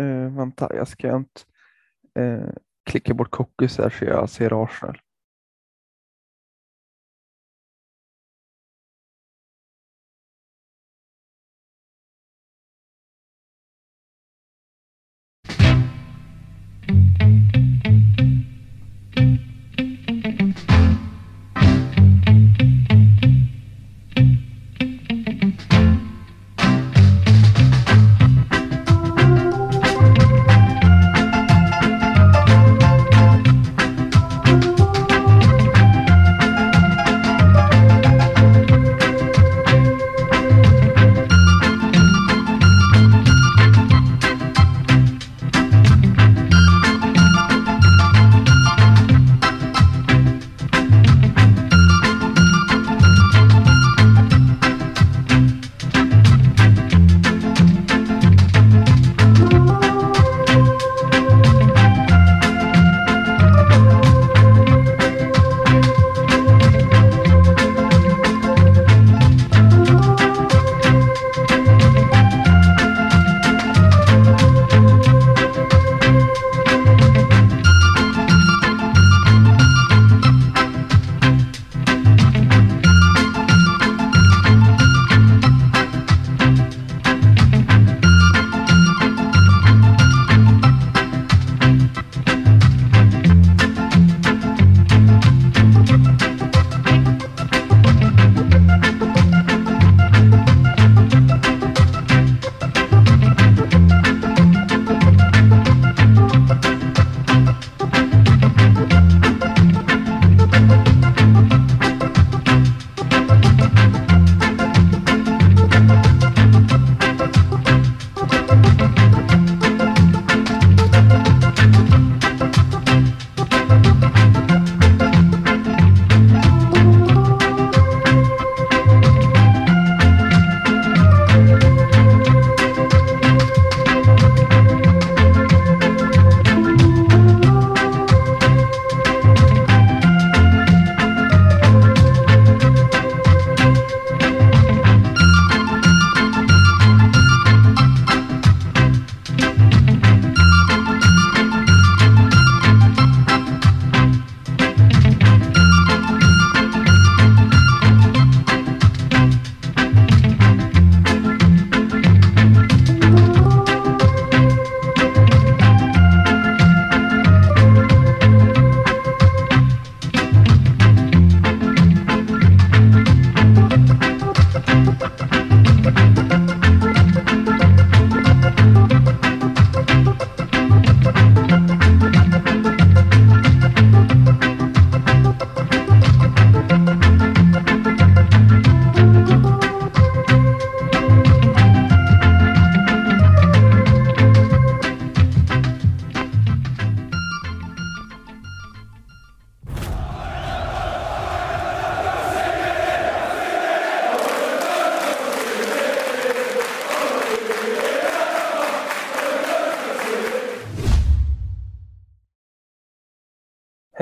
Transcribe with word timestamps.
Uh, 0.00 0.36
vänta, 0.36 0.68
jag 0.74 0.88
ska 0.88 1.16
inte 1.16 1.40
uh, 2.18 2.50
klicka 2.90 3.14
bort 3.14 3.30
cookies 3.30 3.78
här 3.78 3.90
så 3.90 4.04
jag 4.04 4.30
ser 4.30 4.64
Arsenal. 4.64 4.98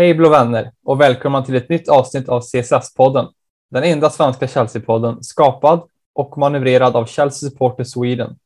Hej 0.02 0.14
blå 0.14 0.28
vänner 0.28 0.72
och 0.84 1.00
välkomna 1.00 1.44
till 1.44 1.54
ett 1.54 1.68
nytt 1.68 1.88
avsnitt 1.88 2.28
av 2.28 2.40
CSS-podden. 2.40 3.28
Den 3.70 3.84
enda 3.84 4.10
svenska 4.10 4.46
Chelsea-podden 4.46 5.22
skapad 5.22 5.82
och 6.12 6.38
manövrerad 6.38 6.96
av 6.96 7.06
Chelsea 7.06 7.50
Supporter 7.50 7.84
Sweden. 7.84 8.38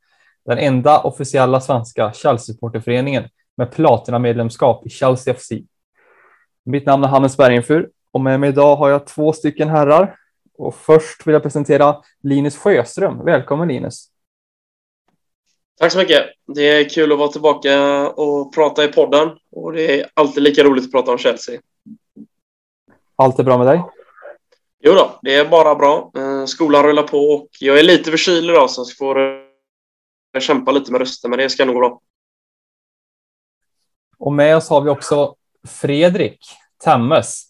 Den 0.46 0.58
enda 0.58 1.00
officiella 1.00 1.60
svenska 1.60 2.12
Chelsea-supporterföreningen 2.12 3.28
med 3.56 3.70
platinamedlemskap 3.70 4.86
i 4.86 4.90
Chelsea 4.90 5.34
FC. 5.34 5.52
Mitt 6.64 6.86
namn 6.86 7.04
är 7.04 7.08
Hannes 7.08 7.36
Bergenfur 7.36 7.90
och 8.12 8.20
med 8.20 8.40
mig 8.40 8.48
idag 8.48 8.76
har 8.76 8.90
jag 8.90 9.06
två 9.06 9.32
stycken 9.32 9.68
herrar. 9.68 10.16
Och 10.58 10.74
först 10.74 11.26
vill 11.26 11.32
jag 11.32 11.42
presentera 11.42 11.96
Linus 12.22 12.56
Sjöström. 12.56 13.24
Välkommen 13.24 13.68
Linus! 13.68 14.10
Tack 15.78 15.92
så 15.92 15.98
mycket. 15.98 16.26
Det 16.46 16.62
är 16.62 16.88
kul 16.88 17.12
att 17.12 17.18
vara 17.18 17.28
tillbaka 17.28 18.08
och 18.10 18.54
prata 18.54 18.84
i 18.84 18.88
podden 18.88 19.28
och 19.50 19.72
det 19.72 20.00
är 20.00 20.10
alltid 20.14 20.42
lika 20.42 20.64
roligt 20.64 20.84
att 20.84 20.92
prata 20.92 21.12
om 21.12 21.18
Chelsea. 21.18 21.60
Allt 23.16 23.38
är 23.38 23.44
bra 23.44 23.58
med 23.58 23.66
dig? 23.66 23.82
Jo 24.80 24.92
då, 24.94 25.18
det 25.22 25.34
är 25.34 25.48
bara 25.48 25.74
bra. 25.74 26.12
Eh, 26.16 26.44
skolan 26.44 26.82
rullar 26.82 27.02
på 27.02 27.18
och 27.18 27.48
jag 27.60 27.78
är 27.78 27.82
lite 27.82 28.10
förkyld 28.10 28.50
idag 28.50 28.70
så 28.70 28.80
jag 28.80 28.96
får 28.96 29.46
kämpa 30.40 30.72
lite 30.72 30.92
med 30.92 31.00
rösten, 31.00 31.30
men 31.30 31.38
det 31.38 31.50
ska 31.50 31.64
nog 31.64 31.74
gå 31.74 31.80
bra. 31.80 32.00
Och 34.18 34.32
med 34.32 34.56
oss 34.56 34.68
har 34.68 34.80
vi 34.80 34.90
också 34.90 35.34
Fredrik 35.68 36.38
Temmes. 36.84 37.42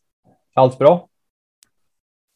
Allt 0.55 0.79
bra? 0.79 1.09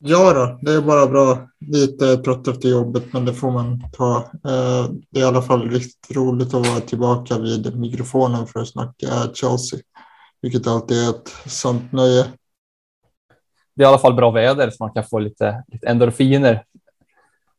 Ja 0.03 0.33
då, 0.33 0.59
det 0.63 0.73
är 0.73 0.81
bara 0.81 1.07
bra. 1.07 1.49
Lite 1.61 2.17
trött 2.17 2.49
efter 2.49 2.69
jobbet, 2.69 3.13
men 3.13 3.25
det 3.25 3.35
får 3.35 3.51
man 3.51 3.91
ta. 3.93 4.17
Eh, 4.19 4.91
det 5.11 5.21
är 5.21 5.25
i 5.25 5.29
alla 5.29 5.43
fall 5.43 5.71
riktigt 5.71 6.17
roligt 6.17 6.55
att 6.55 6.67
vara 6.67 6.81
tillbaka 6.81 7.39
vid 7.39 7.77
mikrofonen 7.79 8.47
för 8.47 8.61
att 8.61 8.69
snacka 8.69 9.07
Chelsea, 9.35 9.81
vilket 10.43 10.67
alltid 10.67 10.97
är 10.97 11.11
ett 11.11 11.29
sant 11.47 11.93
nöje. 11.93 12.27
Det 13.75 13.83
är 13.83 13.87
i 13.87 13.89
alla 13.89 13.99
fall 13.99 14.15
bra 14.15 14.31
väder 14.31 14.71
så 14.71 14.85
man 14.85 14.93
kan 14.93 15.05
få 15.05 15.19
lite, 15.19 15.65
lite 15.69 15.87
endorfiner. 15.87 16.65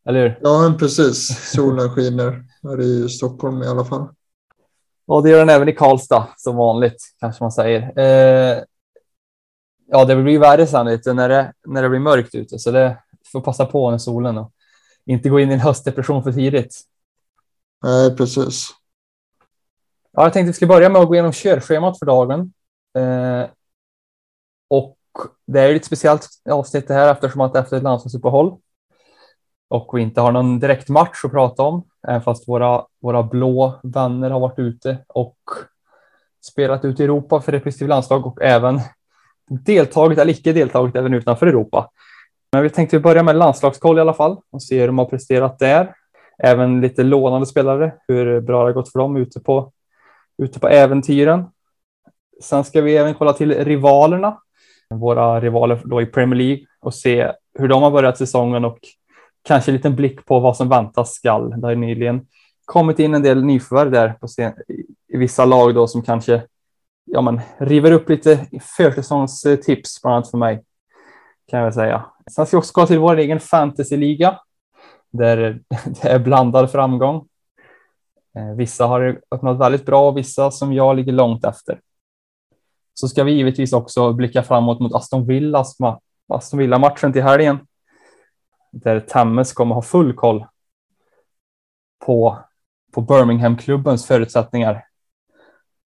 Eller 0.05 0.21
hur? 0.21 0.39
Ja, 0.41 0.75
precis. 0.79 1.51
Solen 1.53 1.89
skiner 1.89 2.43
här 2.63 2.81
i 2.81 3.09
Stockholm 3.09 3.63
i 3.63 3.67
alla 3.67 3.85
fall. 3.85 4.07
Och 5.07 5.23
det 5.23 5.29
gör 5.29 5.39
den 5.39 5.49
även 5.49 5.69
i 5.69 5.73
Karlstad 5.73 6.27
som 6.37 6.55
vanligt 6.55 7.03
kanske 7.19 7.43
man 7.43 7.51
säger. 7.51 7.99
Eh, 7.99 8.63
ja, 9.91 10.05
det 10.05 10.15
blir 10.15 10.39
värre 10.39 10.83
lite 10.83 11.13
när 11.13 11.29
det, 11.29 11.53
när 11.67 11.83
det 11.83 11.89
blir 11.89 11.99
mörkt 11.99 12.35
ute, 12.35 12.59
så 12.59 12.71
det 12.71 12.97
får 13.31 13.41
passa 13.41 13.65
på 13.65 13.91
med 13.91 14.01
solen 14.01 14.37
och 14.37 14.51
inte 15.05 15.29
gå 15.29 15.39
in 15.39 15.51
i 15.51 15.53
en 15.53 15.59
höstdepression 15.59 16.23
för 16.23 16.31
tidigt. 16.31 16.81
Nej, 17.83 18.15
precis. 18.15 18.69
Ja, 20.11 20.23
jag 20.23 20.33
tänkte 20.33 20.47
vi 20.47 20.53
skulle 20.53 20.69
börja 20.69 20.89
med 20.89 21.01
att 21.01 21.07
gå 21.07 21.13
igenom 21.13 21.31
körschemat 21.31 21.99
för 21.99 22.05
dagen. 22.05 22.53
Eh, 22.97 23.49
och 24.69 24.97
det 25.47 25.59
är 25.59 25.73
lite 25.73 25.85
speciellt 25.85 26.27
avsnitt 26.49 26.87
det 26.87 26.93
här 26.93 27.11
eftersom 27.11 27.41
att 27.41 27.55
efter 27.55 27.77
ett 27.77 27.83
landslagsuppehåll 27.83 28.57
och 29.69 29.97
vi 29.97 30.01
inte 30.01 30.21
har 30.21 30.31
någon 30.31 30.59
direkt 30.59 30.89
match 30.89 31.25
att 31.25 31.31
prata 31.31 31.63
om, 31.63 31.83
även 32.07 32.21
fast 32.21 32.47
våra, 32.47 32.85
våra 33.01 33.23
blå 33.23 33.79
vänner 33.83 34.29
har 34.29 34.39
varit 34.39 34.59
ute 34.59 34.97
och 35.07 35.37
spelat 36.41 36.85
ut 36.85 36.99
i 36.99 37.03
Europa 37.03 37.41
för 37.41 37.51
respektive 37.51 37.89
landslag 37.89 38.25
och 38.25 38.41
även 38.41 38.79
deltagit 39.51 40.19
eller 40.19 40.31
icke 40.31 40.53
deltagit 40.53 40.95
även 40.95 41.13
utanför 41.13 41.47
Europa. 41.47 41.89
Men 42.51 42.63
vi 42.63 42.69
tänkte 42.69 42.99
börja 42.99 43.23
med 43.23 43.35
landslagskoll 43.35 43.97
i 43.97 44.01
alla 44.01 44.13
fall 44.13 44.37
och 44.51 44.63
se 44.63 44.79
hur 44.79 44.87
de 44.87 44.97
har 44.97 45.05
presterat 45.05 45.59
där. 45.59 45.93
Även 46.43 46.81
lite 46.81 47.03
lånade 47.03 47.45
spelare, 47.45 47.93
hur 48.07 48.41
bra 48.41 48.59
det 48.59 48.69
har 48.69 48.73
gått 48.73 48.91
för 48.91 48.99
dem 48.99 49.17
ute 49.17 49.39
på, 49.39 49.71
ute 50.43 50.59
på 50.59 50.67
äventyren. 50.67 51.45
Sen 52.41 52.63
ska 52.63 52.81
vi 52.81 52.97
även 52.97 53.13
kolla 53.13 53.33
till 53.33 53.65
rivalerna, 53.65 54.37
våra 54.89 55.39
rivaler 55.39 55.81
då 55.83 56.01
i 56.01 56.05
Premier 56.05 56.37
League 56.37 56.65
och 56.81 56.93
se 56.93 57.31
hur 57.59 57.67
de 57.67 57.83
har 57.83 57.91
börjat 57.91 58.17
säsongen 58.17 58.65
och 58.65 58.79
kanske 59.43 59.71
en 59.71 59.75
liten 59.75 59.95
blick 59.95 60.25
på 60.25 60.39
vad 60.39 60.57
som 60.57 60.69
väntas 60.69 61.13
skall. 61.13 61.61
Det 61.61 61.67
har 61.67 61.75
nyligen 61.75 62.27
kommit 62.65 62.99
in 62.99 63.13
en 63.13 63.23
del 63.23 63.43
nyförvärv 63.43 63.91
där 63.91 64.09
på 64.09 64.27
sen, 64.27 64.53
i 65.13 65.17
vissa 65.17 65.45
lag 65.45 65.75
då 65.75 65.87
som 65.87 66.01
kanske 66.01 66.43
ja, 67.13 67.21
men, 67.21 67.41
river 67.57 67.91
upp 67.91 68.09
lite 68.09 68.47
försäsongstips, 68.61 70.01
bland 70.01 70.15
annat 70.15 70.31
för 70.31 70.37
mig. 70.37 70.63
Kan 71.47 71.59
jag 71.59 71.65
väl 71.65 71.73
säga. 71.73 72.05
Sen 72.31 72.45
ska 72.45 72.57
vi 72.57 72.61
också 72.61 72.81
gå 72.81 72.87
till 72.87 72.99
vår 72.99 73.17
egen 73.17 73.39
fantasyliga 73.39 74.39
där 75.09 75.59
det 76.01 76.07
är 76.07 76.19
blandad 76.19 76.71
framgång. 76.71 77.27
Eh, 78.35 78.55
vissa 78.57 78.85
har 78.85 79.21
öppnat 79.31 79.59
väldigt 79.59 79.85
bra 79.85 80.09
och 80.09 80.17
vissa 80.17 80.51
som 80.51 80.73
jag 80.73 80.95
ligger 80.95 81.11
långt 81.11 81.45
efter. 81.45 81.81
Så 82.93 83.07
ska 83.07 83.23
vi 83.23 83.31
givetvis 83.31 83.73
också 83.73 84.13
blicka 84.13 84.43
framåt 84.43 84.79
mot 84.79 84.93
Aston 84.93 85.27
Villas 85.27 85.77
Aston 86.27 86.59
Villa 86.59 86.79
matchen 86.79 87.13
till 87.13 87.23
helgen. 87.23 87.59
Där 88.71 88.99
Tammes 88.99 89.53
kommer 89.53 89.75
ha 89.75 89.81
full 89.81 90.13
koll 90.13 90.45
på, 92.05 92.39
på 92.93 93.01
Birmingham-klubbens 93.01 94.05
förutsättningar. 94.05 94.85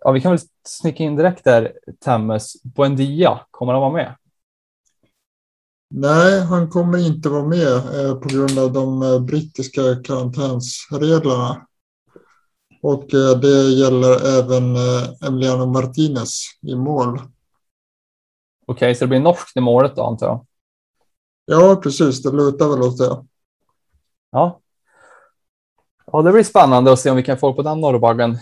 Ja, 0.06 0.12
vi 0.12 0.22
kan 0.22 0.32
väl 0.32 0.40
snicka 0.68 1.04
in 1.04 1.16
direkt 1.16 1.44
där, 1.44 1.74
Tammes. 2.00 2.64
Buendia, 2.64 3.40
kommer 3.52 3.74
han 3.74 3.82
vara 3.82 3.92
med? 3.94 4.16
Nej, 5.90 6.42
han 6.42 6.70
kommer 6.70 6.98
inte 6.98 7.30
vara 7.30 7.48
med 7.48 7.76
eh, 7.76 8.16
på 8.16 8.30
grund 8.30 8.60
av 8.60 8.74
de 8.74 9.02
eh, 9.02 9.20
brittiska 9.20 9.82
karantänsreglerna. 10.04 11.68
Och 12.82 13.14
eh, 13.14 13.40
det 13.40 13.70
gäller 13.70 14.40
även 14.40 14.76
eh, 14.76 15.28
Emiliano 15.28 15.66
Martinez 15.66 16.42
i 16.62 16.76
mål. 16.76 17.16
Okej, 17.16 17.30
okay, 18.66 18.96
så 18.96 19.06
det 19.06 19.10
blir 19.10 19.20
norskt 19.20 19.58
i 19.58 19.62
målet 19.62 19.96
då 19.96 20.04
antar 20.04 20.28
jag? 20.28 20.46
Ja, 21.46 21.80
precis. 21.84 22.24
Det 22.24 22.32
lutar 22.32 22.70
väl 22.70 22.82
åt 22.82 22.98
det. 22.98 23.26
Ja. 24.32 24.62
Ja, 26.06 26.22
det 26.22 26.32
blir 26.32 26.44
spännande 26.44 26.94
att 26.94 27.00
se 27.00 27.10
om 27.10 27.18
vi 27.18 27.24
kan 27.24 27.38
få 27.38 27.54
på 27.54 27.62
den 27.62 27.82
norrbaggen. 27.82 28.38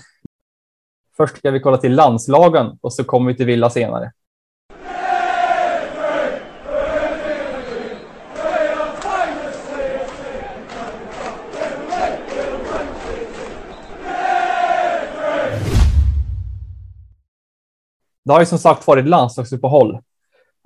Först 1.18 1.38
ska 1.38 1.52
vi 1.52 1.60
kolla 1.60 1.78
till 1.78 1.96
landslagen 1.96 2.78
och 2.82 2.94
så 2.94 3.04
kommer 3.04 3.32
vi 3.32 3.38
till 3.38 3.46
Villa 3.46 3.70
senare. 3.70 4.12
Det 18.26 18.34
har 18.34 18.40
ju 18.40 18.46
som 18.46 18.60
sagt 18.60 18.88
varit 18.88 19.08
landslagsuppehåll 19.08 20.00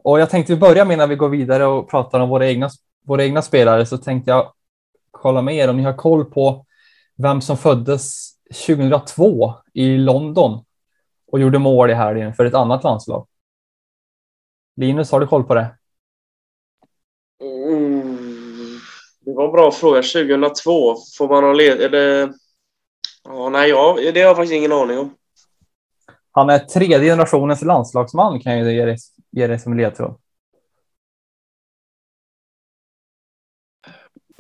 och 0.04 0.20
jag 0.20 0.30
tänkte 0.30 0.56
börja 0.56 0.86
med 0.86 0.98
när 0.98 1.08
vi 1.08 1.16
går 1.16 1.30
vidare 1.30 1.66
och 1.66 1.90
pratar 1.90 2.20
om 2.20 2.30
våra 2.30 2.48
egna, 2.48 2.70
våra 3.06 3.24
egna 3.24 3.42
spelare 3.42 3.86
så 3.86 3.98
tänkte 3.98 4.32
jag 4.32 4.52
kolla 5.12 5.42
med 5.42 5.56
er 5.56 5.70
om 5.70 5.78
ni 5.78 5.84
har 5.84 5.94
koll 5.94 6.26
på 6.26 6.66
vem 7.18 7.42
som 7.42 7.58
föddes 7.58 8.37
2002 8.54 9.54
i 9.74 9.98
London 9.98 10.66
och 11.32 11.40
gjorde 11.40 11.60
mål 11.60 11.90
i 11.90 11.94
helgen 11.94 12.34
för 12.34 12.46
ett 12.46 12.54
annat 12.54 12.84
landslag. 12.84 13.28
Linus, 14.76 15.12
har 15.12 15.20
du 15.20 15.28
koll 15.28 15.44
på 15.44 15.54
det? 15.54 15.78
Mm, 17.42 18.18
det 19.20 19.34
var 19.34 19.46
en 19.46 19.52
bra 19.52 19.72
fråga. 19.72 20.02
2002, 20.02 20.96
får 21.18 21.28
man 21.28 21.44
ha 21.44 21.54
led... 21.54 21.92
Det... 21.92 22.34
Ja, 23.24 23.50
nej, 23.50 23.70
ja, 23.70 23.98
det 24.14 24.22
har 24.22 24.28
jag 24.28 24.36
faktiskt 24.36 24.54
ingen 24.54 24.72
aning 24.72 25.00
om. 25.00 25.16
Han 26.32 26.50
är 26.50 26.60
tredje 26.60 27.00
generationens 27.00 27.62
landslagsman 27.62 28.40
kan 28.40 28.58
jag 28.58 28.74
ge 28.74 28.86
dig, 28.86 28.98
ge 29.32 29.48
dig 29.48 29.60
som 29.60 29.78
ledtråd. 29.78 30.20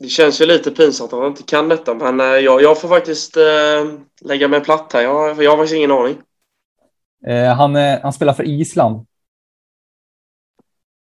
Det 0.02 0.08
känns 0.08 0.42
ju 0.42 0.46
lite 0.46 0.72
pinsamt 0.72 1.14
att 1.14 1.20
han 1.20 1.28
inte 1.28 1.44
kan 1.44 1.70
detta, 1.70 1.94
men 1.94 2.20
eh, 2.20 2.26
jag, 2.26 2.62
jag 2.62 2.82
får 2.82 2.88
faktiskt 2.88 3.38
äh, 3.38 3.44
lägga 4.22 4.48
mig 4.48 4.62
platt 4.62 4.94
här. 4.94 5.02
Jag, 5.02 5.44
jag 5.44 5.52
har 5.52 5.58
faktiskt 5.58 5.78
ingen 5.78 5.92
aning. 5.92 6.18
Eh, 7.28 7.54
han, 7.54 7.76
han 7.76 8.14
spelar 8.14 8.34
för 8.34 8.44
Island. 8.44 9.06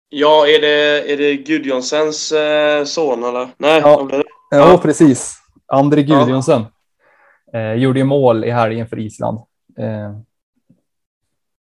Ja, 0.08 0.46
är 0.46 0.60
det, 0.60 1.12
är 1.12 1.16
det 1.16 1.36
Gudjonsens 1.36 2.32
eh, 2.32 2.84
son 2.84 3.24
eller? 3.24 3.48
Nej, 3.56 3.80
ja, 3.80 4.08
det? 4.10 4.24
ja, 4.50 4.78
precis. 4.82 5.36
André 5.66 6.02
Gudjonsen. 6.02 6.64
Ja. 7.52 7.58
Eh, 7.58 7.74
gjorde 7.74 7.98
ju 7.98 8.04
mål 8.04 8.44
i 8.44 8.50
helgen 8.50 8.88
för 8.88 8.98
Island. 8.98 9.38
Eh, 9.78 10.16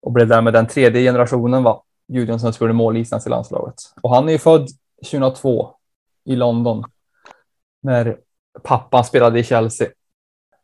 och 0.02 0.12
blev 0.12 0.28
därmed 0.28 0.54
den 0.54 0.68
tredje 0.68 1.02
generationen 1.02 1.64
va? 1.64 1.84
Gudjonsson 2.08 2.54
som 2.54 2.66
gjorde 2.66 2.74
mål 2.74 2.98
i 2.98 3.00
isländska 3.00 3.30
landslaget. 3.30 3.76
Och 4.02 4.16
han 4.16 4.28
är 4.28 4.32
ju 4.32 4.38
född 4.38 4.68
2002 5.12 5.76
i 6.26 6.36
London 6.36 6.84
när 7.84 8.18
pappan 8.64 9.06
spelade 9.06 9.40
i 9.40 9.44
Chelsea. 9.44 9.88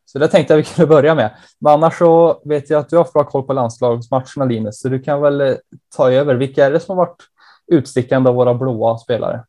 Så 0.04 0.18
det 0.18 0.28
tänkte 0.28 0.52
jag 0.52 0.58
vi 0.58 0.64
kunde 0.64 0.86
börja 0.86 1.14
med. 1.14 1.36
Men 1.58 1.72
annars 1.72 1.98
så 1.98 2.42
vet 2.44 2.70
jag 2.70 2.80
att 2.80 2.88
du 2.88 2.96
har 2.96 3.04
haft 3.04 3.12
bra 3.12 3.24
koll 3.24 3.42
på 3.42 3.52
landslagsmatcherna 3.52 4.44
Linus, 4.44 4.80
så 4.80 4.88
du 4.88 5.02
kan 5.02 5.20
väl 5.20 5.40
eh, 5.40 5.54
ta 5.96 6.10
över. 6.10 6.34
Vilka 6.34 6.66
är 6.66 6.70
det 6.70 6.80
som 6.80 6.98
har 6.98 7.06
varit 7.06 7.22
utstickande 7.72 8.30
av 8.30 8.36
våra 8.36 8.54
blåa 8.54 8.98
spelare? 8.98 9.44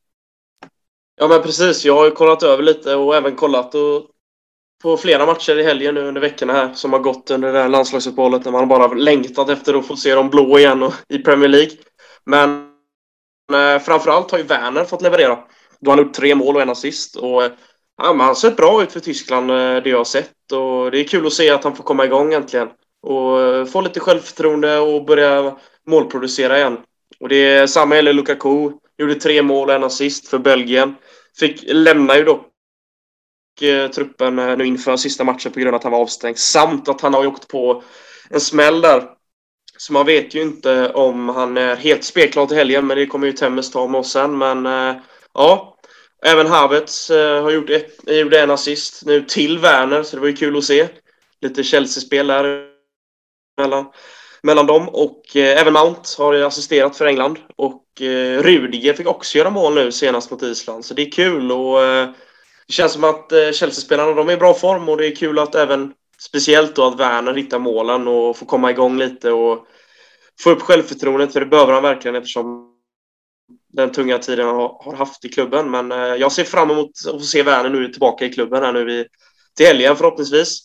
Ja 1.15 1.27
men 1.27 1.41
precis, 1.41 1.85
jag 1.85 1.95
har 1.95 2.05
ju 2.05 2.11
kollat 2.11 2.43
över 2.43 2.63
lite 2.63 2.95
och 2.95 3.15
även 3.15 3.35
kollat 3.35 3.75
och 3.75 4.07
på 4.83 4.97
flera 4.97 5.25
matcher 5.25 5.59
i 5.59 5.63
helgen 5.63 5.95
nu 5.95 6.01
under 6.01 6.21
veckorna 6.21 6.53
här 6.53 6.73
som 6.73 6.93
har 6.93 6.99
gått 6.99 7.31
under 7.31 7.53
det 7.53 7.59
här 7.59 7.69
landslagsuppehållet 7.69 8.45
när 8.45 8.51
man 8.51 8.67
bara 8.67 8.87
längtat 8.87 9.49
efter 9.49 9.73
att 9.73 9.87
få 9.87 9.95
se 9.95 10.15
dem 10.15 10.29
blå 10.29 10.59
igen 10.59 10.83
och, 10.83 10.93
i 11.09 11.17
Premier 11.17 11.49
League. 11.49 11.71
Men 12.25 12.71
eh, 13.53 13.81
framförallt 13.81 14.31
har 14.31 14.37
ju 14.37 14.43
Werner 14.43 14.83
fått 14.83 15.01
leverera. 15.01 15.39
Då 15.79 15.91
har 15.91 15.97
han 15.97 16.05
gjort 16.05 16.15
tre 16.15 16.35
mål 16.35 16.55
och 16.55 16.61
en 16.61 16.69
assist. 16.69 17.15
Och, 17.15 17.43
eh, 17.43 17.51
ja, 17.97 18.13
han 18.13 18.35
ser 18.35 18.51
bra 18.51 18.83
ut 18.83 18.91
för 18.91 18.99
Tyskland, 18.99 19.51
eh, 19.51 19.55
det 19.55 19.89
jag 19.89 19.97
har 19.97 20.03
sett. 20.03 20.51
Och 20.51 20.91
det 20.91 20.99
är 20.99 21.03
kul 21.03 21.27
att 21.27 21.33
se 21.33 21.49
att 21.49 21.63
han 21.63 21.75
får 21.75 21.83
komma 21.83 22.05
igång 22.05 22.33
äntligen. 22.33 22.69
Och 23.01 23.41
eh, 23.41 23.65
få 23.65 23.81
lite 23.81 23.99
självförtroende 23.99 24.79
och 24.79 25.05
börja 25.05 25.57
målproducera 25.87 26.57
igen. 26.57 26.77
Och 27.19 27.29
det 27.29 27.35
är 27.35 27.67
samma 27.67 27.95
gäller 27.95 28.13
Lukaku. 28.13 28.71
Gjorde 28.97 29.15
tre 29.15 29.41
mål 29.41 29.69
och 29.69 29.75
en 29.75 29.83
assist 29.83 30.27
för 30.27 30.39
Belgien. 30.39 30.95
Fick, 31.39 31.63
lämna 31.67 32.17
ju 32.17 32.23
dock 32.23 32.47
eh, 33.61 33.87
truppen 33.87 34.35
nu 34.35 34.65
inför 34.65 34.97
sista 34.97 35.23
matchen 35.23 35.51
på 35.51 35.59
grund 35.59 35.69
av 35.69 35.75
att 35.75 35.83
han 35.83 35.91
var 35.91 35.99
avstängd. 35.99 36.37
Samt 36.37 36.89
att 36.89 37.01
han 37.01 37.13
har 37.13 37.27
åkt 37.27 37.47
på 37.47 37.83
en 38.29 38.41
smäll 38.41 38.81
där. 38.81 39.03
Så 39.77 39.93
man 39.93 40.05
vet 40.05 40.35
ju 40.35 40.41
inte 40.41 40.93
om 40.93 41.29
han 41.29 41.57
är 41.57 41.75
helt 41.75 42.03
spelklar 42.03 42.45
till 42.45 42.57
helgen, 42.57 42.87
men 42.87 42.97
det 42.97 43.05
kommer 43.05 43.27
ju 43.27 43.33
Temmes 43.33 43.71
ta 43.71 43.87
med 43.87 43.99
oss 43.99 44.11
sen. 44.11 44.37
Men 44.37 44.65
ja, 45.33 45.77
även 46.25 46.47
Havertz 46.47 47.09
eh, 47.09 47.43
har 47.43 47.51
gjort, 47.51 47.69
ett, 47.69 47.99
gjorde 48.07 48.39
en 48.39 48.51
assist 48.51 49.05
nu 49.05 49.21
till 49.21 49.59
Werner, 49.59 50.03
så 50.03 50.15
det 50.15 50.19
var 50.19 50.27
ju 50.27 50.35
kul 50.35 50.57
att 50.57 50.63
se. 50.63 50.87
Lite 51.41 51.63
Chelsea-spel 51.63 52.27
där 52.27 52.67
mellan, 53.57 53.85
mellan 54.43 54.67
dem. 54.67 54.89
Och 54.89 55.35
eh, 55.35 55.61
även 55.61 55.73
Mount 55.73 56.01
har 56.17 56.33
assisterat 56.33 56.97
för 56.97 57.05
England. 57.05 57.39
Och 57.55 58.01
eh, 58.01 58.41
Rudiger 58.43 58.93
fick 58.93 59.07
också 59.07 59.37
göra 59.37 59.49
mål 59.49 59.73
nu 59.73 59.91
senast 59.91 60.31
mot 60.31 60.43
Island, 60.43 60.85
så 60.85 60.93
det 60.93 61.01
är 61.01 61.11
kul. 61.11 61.51
och 61.51 61.79
det 62.71 62.75
känns 62.75 62.93
som 62.93 63.03
att 63.03 63.31
eh, 63.31 63.51
Chelsea-spelarna 63.51 64.11
de 64.11 64.29
är 64.29 64.33
i 64.33 64.37
bra 64.37 64.53
form 64.53 64.89
och 64.89 64.97
det 64.97 65.07
är 65.07 65.15
kul 65.15 65.39
att 65.39 65.55
även 65.55 65.93
speciellt 66.19 66.75
då 66.75 66.85
att 66.85 66.99
Werner 66.99 67.33
hittar 67.33 67.59
målen 67.59 68.07
och 68.07 68.37
får 68.37 68.45
komma 68.45 68.71
igång 68.71 68.97
lite 68.97 69.31
och 69.31 69.67
få 70.39 70.49
upp 70.49 70.61
självförtroendet 70.61 71.33
för 71.33 71.39
det 71.39 71.45
behöver 71.45 71.73
han 71.73 71.83
verkligen 71.83 72.15
eftersom 72.15 72.70
den 73.73 73.91
tunga 73.91 74.17
tiden 74.17 74.45
han 74.47 74.55
har 74.55 74.95
haft 74.95 75.25
i 75.25 75.29
klubben. 75.29 75.71
Men 75.71 75.91
eh, 75.91 75.97
jag 75.97 76.31
ser 76.31 76.43
fram 76.43 76.71
emot 76.71 76.91
att 77.07 77.11
få 77.11 77.19
se 77.19 77.43
Werner 77.43 77.69
nu 77.69 77.87
tillbaka 77.87 78.25
i 78.25 78.33
klubben 78.33 78.63
här 78.63 78.73
nu 78.73 79.05
till 79.57 79.65
helgen 79.65 79.95
förhoppningsvis. 79.95 80.59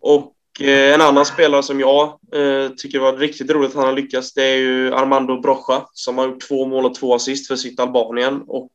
Och 0.00 0.34
eh, 0.60 0.94
en 0.94 1.00
annan 1.00 1.26
spelare 1.26 1.62
som 1.62 1.80
jag 1.80 2.18
eh, 2.34 2.68
tycker 2.76 2.98
var 2.98 3.16
riktigt 3.16 3.50
roligt 3.50 3.70
att 3.70 3.76
han 3.76 3.86
har 3.86 3.92
lyckats 3.92 4.34
det 4.34 4.44
är 4.44 4.56
ju 4.56 4.94
Armando 4.94 5.40
Brocha 5.40 5.86
som 5.92 6.18
har 6.18 6.26
gjort 6.26 6.48
två 6.48 6.66
mål 6.66 6.84
och 6.84 6.94
två 6.94 7.14
assist 7.14 7.48
för 7.48 7.56
sitt 7.56 7.80
Albanien 7.80 8.42
och 8.46 8.72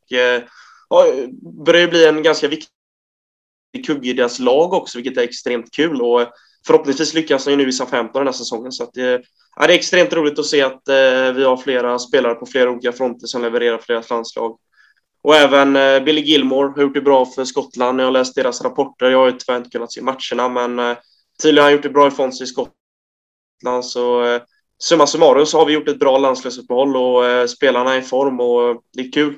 ja, 0.90 1.06
börjar 1.66 1.88
bli 1.88 2.06
en 2.06 2.24
ganska 2.24 2.48
viktig 2.48 2.70
kugge 3.86 4.10
i 4.10 4.14
deras 4.14 4.40
lag 4.40 4.74
också, 4.74 4.98
vilket 4.98 5.18
är 5.18 5.22
extremt 5.22 5.72
kul. 5.72 6.02
Och 6.02 6.22
förhoppningsvis 6.68 7.14
lyckas 7.14 7.46
han 7.46 7.54
ju 7.54 7.58
nu 7.58 7.70
i 7.70 7.74
Southampton 7.74 8.20
den 8.20 8.28
här 8.28 8.34
säsongen. 8.34 8.72
Så 8.72 8.84
att 8.84 8.94
det, 8.94 9.22
ja, 9.56 9.68
det 9.68 9.74
är 9.74 9.78
extremt 9.78 10.14
roligt 10.14 10.40
att 10.40 10.46
se 10.46 10.62
att 10.62 10.88
eh, 10.88 11.34
vi 11.36 11.44
har 11.44 11.58
flera 11.58 12.00
spelare 12.00 12.36
på 12.36 12.46
flera 12.46 12.72
olika 12.72 12.92
fronter 12.92 13.28
som 13.28 13.42
levererar 13.42 13.78
för 13.78 13.94
deras 13.94 14.10
landslag. 14.10 14.58
Och 15.22 15.36
även 15.36 15.76
eh, 15.76 16.00
Billy 16.04 16.22
Gilmore 16.22 16.74
har 16.76 16.82
gjort 16.82 16.94
det 16.94 17.02
bra 17.02 17.26
för 17.26 17.46
Skottland. 17.46 18.00
Jag 18.00 18.06
har 18.06 18.12
läst 18.12 18.36
deras 18.36 18.62
rapporter. 18.62 19.06
Jag 19.06 19.20
har 19.20 19.26
ju 19.26 19.32
tyvärr 19.32 19.58
inte 19.58 19.70
kunnat 19.70 19.94
se 19.94 20.02
matcherna, 20.02 20.50
men 20.50 20.80
eh, 20.80 20.98
tydligen 21.42 21.64
har 21.64 21.70
han 21.70 21.74
gjort 21.74 21.84
det 21.84 21.90
bra 21.90 22.08
ifrån 22.08 22.34
sig 22.34 22.44
i 22.44 22.48
Skottland. 22.48 23.86
Så 23.86 24.24
eh, 24.26 24.42
summa 24.80 25.08
summarum 25.08 25.46
så 25.46 25.58
har 25.58 25.66
vi 25.66 25.74
gjort 25.74 25.88
ett 25.88 26.00
bra 26.00 26.18
landslagsuppehåll 26.18 26.96
och 26.96 27.26
eh, 27.26 27.48
spelarna 27.48 27.94
är 27.94 28.00
i 28.00 28.02
form 28.02 28.40
och 28.40 28.82
det 28.94 29.02
är 29.02 29.12
kul. 29.12 29.34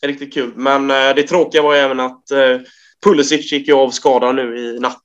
Det 0.00 0.06
är 0.06 0.08
riktigt 0.08 0.34
kul. 0.34 0.52
Men 0.56 0.90
eh, 0.90 1.14
det 1.16 1.22
tråkiga 1.22 1.62
var 1.62 1.74
även 1.74 2.00
att 2.00 2.30
eh, 2.30 2.58
Pulisic 3.04 3.52
gick 3.52 3.68
ju 3.68 3.74
av 3.74 3.90
skada 3.90 4.32
nu 4.32 4.58
i 4.58 4.80
natt 4.80 5.02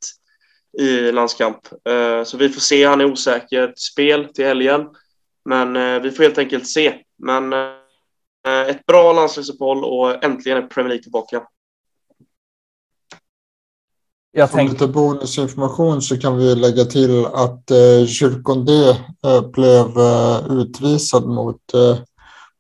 i 0.80 1.12
landskamp. 1.12 1.58
Eh, 1.90 2.24
så 2.24 2.38
vi 2.38 2.50
får 2.50 2.62
se. 2.62 2.86
Han 2.86 3.02
är 3.02 3.12
osäker 3.12 3.68
till 3.68 3.84
spel 3.84 4.26
till 4.34 4.46
helgen. 4.46 4.82
Men 5.46 5.76
eh, 5.76 6.02
vi 6.02 6.12
får 6.12 6.24
helt 6.24 6.38
enkelt 6.38 6.68
se. 6.68 6.96
Men 7.18 7.54
eh, 7.54 8.62
ett 8.68 8.86
bra 8.86 9.14
landslagsuppehåll 9.14 9.84
och 9.84 10.24
äntligen 10.24 10.58
är 10.58 10.68
Premier 10.68 10.90
League 10.90 11.04
tillbaka. 11.04 11.42
Jag 14.32 14.50
Som 14.50 14.58
tänkte, 14.58 14.74
lite 14.74 14.94
bonusinformation 14.94 16.02
så 16.02 16.18
kan 16.18 16.38
vi 16.38 16.56
lägga 16.56 16.86
till 16.86 17.26
att 17.26 17.72
eh, 17.72 18.06
Kyrkondé 18.08 18.90
eh, 19.26 19.50
blev 19.54 19.98
eh, 19.98 20.52
utvisad 20.52 21.28
mot 21.28 21.74
eh, 21.74 21.98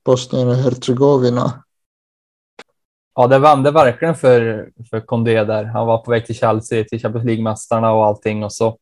Bosnien 0.05 0.47
och 0.47 0.55
Herzegovina. 0.55 1.63
Ja, 3.15 3.27
det 3.27 3.39
vände 3.39 3.71
verkligen 3.71 4.15
för, 4.15 4.69
för 4.89 4.99
Condé 4.99 5.43
där. 5.43 5.63
Han 5.63 5.87
var 5.87 5.97
på 5.97 6.11
väg 6.11 6.25
till 6.25 6.35
Chelsea, 6.35 6.83
till 6.83 7.01
Champions 7.01 7.25
League-mästarna 7.25 7.91
och 7.91 8.05
allting 8.05 8.43
och 8.43 8.53
så, 8.53 8.77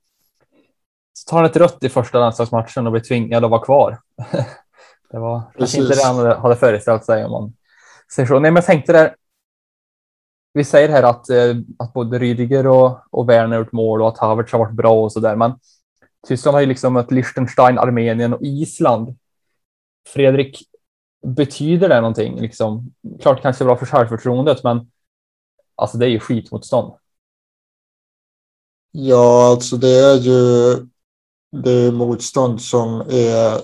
så 1.14 1.30
tar 1.30 1.38
han 1.38 1.46
ett 1.46 1.56
rött 1.56 1.84
i 1.84 1.90
första 1.90 2.20
landslagsmatchen 2.20 2.86
och 2.86 2.92
blir 2.92 3.02
tvingad 3.02 3.46
att 3.46 3.52
vara 3.52 3.66
kvar. 3.66 4.00
det 5.12 5.20
var 5.20 5.42
kanske 5.58 5.82
inte 5.82 5.96
det 5.96 6.04
han 6.04 6.16
hade- 6.16 6.36
hade 6.36 6.56
föreställt 6.56 7.06
sig 7.06 7.26
om 7.26 7.32
man 7.32 7.54
säger 8.16 8.28
så. 8.28 8.34
Nej, 8.40 8.52
men 8.52 8.56
jag 8.56 8.66
tänkte 8.66 8.94
där. 8.94 9.16
Vi 10.54 10.64
säger 10.64 10.90
här 10.90 11.04
att, 11.04 11.30
eh, 11.30 11.56
att 11.80 11.94
både 11.94 12.20
Rydiger 12.20 12.68
och, 12.68 13.00
och 13.12 13.30
Werner 13.30 13.56
har 13.58 13.64
gjort 13.64 13.72
mål 13.72 14.02
och 14.02 14.08
att 14.08 14.18
Havertz 14.18 14.52
har 14.52 14.60
varit 14.60 14.76
bra 14.76 15.04
och 15.04 15.12
så 15.12 15.20
där, 15.20 15.36
men 15.36 15.54
Tyskland 16.28 16.56
har 16.56 16.62
ju 16.62 16.68
liksom 16.68 16.94
mött 16.94 17.12
Liechtenstein, 17.12 17.78
Armenien 17.80 18.34
och 18.34 18.42
Island. 18.42 19.18
Fredrik, 20.14 20.60
betyder 21.36 21.90
det 21.90 22.02
någonting? 22.02 22.42
Liksom, 22.42 22.94
klart 23.22 23.42
kanske 23.42 23.64
bra 23.64 23.78
för 23.78 23.86
självförtroendet, 23.86 24.64
men 24.64 24.92
alltså 25.76 25.98
det 25.98 26.06
är 26.06 26.10
ju 26.10 26.20
skitmotstånd. 26.20 26.94
Ja, 28.92 29.48
alltså 29.52 29.78
det 29.78 30.00
är 30.00 30.16
ju 30.16 30.76
det 31.52 31.72
är 31.72 31.92
motstånd 31.92 32.62
som 32.62 33.02
är 33.10 33.56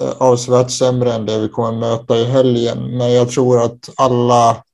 eh, 0.00 0.10
avsevärt 0.18 0.70
sämre 0.70 1.12
än 1.12 1.26
det 1.26 1.38
vi 1.38 1.48
kommer 1.48 1.78
möta 1.78 2.16
i 2.16 2.24
helgen. 2.24 2.98
Men 2.98 3.12
jag 3.12 3.30
tror 3.30 3.62
att 3.62 3.90
alla, 3.96 4.64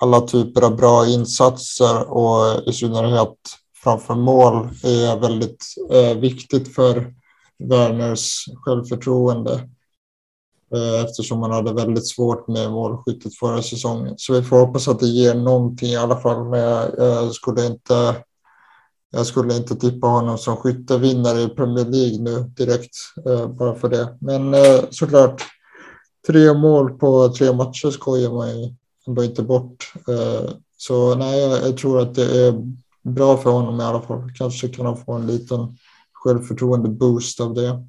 alla 0.00 0.20
typer 0.20 0.62
av 0.62 0.76
bra 0.76 1.06
insatser 1.06 2.10
och 2.10 2.68
i 2.68 2.72
synnerhet 2.72 3.36
framför 3.82 4.14
mål 4.14 4.68
är 4.84 5.20
väldigt 5.20 5.64
eh, 5.92 6.18
viktigt 6.18 6.74
för 6.74 7.14
Werners 7.58 8.44
självförtroende. 8.64 9.68
Eh, 10.74 11.04
eftersom 11.04 11.42
han 11.42 11.50
hade 11.50 11.72
väldigt 11.72 12.08
svårt 12.08 12.48
med 12.48 12.70
målskyttet 12.70 13.34
förra 13.34 13.62
säsongen. 13.62 14.14
Så 14.16 14.32
vi 14.32 14.42
får 14.42 14.58
hoppas 14.58 14.88
att 14.88 15.00
det 15.00 15.06
ger 15.06 15.34
någonting 15.34 15.88
i 15.88 15.96
alla 15.96 16.16
fall. 16.16 16.44
Men 16.44 16.62
eh, 16.98 17.04
jag, 17.04 17.32
skulle 17.32 17.66
inte 17.66 18.16
jag 19.10 19.26
skulle 19.26 19.56
inte 19.56 19.76
tippa 19.76 20.06
honom 20.06 20.38
som 20.38 20.56
skyttevinnare 20.56 21.40
i 21.40 21.48
Premier 21.48 21.84
League 21.84 22.18
nu 22.18 22.42
direkt, 22.56 22.94
eh, 23.26 23.46
bara 23.46 23.74
för 23.74 23.88
det. 23.88 24.16
Men 24.20 24.54
såklart, 24.90 25.42
tre 26.26 26.54
mål 26.54 26.98
på 26.98 27.28
tre 27.28 27.52
matcher 27.52 27.90
skojar 27.90 28.30
man 28.30 28.60
ju 28.60 28.74
ändå 29.06 29.24
inte 29.24 29.42
bort. 29.42 29.92
Så 30.76 31.14
nej, 31.14 31.40
jag 31.40 31.76
tror 31.76 32.00
att 32.00 32.14
det 32.14 32.46
är 32.46 32.54
bra 33.02 33.36
för 33.36 33.50
honom 33.50 33.80
i 33.80 33.84
alla 33.84 34.00
fall. 34.00 34.32
Kanske 34.34 34.68
kan 34.68 34.86
han 34.86 34.96
få 34.96 35.12
en 35.12 35.26
liten 35.26 35.76
självförtroende-boost 36.12 37.40
av 37.40 37.54
det. 37.54 37.84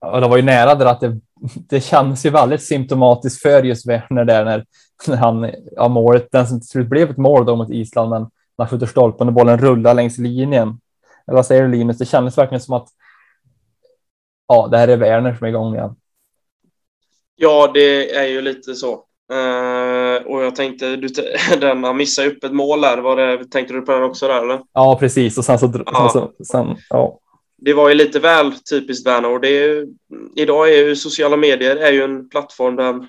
Och 0.00 0.20
det 0.20 0.28
var 0.28 0.36
ju 0.36 0.42
nära 0.42 0.74
där 0.74 0.86
att 0.86 1.00
det, 1.00 1.20
det 1.68 1.80
kändes 1.80 2.26
ju 2.26 2.30
väldigt 2.30 2.62
symptomatiskt 2.62 3.42
för 3.42 3.62
just 3.62 3.88
Werner 3.88 4.24
där 4.24 4.44
när, 4.44 4.64
när 5.08 5.16
han, 5.16 5.50
ja 5.76 5.88
målet, 5.88 6.28
den 6.32 6.46
som 6.46 6.60
till 6.60 6.68
slut 6.68 6.88
blev 6.88 7.10
ett 7.10 7.16
mål 7.16 7.46
då 7.46 7.56
mot 7.56 7.70
Island, 7.70 8.10
men 8.10 8.22
när 8.22 8.64
han 8.64 8.68
skjuter 8.68 8.86
stolpen 8.86 9.28
och 9.28 9.34
bollen 9.34 9.58
rullar 9.58 9.94
längs 9.94 10.18
linjen. 10.18 10.80
Eller 11.26 11.36
vad 11.36 11.46
säger 11.46 11.62
du 11.62 11.68
Linus? 11.68 11.98
Det 11.98 12.04
kändes 12.04 12.38
verkligen 12.38 12.60
som 12.60 12.74
att 12.74 12.88
ja, 14.48 14.68
det 14.70 14.78
här 14.78 14.88
är 14.88 14.96
Werner 14.96 15.34
som 15.34 15.44
är 15.44 15.48
igång 15.48 15.74
igen. 15.74 15.96
Ja, 17.36 17.70
det 17.74 18.16
är 18.16 18.26
ju 18.26 18.40
lite 18.40 18.74
så. 18.74 18.92
Eh, 19.32 20.26
och 20.26 20.42
jag 20.44 20.56
tänkte, 20.56 20.96
du, 20.96 21.08
den, 21.60 21.84
han 21.84 21.96
missade 21.96 22.28
upp 22.28 22.44
ett 22.44 22.52
mål 22.52 22.80
där. 22.80 22.98
Var 22.98 23.16
det, 23.16 23.44
tänkte 23.44 23.74
du 23.74 23.80
på 23.80 23.92
den 23.92 24.02
också 24.02 24.28
där 24.28 24.42
eller? 24.42 24.60
Ja, 24.72 24.96
precis. 25.00 25.38
Och 25.38 25.44
sen 25.44 25.58
så, 25.58 25.72
Ja. 25.86 26.10
sen, 26.12 26.22
så 26.38 26.44
sen, 26.44 26.76
ja. 26.90 27.18
Det 27.58 27.72
var 27.72 27.88
ju 27.88 27.94
lite 27.94 28.20
väl 28.20 28.52
typiskt 28.70 29.06
Werner 29.06 29.30
och 29.30 29.40
det 29.40 29.48
är 29.48 29.68
ju, 29.68 29.86
idag 30.36 30.68
är 30.68 30.86
ju 30.86 30.96
sociala 30.96 31.36
medier 31.36 31.76
är 31.76 31.92
ju 31.92 32.02
en 32.02 32.28
plattform 32.28 32.76
där 32.76 33.08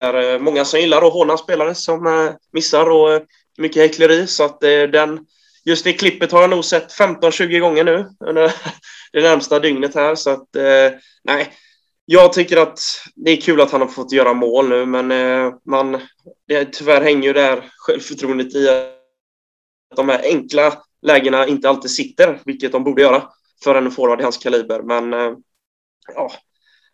där 0.00 0.34
eh, 0.34 0.40
många 0.40 0.64
som 0.64 0.80
gillar 0.80 1.06
att 1.06 1.12
håna 1.12 1.36
spelare 1.36 1.74
som 1.74 2.06
eh, 2.06 2.32
missar 2.52 2.90
och 2.90 3.12
eh, 3.12 3.22
mycket 3.58 3.82
häckleri. 3.82 4.26
Så 4.26 4.44
att 4.44 4.60
den 4.60 5.26
just 5.64 5.84
det 5.84 5.92
klippet 5.92 6.32
har 6.32 6.40
jag 6.40 6.50
nog 6.50 6.64
sett 6.64 6.92
15-20 6.92 7.60
gånger 7.60 7.84
nu 7.84 8.10
under 8.20 8.52
det 9.12 9.20
närmsta 9.20 9.60
dygnet 9.60 9.94
här. 9.94 10.14
Så 10.14 10.30
att 10.30 10.48
nej. 11.24 11.52
Jag 12.06 12.32
tycker 12.32 12.56
att 12.56 12.80
det 13.14 13.30
är 13.30 13.40
kul 13.40 13.60
att 13.60 13.70
han 13.70 13.80
har 13.80 13.88
fått 13.88 14.12
göra 14.12 14.34
mål 14.34 14.68
nu 14.68 14.86
men 14.86 15.08
man 15.66 16.00
det, 16.48 16.64
tyvärr 16.64 17.00
hänger 17.00 17.28
ju 17.28 17.32
där 17.32 17.70
självförtroendet 17.76 18.54
i 18.54 18.68
att 18.68 19.96
de 19.96 20.08
här 20.08 20.20
enkla 20.24 20.78
lägena 21.04 21.46
inte 21.46 21.68
alltid 21.68 21.90
sitter, 21.90 22.40
vilket 22.44 22.72
de 22.72 22.84
borde 22.84 23.02
göra 23.02 23.22
för 23.64 23.74
en 23.74 23.90
forward 23.90 24.20
i 24.20 24.22
hans 24.22 24.38
kaliber. 24.38 24.82
Men 24.82 25.12
eh, 25.12 25.36
ja, 26.14 26.30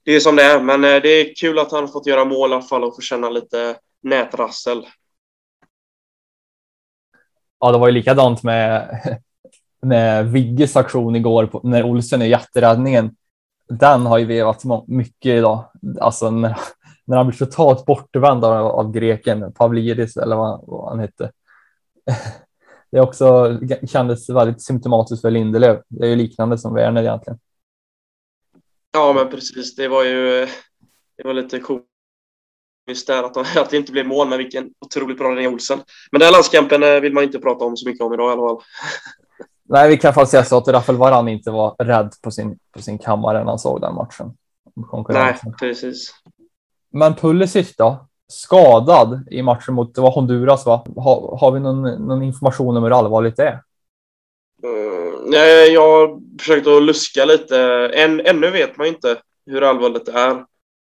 det 0.05 0.13
är 0.13 0.21
som 0.21 0.37
det 0.37 0.43
är. 0.43 0.61
Men 0.61 0.85
eh, 0.85 1.03
det 1.03 1.09
är 1.09 1.35
kul 1.35 1.59
att 1.59 1.73
han 1.73 1.89
fått 1.89 2.07
göra 2.07 2.25
mål 2.25 2.51
i 2.51 2.55
alla 2.55 2.63
fall 2.63 2.85
och 2.85 2.97
få 2.97 3.01
känna 3.01 3.31
lite 3.31 3.77
nätrassel. 4.03 4.87
ja, 7.61 7.73
det 7.73 7.79
var 7.79 7.89
ju 7.89 7.93
likadant 7.93 8.43
med, 8.43 9.01
med 9.83 10.33
Vigges 10.33 10.77
aktion 10.77 11.17
igår 11.17 11.47
på, 11.47 11.61
när 11.65 11.85
Olsen 11.85 12.23
är 12.23 12.27
jätteräddningen. 12.27 13.17
Den 13.69 14.07
har 14.07 14.19
ju 14.19 14.25
vevat 14.25 14.65
mycket 14.87 15.31
idag. 15.39 15.65
Alltså 16.01 16.31
när, 16.31 16.57
när 17.05 17.17
han 17.17 17.27
blir 17.27 17.39
totalt 17.39 17.85
bortvänd 17.85 18.45
av, 18.45 18.67
av 18.67 18.93
greken 18.93 19.53
Pavlidis 19.53 20.17
eller 20.17 20.37
vad, 20.37 20.65
vad 20.67 20.89
han 20.89 21.01
hette. 21.01 21.33
Det 22.91 22.99
är 22.99 23.03
också 23.03 23.59
kändes 23.87 24.31
väldigt 24.31 24.63
symptomatiskt 24.63 25.23
för 25.23 25.31
Lindelöf. 25.31 25.81
Det 25.89 26.07
är 26.07 26.11
ju 26.11 26.17
liknande 26.17 26.59
som 26.59 26.75
Werner 26.75 27.03
egentligen. 27.03 27.39
Ja, 28.93 29.13
men 29.13 29.29
precis. 29.31 29.77
Det 29.77 29.89
var 29.89 30.05
ju 30.05 30.49
det 31.17 31.25
var 31.25 31.35
lite 31.35 31.59
komiskt 31.59 33.07
där 33.07 33.23
att, 33.23 33.35
de, 33.35 33.45
att 33.57 33.71
det 33.71 33.77
inte 33.77 33.93
blev 33.93 34.07
mål, 34.07 34.29
men 34.29 34.39
vilken 34.39 34.71
otroligt 34.81 35.19
bra 35.19 35.31
René 35.31 35.49
Olsen. 35.49 35.79
Men 36.11 36.19
den 36.19 36.27
här 36.27 36.33
landskampen 36.33 36.83
eh, 36.83 37.01
vill 37.01 37.13
man 37.13 37.25
inte 37.25 37.39
prata 37.39 37.65
om 37.65 37.77
så 37.77 37.89
mycket 37.89 38.03
om 38.05 38.15
idag 38.15 38.31
i 38.31 38.33
alla 38.33 38.49
fall. 38.49 38.63
Nej, 39.65 39.89
vi 39.89 39.97
kan 39.97 40.09
i 40.09 40.09
alla 40.09 40.15
fall 40.15 40.27
säga 40.27 40.45
så 40.45 40.57
att 40.57 40.69
Rafael 40.69 40.99
Varan 40.99 41.29
inte 41.29 41.51
var 41.51 41.75
rädd 41.79 42.13
på 42.23 42.31
sin, 42.31 42.59
på 42.73 42.83
sin 42.83 42.99
kammare 42.99 43.39
när 43.39 43.45
han 43.45 43.59
såg 43.59 43.81
den 43.81 43.95
matchen. 43.95 44.37
Nej, 45.09 45.39
precis. 45.61 46.15
Men 46.93 47.15
Pulisic 47.15 47.77
då? 47.77 48.09
Skadad 48.31 49.29
i 49.31 49.43
matchen 49.43 49.75
mot 49.75 49.95
det 49.95 50.01
var 50.01 50.11
Honduras, 50.11 50.67
va? 50.67 50.85
Har, 50.97 51.39
har 51.41 51.53
vi 51.53 51.61
någon, 51.61 51.83
någon 51.83 52.23
information 52.23 52.77
om 52.77 52.83
hur 52.83 52.99
allvarligt 52.99 53.37
det 53.37 53.43
är? 53.43 53.63
Mm, 54.63 55.15
nej, 55.27 55.73
jag 55.73 55.81
har 55.81 56.21
försökt 56.39 56.67
att 56.67 56.83
luska 56.83 57.25
lite. 57.25 57.59
Än, 57.95 58.21
ännu 58.21 58.51
vet 58.51 58.77
man 58.77 58.87
inte 58.87 59.17
hur 59.47 59.63
allvarligt 59.63 60.07
det 60.07 60.13
är. 60.13 60.45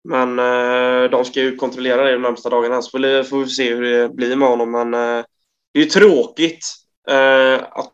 Men 0.03 0.39
eh, 0.39 1.09
de 1.09 1.25
ska 1.25 1.39
ju 1.39 1.55
kontrollera 1.55 2.03
det 2.03 2.11
de 2.11 2.21
närmsta 2.21 2.49
dagarna, 2.49 2.81
så 2.81 2.89
får 2.89 2.99
vi, 2.99 3.23
får 3.23 3.37
vi 3.37 3.47
se 3.47 3.75
hur 3.75 3.81
det 3.81 4.09
blir 4.09 4.35
med 4.35 4.49
honom. 4.49 4.71
Men 4.71 4.93
eh, 4.93 5.25
det 5.73 5.79
är 5.79 5.83
ju 5.83 5.89
tråkigt 5.89 6.65
eh, 7.09 7.55
att 7.55 7.93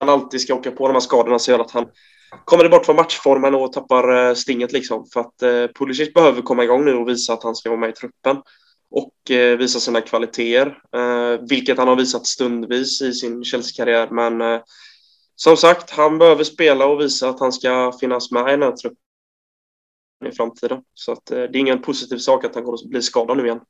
han 0.00 0.08
alltid 0.08 0.40
ska 0.40 0.54
åka 0.54 0.70
på 0.70 0.88
de 0.88 0.92
här 0.92 1.00
skadorna 1.00 1.38
som 1.38 1.52
gör 1.52 1.60
att 1.60 1.70
han 1.70 1.86
kommer 2.44 2.64
det 2.64 2.70
bort 2.70 2.86
från 2.86 2.96
matchformen 2.96 3.54
och 3.54 3.72
tappar 3.72 4.28
eh, 4.28 4.34
stinget 4.34 4.72
liksom. 4.72 5.06
För 5.12 5.20
att 5.20 5.42
eh, 5.42 5.66
Pulisic 5.78 6.14
behöver 6.14 6.42
komma 6.42 6.64
igång 6.64 6.84
nu 6.84 6.94
och 6.94 7.08
visa 7.08 7.32
att 7.32 7.42
han 7.42 7.54
ska 7.54 7.70
vara 7.70 7.80
med 7.80 7.90
i 7.90 7.92
truppen 7.92 8.36
och 8.90 9.30
eh, 9.30 9.58
visa 9.58 9.80
sina 9.80 10.00
kvaliteter, 10.00 10.78
eh, 10.94 11.40
vilket 11.48 11.78
han 11.78 11.88
har 11.88 11.96
visat 11.96 12.26
stundvis 12.26 13.02
i 13.02 13.12
sin 13.12 13.44
Chelsea-karriär. 13.44 14.08
Men 14.10 14.40
eh, 14.40 14.60
som 15.34 15.56
sagt, 15.56 15.90
han 15.90 16.18
behöver 16.18 16.44
spela 16.44 16.86
och 16.86 17.00
visa 17.00 17.28
att 17.28 17.40
han 17.40 17.52
ska 17.52 17.92
finnas 18.00 18.30
med 18.30 18.48
i 18.48 18.50
den 18.50 18.62
här 18.62 18.72
truppen 18.72 18.98
i 20.26 20.32
framtiden. 20.32 20.82
Så 20.94 21.12
att, 21.12 21.30
eh, 21.30 21.36
det 21.36 21.42
är 21.42 21.56
ingen 21.56 21.82
positiv 21.82 22.16
sak 22.16 22.44
att 22.44 22.54
han 22.54 22.64
kommer 22.64 22.78
att 22.78 22.90
blir 22.90 23.00
skadad 23.00 23.36
nu 23.36 23.44
igen. 23.44 23.60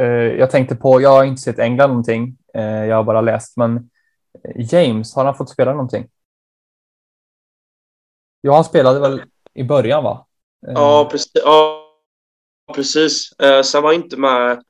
Eh, 0.00 0.06
jag 0.38 0.50
tänkte 0.50 0.76
på, 0.76 1.00
jag 1.00 1.10
har 1.10 1.24
inte 1.24 1.42
sett 1.42 1.58
England 1.58 1.88
någonting, 1.88 2.36
eh, 2.54 2.62
jag 2.62 2.96
har 2.96 3.04
bara 3.04 3.20
läst, 3.20 3.56
men 3.56 3.90
James, 4.70 5.14
har 5.14 5.24
han 5.24 5.34
fått 5.34 5.50
spela 5.50 5.72
någonting? 5.72 6.08
Ja, 8.40 8.54
han 8.54 8.64
spelade 8.64 9.00
väl 9.00 9.22
i 9.54 9.64
början 9.64 10.04
va? 10.04 10.26
Eh, 10.66 10.72
ja, 10.74 11.08
precis. 11.10 11.30
Ja, 11.34 11.86
precis. 12.74 13.32
Eh, 13.38 13.62
sen 13.62 13.82
var 13.82 13.92
jag 13.92 14.00
inte 14.00 14.16
med 14.16 14.62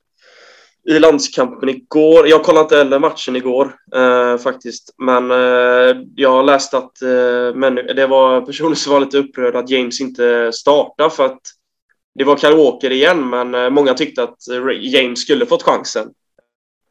i 0.89 0.99
landskampen 0.99 1.69
igår. 1.69 2.29
Jag 2.29 2.43
kollade 2.43 2.63
inte 2.63 2.77
heller 2.77 2.99
matchen 2.99 3.37
igår 3.37 3.77
eh, 3.95 4.37
faktiskt. 4.39 4.95
Men 4.99 5.31
eh, 5.31 5.97
jag 6.17 6.47
läste 6.47 6.79
att 6.79 7.03
eh, 7.03 7.55
men 7.55 7.75
det 7.75 8.07
var 8.07 8.41
personer 8.41 8.75
som 8.75 8.93
var 8.93 9.01
lite 9.01 9.19
upprörda 9.19 9.59
att 9.59 9.71
James 9.71 10.01
inte 10.01 10.53
startade 10.53 11.11
för 11.11 11.27
att 11.27 11.41
det 12.15 12.25
var 12.25 12.37
Kyle 12.37 12.57
Walker 12.57 12.91
igen, 12.93 13.31
men 13.31 13.55
eh, 13.55 13.71
många 13.71 13.95
tyckte 13.95 14.23
att 14.23 14.39
James 14.81 15.23
skulle 15.23 15.47
fått 15.47 15.63
chansen. 15.63 16.09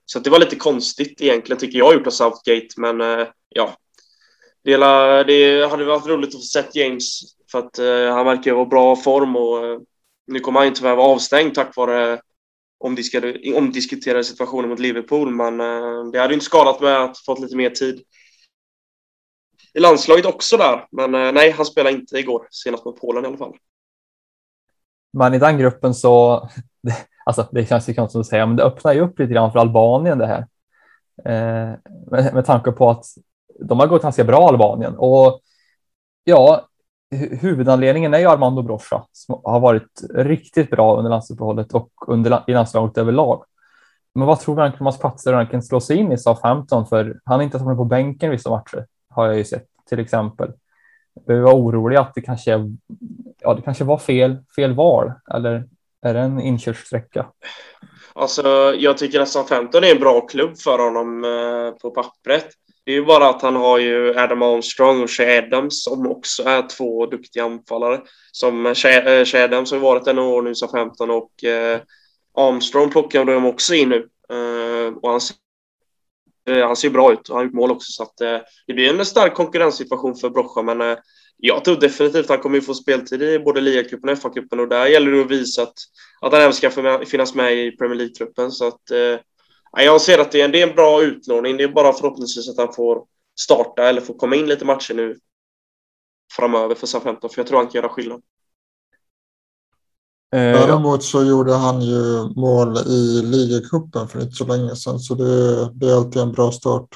Så 0.05 0.19
det 0.19 0.29
var 0.29 0.39
lite 0.39 0.55
konstigt 0.55 1.21
egentligen, 1.21 1.59
tycker 1.59 1.77
jag, 1.79 1.93
gjort 1.93 2.07
av 2.07 2.11
Southgate. 2.11 2.67
Men 2.77 3.01
eh, 3.01 3.27
ja, 3.49 3.75
det, 4.63 4.77
det 5.23 5.69
hade 5.69 5.85
varit 5.85 6.07
roligt 6.07 6.29
att 6.29 6.41
få 6.41 6.45
sett 6.45 6.75
James 6.75 7.21
för 7.51 7.59
att 7.59 7.79
eh, 7.79 8.13
han 8.13 8.25
verkar 8.25 8.53
vara 8.53 8.65
bra 8.65 8.95
form 8.95 9.35
och 9.35 9.65
eh, 9.65 9.79
nu 10.27 10.39
kommer 10.39 10.59
han 10.59 10.67
ju 10.67 10.73
tyvärr 10.73 10.95
vara 10.95 11.07
avstängd 11.07 11.55
tack 11.55 11.75
vare 11.75 12.21
omdiskuterade 13.55 14.23
situationen 14.23 14.69
mot 14.69 14.79
Liverpool, 14.79 15.31
men 15.31 15.59
eh, 15.59 16.11
det 16.11 16.19
hade 16.19 16.33
inte 16.33 16.45
skadat 16.45 16.81
med 16.81 17.03
att 17.03 17.17
fått 17.17 17.39
lite 17.39 17.55
mer 17.55 17.69
tid 17.69 18.03
i 19.73 19.79
landslaget 19.79 20.25
också 20.25 20.57
där. 20.57 20.87
Men 20.91 21.15
eh, 21.15 21.31
nej, 21.31 21.51
han 21.51 21.65
spelade 21.65 21.95
inte 21.95 22.17
igår, 22.17 22.47
senast 22.51 22.85
mot 22.85 23.01
Polen 23.01 23.23
i 23.23 23.27
alla 23.27 23.37
fall. 23.37 23.57
Men 25.13 25.33
i 25.33 25.39
den 25.39 25.57
gruppen 25.57 25.93
så, 25.93 26.49
alltså 27.25 27.47
det 27.51 27.65
känns 27.65 27.89
ju 27.89 27.93
konstigt 27.93 28.19
att 28.19 28.27
säga, 28.27 28.45
men 28.45 28.55
det 28.55 28.63
öppnar 28.63 28.93
ju 28.93 28.99
upp 28.99 29.19
lite 29.19 29.33
grann 29.33 29.51
för 29.51 29.59
Albanien 29.59 30.17
det 30.17 30.27
här. 30.27 30.47
Eh, 31.25 31.77
med, 32.11 32.33
med 32.33 32.45
tanke 32.45 32.71
på 32.71 32.89
att 32.89 33.05
de 33.59 33.79
har 33.79 33.87
gått 33.87 34.01
ganska 34.01 34.23
bra 34.23 34.47
Albanien 34.47 34.95
och 34.97 35.41
ja, 36.23 36.67
huvudanledningen 37.41 38.13
är 38.13 38.19
ju 38.19 38.25
Armando 38.25 38.61
Brocha 38.61 39.05
som 39.11 39.41
har 39.43 39.59
varit 39.59 40.01
riktigt 40.13 40.69
bra 40.69 40.97
under 40.97 41.09
landslagsuppehållet 41.09 41.73
och 41.73 41.89
under 42.07 42.43
i 42.47 42.53
landslaget 42.53 42.97
överlag. 42.97 43.43
Men 44.15 44.27
vad 44.27 44.39
tror 44.39 44.55
du 44.55 44.77
Thomas 44.77 44.97
kommer 44.97 45.09
platser 45.09 45.33
han 45.33 45.47
kan 45.47 45.63
slå 45.63 45.79
sig 45.79 45.97
in 45.97 46.11
i 46.11 46.17
Southampton? 46.17 46.87
För 46.87 47.19
han 47.25 47.39
är 47.39 47.43
inte 47.43 47.57
varit 47.57 47.77
på 47.77 47.85
bänken 47.85 48.31
vissa 48.31 48.49
matcher 48.49 48.85
har 49.09 49.25
jag 49.25 49.37
ju 49.37 49.43
sett 49.43 49.67
till 49.89 49.99
exempel. 49.99 50.51
Vi 51.27 51.39
var 51.39 51.53
oroliga 51.53 52.01
att 52.01 52.13
det 52.15 52.21
kanske, 52.21 52.51
ja, 53.39 53.53
det 53.53 53.61
kanske 53.61 53.83
var 53.83 53.97
fel, 53.97 54.37
fel 54.55 54.73
val 54.73 55.11
eller 55.33 55.65
är 56.01 56.13
det 56.13 56.19
en 56.19 56.41
inkörssträcka? 56.41 57.25
Alltså, 58.13 58.73
jag 58.77 58.97
tycker 58.97 59.19
att 59.19 59.29
Southampton 59.29 59.83
är 59.83 59.95
en 59.95 59.99
bra 59.99 60.21
klubb 60.21 60.57
för 60.57 60.79
honom 60.79 61.23
eh, 61.23 61.79
på 61.81 61.91
pappret. 61.91 62.47
Det 62.89 62.93
är 62.93 62.97
ju 62.97 63.05
bara 63.05 63.29
att 63.29 63.41
han 63.41 63.55
har 63.55 63.79
ju 63.79 64.19
Adam 64.19 64.41
Armstrong 64.41 65.03
och 65.03 65.09
Shea 65.09 65.43
Adams 65.43 65.83
som 65.83 66.07
också 66.07 66.43
är 66.43 66.67
två 66.67 67.05
duktiga 67.05 67.43
anfallare. 67.43 68.01
Som 68.31 68.75
Shea, 68.75 69.19
eh, 69.19 69.25
Shea 69.25 69.43
Adams 69.43 69.71
har 69.71 69.79
varit 69.79 70.07
en 70.07 70.19
år 70.19 70.41
nu, 70.41 70.55
Southampton, 70.55 71.11
och 71.11 71.43
eh, 71.43 71.79
Armstrong 72.37 72.89
plockar 72.91 73.25
de 73.25 73.45
också 73.45 73.73
in 73.73 73.89
nu. 73.89 74.09
Eh, 74.29 74.93
och 75.01 75.09
han 75.09 75.21
ser 75.21 75.35
eh, 76.49 76.67
han 76.67 76.75
ser 76.75 76.89
bra 76.89 77.13
ut 77.13 77.29
och 77.29 77.35
har 77.35 77.43
gjort 77.43 77.53
mål 77.53 77.71
också 77.71 77.91
så 77.91 78.03
att 78.03 78.21
eh, 78.21 78.37
det 78.67 78.73
blir 78.73 78.99
en 78.99 79.05
stark 79.05 79.33
konkurrenssituation 79.33 80.15
för 80.15 80.29
Brocha 80.29 80.61
men 80.61 80.81
eh, 80.81 80.97
jag 81.37 81.65
tror 81.65 81.75
definitivt 81.75 82.23
att 82.23 82.29
han 82.29 82.39
kommer 82.39 82.61
få 82.61 82.73
speltid 82.73 83.21
i 83.21 83.39
både 83.39 83.61
ligacupen 83.61 84.09
och 84.09 84.17
FA-cupen 84.17 84.59
och 84.59 84.67
där 84.67 84.85
gäller 84.85 85.11
det 85.11 85.21
att 85.21 85.31
visa 85.31 85.61
att, 85.61 85.77
att 86.21 86.31
han 86.31 86.41
även 86.41 86.53
ska 86.53 86.71
finnas 87.05 87.35
med 87.35 87.53
i 87.53 87.71
Premier 87.71 87.97
League-truppen 87.97 88.51
så 88.51 88.67
att 88.67 88.91
eh, 88.91 89.19
jag 89.71 90.01
ser 90.01 90.19
att 90.19 90.31
det 90.31 90.41
är, 90.41 90.45
en, 90.45 90.51
det 90.51 90.61
är 90.61 90.67
en 90.67 90.75
bra 90.75 91.01
utlåning. 91.01 91.57
Det 91.57 91.63
är 91.63 91.67
bara 91.67 91.93
förhoppningsvis 91.93 92.49
att 92.49 92.57
han 92.57 92.73
får 92.73 93.05
starta 93.39 93.89
eller 93.89 94.01
får 94.01 94.13
komma 94.13 94.35
in 94.35 94.47
lite 94.47 94.65
matcher 94.65 94.93
nu 94.93 95.19
framöver 96.35 96.75
för 96.75 96.87
Southampton 96.87 97.29
för 97.29 97.39
jag 97.41 97.47
tror 97.47 97.57
han 97.57 97.67
kan 97.67 97.81
göra 97.81 97.89
skillnad. 97.89 98.21
Eh, 100.35 100.39
Däremot 100.39 101.03
så 101.03 101.23
gjorde 101.23 101.53
han 101.53 101.81
ju 101.81 102.29
mål 102.35 102.77
i 102.77 103.21
ligacupen 103.23 104.07
för 104.07 104.21
inte 104.21 104.35
så 104.35 104.45
länge 104.45 104.75
sedan, 104.75 104.99
så 104.99 105.15
det, 105.15 105.69
det 105.73 105.85
är 105.91 105.95
alltid 105.95 106.21
en 106.21 106.31
bra 106.31 106.51
start. 106.51 106.87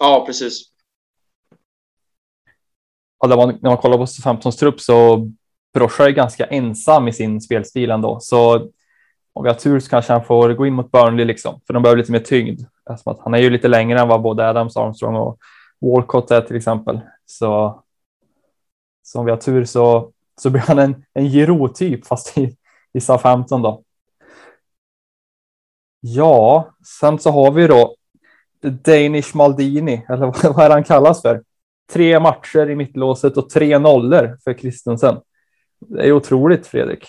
Ja, 0.00 0.24
precis. 0.26 0.62
Ja, 3.18 3.28
när, 3.28 3.36
man, 3.36 3.48
när 3.48 3.70
man 3.70 3.76
kollar 3.76 3.98
på 3.98 4.06
15 4.06 4.52
trupp 4.52 4.80
så 4.80 5.28
Brocha 5.74 6.04
är 6.04 6.10
ganska 6.10 6.46
ensam 6.46 7.08
i 7.08 7.12
sin 7.12 7.40
spelstil 7.40 7.90
ändå, 7.90 8.18
så 8.20 8.68
om 9.34 9.42
vi 9.42 9.48
har 9.48 9.56
tur 9.56 9.80
så 9.80 9.90
kanske 9.90 10.12
han 10.12 10.24
får 10.24 10.54
gå 10.54 10.66
in 10.66 10.74
mot 10.74 10.92
Burnley 10.92 11.24
liksom, 11.24 11.60
för 11.66 11.74
de 11.74 11.82
behöver 11.82 11.98
lite 11.98 12.12
mer 12.12 12.18
tyngd. 12.18 12.60
Alltså, 12.84 13.10
att 13.10 13.20
han 13.20 13.34
är 13.34 13.38
ju 13.38 13.50
lite 13.50 13.68
längre 13.68 14.00
än 14.00 14.08
vad 14.08 14.22
både 14.22 14.48
Adams, 14.48 14.76
Armstrong 14.76 15.16
och 15.16 15.38
Walcott 15.80 16.30
är 16.30 16.40
till 16.40 16.56
exempel. 16.56 17.00
Så, 17.26 17.82
så 19.02 19.18
om 19.18 19.24
vi 19.24 19.30
har 19.30 19.38
tur 19.38 19.64
så 19.64 20.12
så 20.36 20.50
blir 20.50 20.62
han 20.62 20.78
en, 20.78 21.04
en 21.12 21.26
Giro-typ, 21.26 22.06
fast 22.06 22.38
i, 22.38 22.56
i 22.92 23.00
Southampton 23.00 23.62
då. 23.62 23.82
Ja, 26.00 26.70
sen 27.00 27.18
så 27.18 27.30
har 27.30 27.50
vi 27.50 27.66
då 27.66 27.96
Danish 28.60 29.36
Maldini, 29.36 30.06
eller 30.08 30.26
vad 30.54 30.66
är 30.66 30.70
han 30.70 30.84
kallas 30.84 31.22
för? 31.22 31.42
Tre 31.92 32.20
matcher 32.20 32.70
i 32.70 32.76
mittlåset 32.76 33.36
och 33.36 33.50
tre 33.50 33.78
nollor 33.78 34.38
för 34.44 34.52
Kristensen. 34.52 35.20
Det 35.78 36.02
är 36.02 36.12
otroligt, 36.12 36.66
Fredrik. 36.66 37.08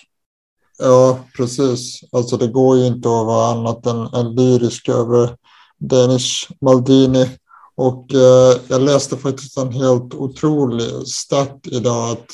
Ja, 0.78 1.20
precis. 1.38 2.00
Alltså 2.12 2.38
det 2.38 2.48
går 2.48 2.78
ju 2.78 2.86
inte 2.88 3.10
att 3.10 3.26
vara 3.26 3.52
annat 3.52 3.86
än, 3.86 4.08
än 4.14 4.36
lyrisk 4.36 4.90
över 4.90 5.36
Danish 5.78 6.52
Maldini. 6.62 7.30
Och 7.76 8.14
eh, 8.14 8.58
jag 8.68 8.82
läste 8.82 9.18
faktiskt 9.18 9.58
en 9.58 9.72
helt 9.72 10.14
otrolig 10.14 11.08
stat 11.08 11.60
idag 11.72 12.12
att 12.12 12.28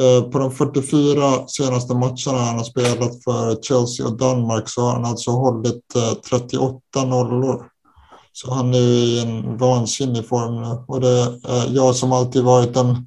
Eh, 0.00 0.22
på 0.22 0.38
de 0.38 0.50
44 0.50 1.46
senaste 1.46 1.94
matcherna 1.94 2.44
han 2.44 2.56
har 2.56 2.64
spelat 2.64 3.24
för 3.24 3.62
Chelsea 3.62 4.06
och 4.06 4.16
Danmark 4.16 4.68
så 4.68 4.82
har 4.82 4.92
han 4.92 5.04
alltså 5.04 5.30
hållit 5.30 5.96
eh, 5.96 6.12
38 6.30 7.04
nollor. 7.04 7.66
Så 8.32 8.54
han 8.54 8.74
är 8.74 8.78
i 8.78 9.20
en 9.20 9.58
vansinnig 9.58 10.28
form 10.28 10.62
nu. 10.62 10.84
Och 10.88 11.00
det 11.00 11.20
är 11.48 11.74
jag 11.76 11.96
som 11.96 12.12
alltid 12.12 12.42
varit 12.42 12.76
en, 12.76 13.06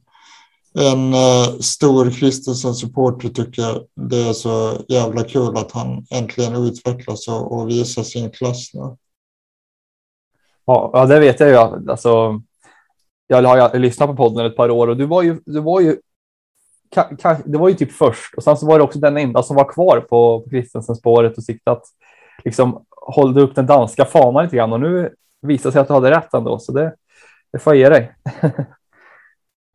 en 0.76 1.14
eh, 1.14 1.60
stor 1.60 2.12
Kristensen-supporter 2.12 3.30
tycker 3.30 3.86
det 3.96 4.30
är 4.30 4.34
så 4.34 4.78
jävla 4.88 5.24
kul 5.24 5.58
att 5.58 5.72
han 5.72 6.06
äntligen 6.12 6.56
utvecklas 6.56 7.28
och, 7.28 7.52
och 7.52 7.70
visar 7.70 8.04
sin 8.04 8.32
klass 8.32 8.74
nu. 8.74 8.98
Ja, 10.66 11.06
det 11.10 11.20
vet 11.20 11.40
jag 11.40 11.50
ju. 11.50 11.56
Alltså, 11.92 12.42
jag 13.28 13.44
har 13.44 13.80
lyssnat 13.80 14.10
på 14.10 14.16
podden 14.16 14.46
ett 14.46 14.56
par 14.56 14.70
år 14.70 14.88
och 14.88 14.98
du 14.98 15.06
var 15.06 15.22
ju, 15.22 15.40
du 15.46 15.60
var 15.60 15.82
ju 15.82 15.98
det 17.46 17.58
var 17.58 17.70
ju 17.70 17.76
typ 17.76 17.92
först 17.92 18.34
och 18.38 18.44
sen 18.44 18.58
så 18.58 18.66
var 18.66 18.78
det 18.78 18.84
också 18.84 19.00
den 19.00 19.18
enda 19.18 19.44
som 19.44 19.56
var 19.56 19.74
kvar 19.74 20.00
på, 20.00 20.40
på 20.42 20.50
Kristensen 20.50 20.96
spåret 20.96 21.38
och 21.38 21.44
siktat 21.44 21.84
liksom 22.44 22.86
hållde 22.90 23.42
upp 23.42 23.56
den 23.56 23.66
danska 23.66 24.06
fanan 24.06 24.44
lite 24.44 24.56
grann 24.56 24.74
och 24.74 24.80
nu 24.80 25.14
visar 25.42 25.72
sig 25.72 25.82
att 25.82 25.88
du 25.88 25.94
hade 25.94 26.12
rätt 26.12 26.34
ändå 26.34 26.60
så 26.60 26.72
det, 26.72 26.96
det 27.52 27.60
får 27.60 27.76
jag 27.76 27.80
ge 27.80 27.90
dig. 27.90 28.16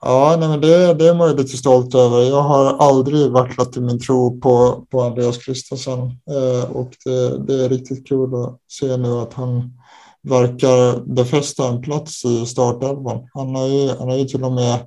ja, 0.01 0.37
nej, 0.41 0.49
men 0.49 0.61
det, 0.61 0.95
det 0.95 1.09
är 1.09 1.15
man 1.15 1.31
ju 1.31 1.37
lite 1.37 1.57
stolt 1.57 1.95
över. 1.95 2.23
Jag 2.23 2.43
har 2.43 2.65
aldrig 2.65 3.31
vacklat 3.31 3.77
i 3.77 3.81
min 3.81 4.01
tro 4.01 4.41
på, 4.41 4.85
på 4.91 5.03
Andreas 5.03 5.39
Kristensen 5.39 6.01
eh, 6.31 6.71
och 6.73 6.91
det, 7.05 7.39
det 7.39 7.65
är 7.65 7.69
riktigt 7.69 8.09
kul 8.09 8.35
att 8.35 8.59
se 8.69 8.97
nu 8.97 9.13
att 9.13 9.35
han 9.35 9.79
verkar 10.23 11.01
befästa 11.15 11.69
en 11.69 11.83
plats 11.83 12.25
i 12.25 12.47
startelvan. 12.47 13.29
Han 13.35 13.55
har 13.55 13.67
ju, 13.67 13.89
han 13.89 14.09
har 14.09 14.17
ju 14.17 14.25
till 14.25 14.45
och 14.45 14.53
med 14.53 14.87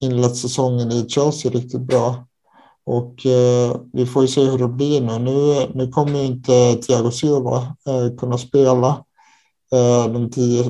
inlett 0.00 0.36
säsongen 0.36 0.92
i 0.92 1.08
Chelsea 1.08 1.50
riktigt 1.50 1.80
bra. 1.80 2.26
Och 2.84 3.26
eh, 3.26 3.76
vi 3.92 4.06
får 4.06 4.22
ju 4.22 4.28
se 4.28 4.44
hur 4.44 4.58
det 4.58 4.68
blir 4.68 5.00
nu. 5.00 5.18
Nu, 5.18 5.70
nu 5.74 5.88
kommer 5.88 6.24
inte 6.24 6.74
Thiago 6.74 7.10
Silva 7.10 7.56
eh, 7.58 8.16
kunna 8.18 8.38
spela 8.38 8.88
eh, 9.72 10.12
de, 10.12 10.30
tio, 10.30 10.64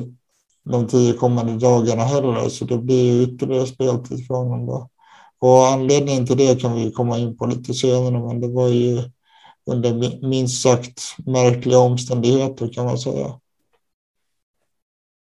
de 0.63 0.87
tio 0.87 1.13
kommande 1.13 1.57
dagarna 1.57 2.03
heller, 2.03 2.49
så 2.49 2.65
det 2.65 2.77
blir 2.77 3.23
ytterligare 3.23 3.65
speltid 3.65 4.27
för 4.27 4.33
honom. 4.33 4.65
Då. 4.65 4.89
Och 5.39 5.67
anledningen 5.67 6.27
till 6.27 6.37
det 6.37 6.61
kan 6.61 6.75
vi 6.75 6.91
komma 6.91 7.17
in 7.17 7.37
på 7.37 7.45
lite 7.45 7.73
senare, 7.73 8.27
men 8.27 8.41
det 8.41 8.47
var 8.47 8.67
ju 8.67 9.01
under 9.65 10.21
minst 10.27 10.61
sagt 10.61 11.01
märkliga 11.25 11.79
omständigheter 11.79 12.73
kan 12.73 12.85
man 12.85 12.97
säga. 12.97 13.39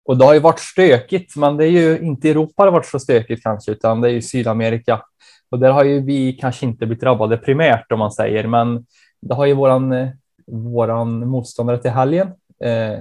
Och 0.05 0.17
det 0.17 0.25
har 0.25 0.33
ju 0.33 0.39
varit 0.39 0.59
stökigt, 0.59 1.35
men 1.35 1.57
det 1.57 1.65
är 1.65 1.69
ju 1.69 1.99
inte 1.99 2.29
Europa 2.29 2.63
det 2.63 2.71
har 2.71 2.77
varit 2.77 2.85
så 2.85 2.99
stökigt 2.99 3.43
kanske, 3.43 3.71
utan 3.71 4.01
det 4.01 4.09
är 4.09 4.11
ju 4.11 4.21
Sydamerika. 4.21 5.01
Och 5.49 5.59
där 5.59 5.71
har 5.71 5.83
ju 5.83 6.01
vi 6.01 6.33
kanske 6.33 6.65
inte 6.65 6.85
blivit 6.85 7.01
drabbade 7.01 7.37
primärt 7.37 7.91
om 7.91 7.99
man 7.99 8.11
säger, 8.11 8.47
men 8.47 8.85
det 9.21 9.35
har 9.35 9.45
ju 9.45 9.53
våran, 9.53 9.91
eh, 9.91 10.09
våran 10.47 11.27
motståndare 11.27 11.77
till 11.77 11.91
helgen. 11.91 12.27
Eh, 12.63 12.99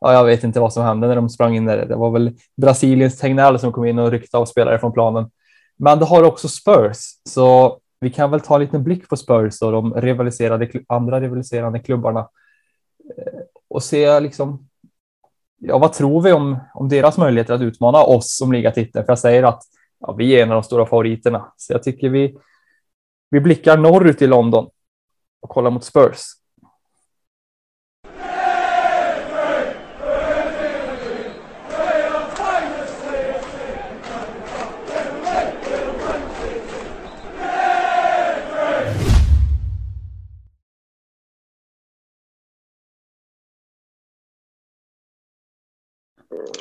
ja, 0.00 0.12
jag 0.12 0.24
vet 0.24 0.44
inte 0.44 0.60
vad 0.60 0.72
som 0.72 0.84
hände 0.84 1.06
när 1.06 1.16
de 1.16 1.28
sprang 1.28 1.56
in 1.56 1.66
där. 1.66 1.86
Det 1.86 1.96
var 1.96 2.10
väl 2.10 2.36
Brasiliens 2.56 3.18
Tegnell 3.18 3.58
som 3.58 3.72
kom 3.72 3.84
in 3.84 3.98
och 3.98 4.10
ryckte 4.10 4.36
av 4.36 4.46
spelare 4.46 4.78
från 4.78 4.92
planen. 4.92 5.30
Men 5.76 5.98
det 5.98 6.04
har 6.04 6.22
också 6.22 6.48
Spurs, 6.48 6.98
så 7.28 7.78
vi 8.00 8.10
kan 8.10 8.30
väl 8.30 8.40
ta 8.40 8.54
en 8.54 8.60
liten 8.60 8.84
blick 8.84 9.08
på 9.08 9.16
Spurs 9.16 9.62
och 9.62 9.72
de 9.72 9.94
rivaliserade, 9.94 10.70
andra 10.86 11.20
rivaliserande 11.20 11.78
klubbarna 11.78 12.20
eh, 13.16 13.40
och 13.68 13.82
se 13.82 14.20
liksom, 14.20 14.68
ja, 15.58 15.78
vad 15.78 15.92
tror 15.92 16.22
vi 16.22 16.32
om, 16.32 16.58
om 16.74 16.88
deras 16.88 17.18
möjligheter 17.18 17.54
att 17.54 17.60
utmana 17.60 17.98
oss 17.98 18.40
om 18.42 18.52
ligatiteln? 18.52 19.04
För 19.04 19.10
jag 19.10 19.18
säger 19.18 19.42
att 19.42 19.62
ja, 20.00 20.12
vi 20.12 20.32
är 20.32 20.42
en 20.42 20.50
av 20.50 20.54
de 20.54 20.62
stora 20.62 20.86
favoriterna, 20.86 21.52
så 21.56 21.72
jag 21.72 21.82
tycker 21.82 22.08
vi, 22.08 22.38
vi 23.30 23.40
blickar 23.40 23.76
norrut 23.76 24.22
i 24.22 24.26
London 24.26 24.70
och 25.40 25.48
kollar 25.48 25.70
mot 25.70 25.84
Spurs. 25.84 26.22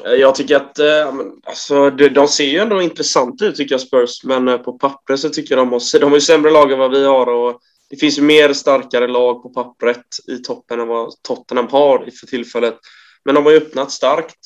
Eh, 0.05 0.13
jag 0.13 0.35
tycker 0.35 0.55
att 0.55 0.79
eh, 0.79 1.13
alltså, 1.45 1.89
de 1.89 2.27
ser 2.27 2.45
ju 2.45 2.57
ändå 2.57 2.81
intressanta 2.81 3.45
ut 3.45 3.55
tycker 3.55 3.73
jag 3.73 3.81
Spurs, 3.81 4.23
men 4.23 4.47
eh, 4.47 4.57
på 4.57 4.73
pappret 4.73 5.19
så 5.19 5.29
tycker 5.29 5.57
jag 5.57 5.67
de 5.67 5.71
har, 5.71 5.99
de 5.99 6.05
har 6.05 6.17
ju 6.17 6.21
sämre 6.21 6.51
lag 6.51 6.71
än 6.71 6.79
vad 6.79 6.91
vi 6.91 7.05
har 7.05 7.27
och 7.27 7.59
det 7.89 7.97
finns 7.97 8.17
ju 8.17 8.21
mer 8.21 8.53
starkare 8.53 9.07
lag 9.07 9.43
på 9.43 9.49
pappret 9.49 10.05
i 10.27 10.37
toppen 10.37 10.79
än 10.79 10.87
vad 10.87 11.11
Tottenham 11.21 11.67
har 11.67 12.09
för 12.19 12.27
tillfället. 12.27 12.77
Men 13.25 13.35
de 13.35 13.45
har 13.45 13.51
ju 13.51 13.57
öppnat 13.57 13.91
starkt 13.91 14.39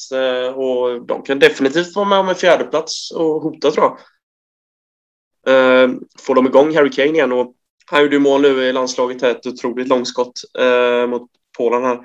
och 0.56 1.06
de 1.06 1.24
kan 1.24 1.40
definitivt 1.40 1.96
vara 1.96 2.06
med 2.06 2.20
om 2.20 2.30
en 2.30 2.36
fjärdeplats 2.36 3.12
och 3.12 3.42
hota 3.42 3.72
tror 3.72 3.86
jag. 3.86 3.98
Får 6.20 6.36
de 6.36 6.46
igång 6.46 6.76
Harry 6.76 6.90
Kane 6.90 7.08
igen 7.08 7.32
och 7.32 7.54
han 7.86 8.02
gjorde 8.02 8.16
ju 8.16 8.20
mål 8.20 8.42
nu 8.42 8.64
i 8.64 8.74
landslaget 8.74 9.22
här, 9.22 9.32
ett 9.32 9.46
otroligt 9.46 9.88
långskott 9.88 10.42
mot 11.08 11.30
Polen 11.58 11.84
här. 11.84 12.00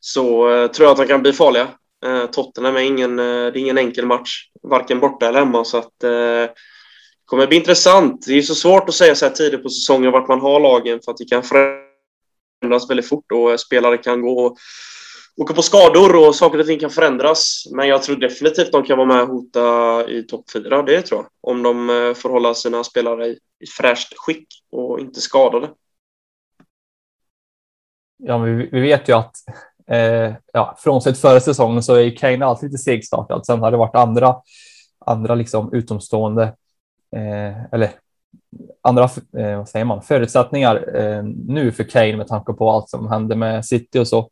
Så 0.00 0.46
tror 0.68 0.86
jag 0.86 0.92
att 0.92 0.98
han 0.98 1.08
kan 1.08 1.22
bli 1.22 1.32
farliga. 1.32 1.68
Eh, 2.04 2.26
Tottenham 2.26 2.76
är 2.76 2.80
ingen, 2.80 3.18
eh, 3.18 3.24
det 3.24 3.30
är 3.30 3.56
ingen 3.56 3.78
enkel 3.78 4.06
match, 4.06 4.48
varken 4.62 5.00
borta 5.00 5.28
eller 5.28 5.38
hemma. 5.38 5.64
Så 5.64 5.78
att, 5.78 6.04
eh, 6.04 6.10
det 6.10 6.54
kommer 7.24 7.46
bli 7.46 7.56
intressant. 7.56 8.26
Det 8.26 8.34
är 8.34 8.42
så 8.42 8.54
svårt 8.54 8.88
att 8.88 8.94
säga 8.94 9.14
så 9.14 9.26
här 9.26 9.32
tidigt 9.32 9.62
på 9.62 9.68
säsongen 9.68 10.12
vart 10.12 10.28
man 10.28 10.40
har 10.40 10.60
lagen 10.60 11.00
för 11.04 11.12
att 11.12 11.16
det 11.16 11.28
kan 11.28 11.42
förändras 11.42 12.90
väldigt 12.90 13.08
fort 13.08 13.32
och 13.32 13.60
spelare 13.60 13.98
kan 13.98 14.22
gå 14.22 14.46
och 14.46 14.56
åka 15.36 15.54
på 15.54 15.62
skador 15.62 16.28
och 16.28 16.34
saker 16.34 16.58
och 16.58 16.66
ting 16.66 16.78
kan 16.78 16.90
förändras. 16.90 17.64
Men 17.70 17.88
jag 17.88 18.02
tror 18.02 18.16
definitivt 18.16 18.72
de 18.72 18.82
kan 18.82 18.98
vara 18.98 19.08
med 19.08 19.22
och 19.22 19.28
hota 19.28 20.10
i 20.10 20.22
topp 20.22 20.50
fyra, 20.52 20.82
det 20.82 21.02
tror 21.02 21.20
jag. 21.20 21.50
Om 21.50 21.62
de 21.62 22.14
får 22.16 22.30
hålla 22.30 22.54
sina 22.54 22.84
spelare 22.84 23.26
i, 23.26 23.38
fräscht 23.78 24.14
skick 24.16 24.46
och 24.72 25.00
inte 25.00 25.20
skadade. 25.20 25.70
Ja, 28.24 28.38
men 28.38 28.58
vi 28.58 28.80
vet 28.80 29.08
ju 29.08 29.12
att 29.12 29.36
Eh, 29.92 30.34
ja, 30.52 30.76
frånsett 30.78 31.18
förra 31.18 31.40
säsongen 31.40 31.82
så 31.82 31.94
är 31.94 32.16
Kane 32.16 32.46
alltid 32.46 32.70
lite 32.70 32.82
segstartad. 32.82 33.46
Sen 33.46 33.60
har 33.60 33.70
det 33.70 33.76
varit 33.76 33.94
andra, 33.94 34.36
andra 35.06 35.34
liksom 35.34 35.72
utomstående 35.72 36.42
eh, 37.16 37.64
eller 37.72 37.90
andra 38.82 39.04
eh, 39.38 39.56
vad 39.58 39.68
säger 39.68 39.84
man, 39.84 40.02
förutsättningar 40.02 40.96
eh, 40.96 41.22
nu 41.24 41.72
för 41.72 41.84
Kane 41.84 42.16
med 42.16 42.26
tanke 42.28 42.52
på 42.52 42.70
allt 42.70 42.88
som 42.88 43.08
hände 43.08 43.36
med 43.36 43.64
City 43.64 43.98
och 43.98 44.08
så. 44.08 44.30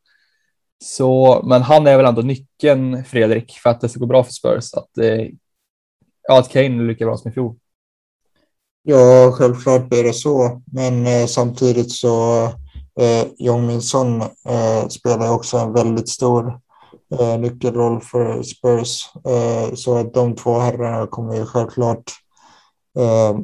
Så, 0.85 1.43
men 1.45 1.63
han 1.63 1.87
är 1.87 1.97
väl 1.97 2.07
ändå 2.07 2.23
nyckeln, 2.23 3.05
Fredrik, 3.05 3.53
för 3.53 3.71
att 3.71 3.81
det 3.81 3.89
ska 3.89 4.01
gå 4.01 4.07
bra 4.07 4.25
för 4.25 4.33
Spurs. 4.33 4.75
Att, 4.75 4.99
eh, 4.99 5.27
ja, 6.29 6.39
att 6.39 6.49
Kane 6.49 6.83
är 6.83 6.89
lika 6.89 7.05
bra 7.05 7.17
som 7.17 7.31
i 7.31 7.35
fjol. 7.35 7.57
Ja, 8.83 9.33
självklart 9.33 9.89
blir 9.89 10.05
det 10.05 10.13
så, 10.13 10.63
men 10.73 11.07
eh, 11.07 11.27
samtidigt 11.27 11.93
så 11.93 12.49
Eh, 13.01 13.27
Jong 13.39 13.67
Min 13.67 13.83
Son 13.83 14.23
eh, 14.23 14.89
spelar 14.89 15.33
också 15.33 15.59
en 15.59 15.73
väldigt 15.73 16.09
stor 16.09 16.61
eh, 17.19 17.39
nyckelroll 17.39 18.01
för 18.01 18.43
Spurs. 18.43 19.11
Eh, 19.29 19.75
så 19.75 19.97
att 19.97 20.15
de 20.15 20.37
två 20.37 20.59
herrarna 20.59 21.07
kommer 21.07 21.37
ju 21.37 21.47
självklart 21.47 22.13
eh, 22.99 23.39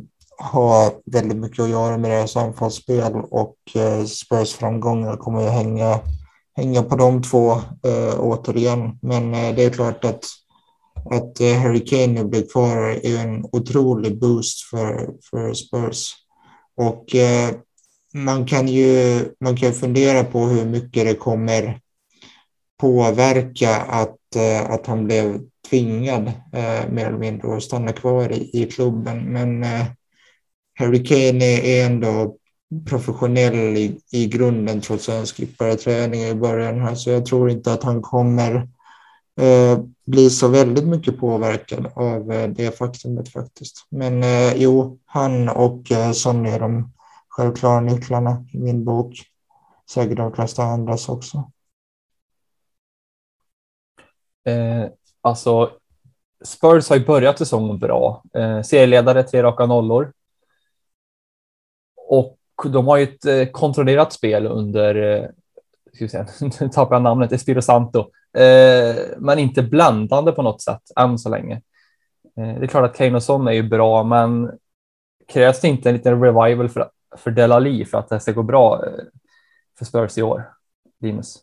ha 0.52 0.90
väldigt 1.06 1.38
mycket 1.38 1.62
att 1.62 1.70
göra 1.70 1.98
med 1.98 2.10
deras 2.10 2.36
anfallsspel 2.36 3.14
och 3.30 3.56
eh, 3.74 4.04
Spurs 4.04 4.54
framgångar 4.54 5.16
kommer 5.16 5.42
ju 5.42 5.48
hänga, 5.48 6.00
hänga 6.56 6.82
på 6.82 6.96
de 6.96 7.22
två 7.22 7.52
eh, 7.86 8.20
återigen. 8.20 8.98
Men 9.02 9.34
eh, 9.34 9.54
det 9.54 9.64
är 9.64 9.70
klart 9.70 10.04
att 10.04 10.24
att 11.10 11.40
eh, 11.40 11.58
Harry 11.58 11.84
Kane 11.84 12.06
nu 12.06 12.24
blir 12.24 12.48
kvar 12.52 12.76
är 12.76 13.18
en 13.18 13.44
otrolig 13.52 14.20
boost 14.20 14.62
för, 14.70 15.10
för 15.30 15.54
Spurs. 15.54 16.14
Och 16.76 17.14
eh, 17.14 17.50
man 18.16 18.46
kan 18.46 18.68
ju 18.68 19.24
man 19.40 19.56
kan 19.56 19.72
fundera 19.72 20.24
på 20.24 20.38
hur 20.38 20.64
mycket 20.64 21.06
det 21.06 21.14
kommer 21.14 21.80
påverka 22.80 23.76
att, 23.76 24.36
eh, 24.36 24.70
att 24.70 24.86
han 24.86 25.06
blev 25.06 25.40
tvingad 25.70 26.26
eh, 26.52 26.90
mer 26.90 27.06
eller 27.06 27.18
mindre 27.18 27.56
att 27.56 27.62
stanna 27.62 27.92
kvar 27.92 28.32
i, 28.32 28.62
i 28.62 28.70
klubben. 28.70 29.18
Men 29.18 29.64
eh, 29.64 29.86
Harry 30.78 31.04
Kane 31.04 31.44
är 31.44 31.86
ändå 31.86 32.36
professionell 32.88 33.76
i, 33.76 34.00
i 34.12 34.26
grunden 34.26 34.80
trots 34.80 35.08
att 35.08 35.14
han 35.14 35.26
skippade 35.26 35.76
träning 35.76 36.20
i 36.20 36.34
början 36.34 36.80
här 36.80 36.94
så 36.94 37.10
jag 37.10 37.26
tror 37.26 37.50
inte 37.50 37.72
att 37.72 37.82
han 37.82 38.02
kommer 38.02 38.54
eh, 39.40 39.78
bli 40.06 40.30
så 40.30 40.48
väldigt 40.48 40.86
mycket 40.86 41.18
påverkad 41.18 41.86
av 41.94 42.32
eh, 42.32 42.48
det 42.48 42.78
faktumet 42.78 43.28
faktiskt. 43.28 43.86
Men 43.90 44.22
eh, 44.22 44.54
jo, 44.56 44.98
han 45.06 45.48
och 45.48 45.92
eh, 45.92 46.12
Sonny 46.12 46.58
de 46.58 46.92
självklara 47.36 47.80
nycklarna 47.80 48.44
i 48.52 48.58
min 48.58 48.84
bok. 48.84 49.14
Säkert 49.90 50.16
de 50.16 50.32
flesta 50.32 50.62
andras 50.62 51.08
också. 51.08 51.50
Eh, 54.44 54.86
alltså, 55.20 55.70
Spurs 56.44 56.88
har 56.88 56.96
ju 56.96 57.04
börjat 57.04 57.38
säsongen 57.38 57.78
bra. 57.78 58.22
Eh, 58.34 58.62
serieledare, 58.62 59.22
tre 59.22 59.42
raka 59.42 59.66
nollor. 59.66 60.12
Och 61.96 62.38
de 62.64 62.86
har 62.86 62.96
ju 62.96 63.02
ett 63.02 63.24
eh, 63.24 63.46
kontrollerat 63.46 64.12
spel 64.12 64.46
under, 64.46 64.94
eh, 64.94 65.28
nu 66.60 66.68
tappar 66.72 66.94
jag 66.94 67.02
namnet, 67.02 67.32
Espiro 67.32 67.62
Santo, 67.62 67.98
eh, 68.38 68.96
men 69.18 69.38
inte 69.38 69.62
bländande 69.62 70.32
på 70.32 70.42
något 70.42 70.62
sätt 70.62 70.82
än 70.96 71.18
så 71.18 71.28
länge. 71.28 71.54
Eh, 72.36 72.58
det 72.58 72.64
är 72.64 72.66
klart 72.66 72.90
att 72.90 72.96
Kane 72.96 73.16
och 73.16 73.22
Son 73.22 73.48
är 73.48 73.52
ju 73.52 73.62
bra, 73.62 74.02
men 74.02 74.58
krävs 75.28 75.60
det 75.60 75.68
inte 75.68 75.88
en 75.88 75.96
liten 75.96 76.22
revival 76.22 76.68
för 76.68 76.90
för 77.16 77.30
Delali 77.30 77.84
för 77.84 77.98
att 77.98 78.08
det 78.08 78.20
ska 78.20 78.32
gå 78.32 78.42
bra 78.42 78.86
eh, 78.86 79.04
för 79.78 79.84
Spurs 79.84 80.18
i 80.18 80.22
år? 80.22 80.44
Linus? 81.02 81.42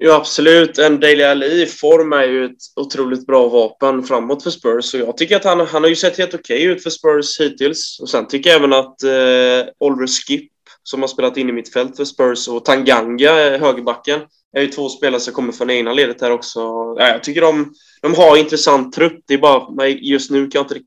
Ja, 0.00 0.14
absolut. 0.16 0.78
En 0.78 1.00
Dele 1.00 1.30
Alli 1.30 1.62
i 1.62 1.66
form 1.66 2.12
är 2.12 2.24
ju 2.24 2.44
ett 2.44 2.58
otroligt 2.76 3.26
bra 3.26 3.48
vapen 3.48 4.02
framåt 4.02 4.42
för 4.42 4.50
Spurs. 4.50 4.94
Och 4.94 5.00
jag 5.00 5.16
tycker 5.16 5.36
att 5.36 5.44
han, 5.44 5.60
han 5.60 5.82
har 5.82 5.88
ju 5.88 5.96
sett 5.96 6.18
helt 6.18 6.34
okej 6.34 6.56
okay 6.56 6.72
ut 6.72 6.82
för 6.82 6.90
Spurs 6.90 7.40
hittills. 7.40 8.00
Och 8.00 8.08
sen 8.08 8.28
tycker 8.28 8.50
jag 8.50 8.58
även 8.58 8.72
att 8.72 9.02
eh, 9.02 9.72
Oliver 9.78 10.06
Skip, 10.06 10.50
som 10.82 11.00
har 11.00 11.08
spelat 11.08 11.36
in 11.36 11.48
i 11.48 11.52
mitt 11.52 11.72
fält 11.72 11.96
för 11.96 12.04
Spurs, 12.04 12.48
och 12.48 12.64
Tanganga, 12.64 13.46
eh, 13.46 13.60
högerbacken, 13.60 14.20
är 14.56 14.60
ju 14.60 14.66
två 14.66 14.88
spelare 14.88 15.20
som 15.20 15.34
kommer 15.34 15.52
från 15.52 15.70
egna 15.70 15.92
ledet 15.92 16.20
här 16.20 16.30
också. 16.30 16.60
Ja, 16.98 17.08
jag 17.08 17.24
tycker 17.24 17.40
de, 17.40 17.74
de 18.02 18.14
har 18.14 18.36
intressant 18.36 18.92
trupp. 18.92 19.20
Det 19.26 19.34
är 19.34 19.38
bara, 19.38 19.88
just 19.88 20.30
nu 20.30 20.48
kan 20.48 20.58
jag 20.58 20.64
inte 20.64 20.80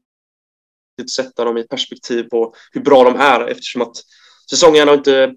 riktigt 1.02 1.12
sätta 1.12 1.46
dem 1.46 1.58
i 1.58 1.64
perspektiv 1.64 2.24
på 2.24 2.54
hur 2.72 2.82
bra 2.82 3.04
de 3.04 3.16
är 3.16 3.48
eftersom 3.48 3.82
att 3.82 3.96
säsongen 4.50 4.88
har 4.88 4.96
inte 4.96 5.36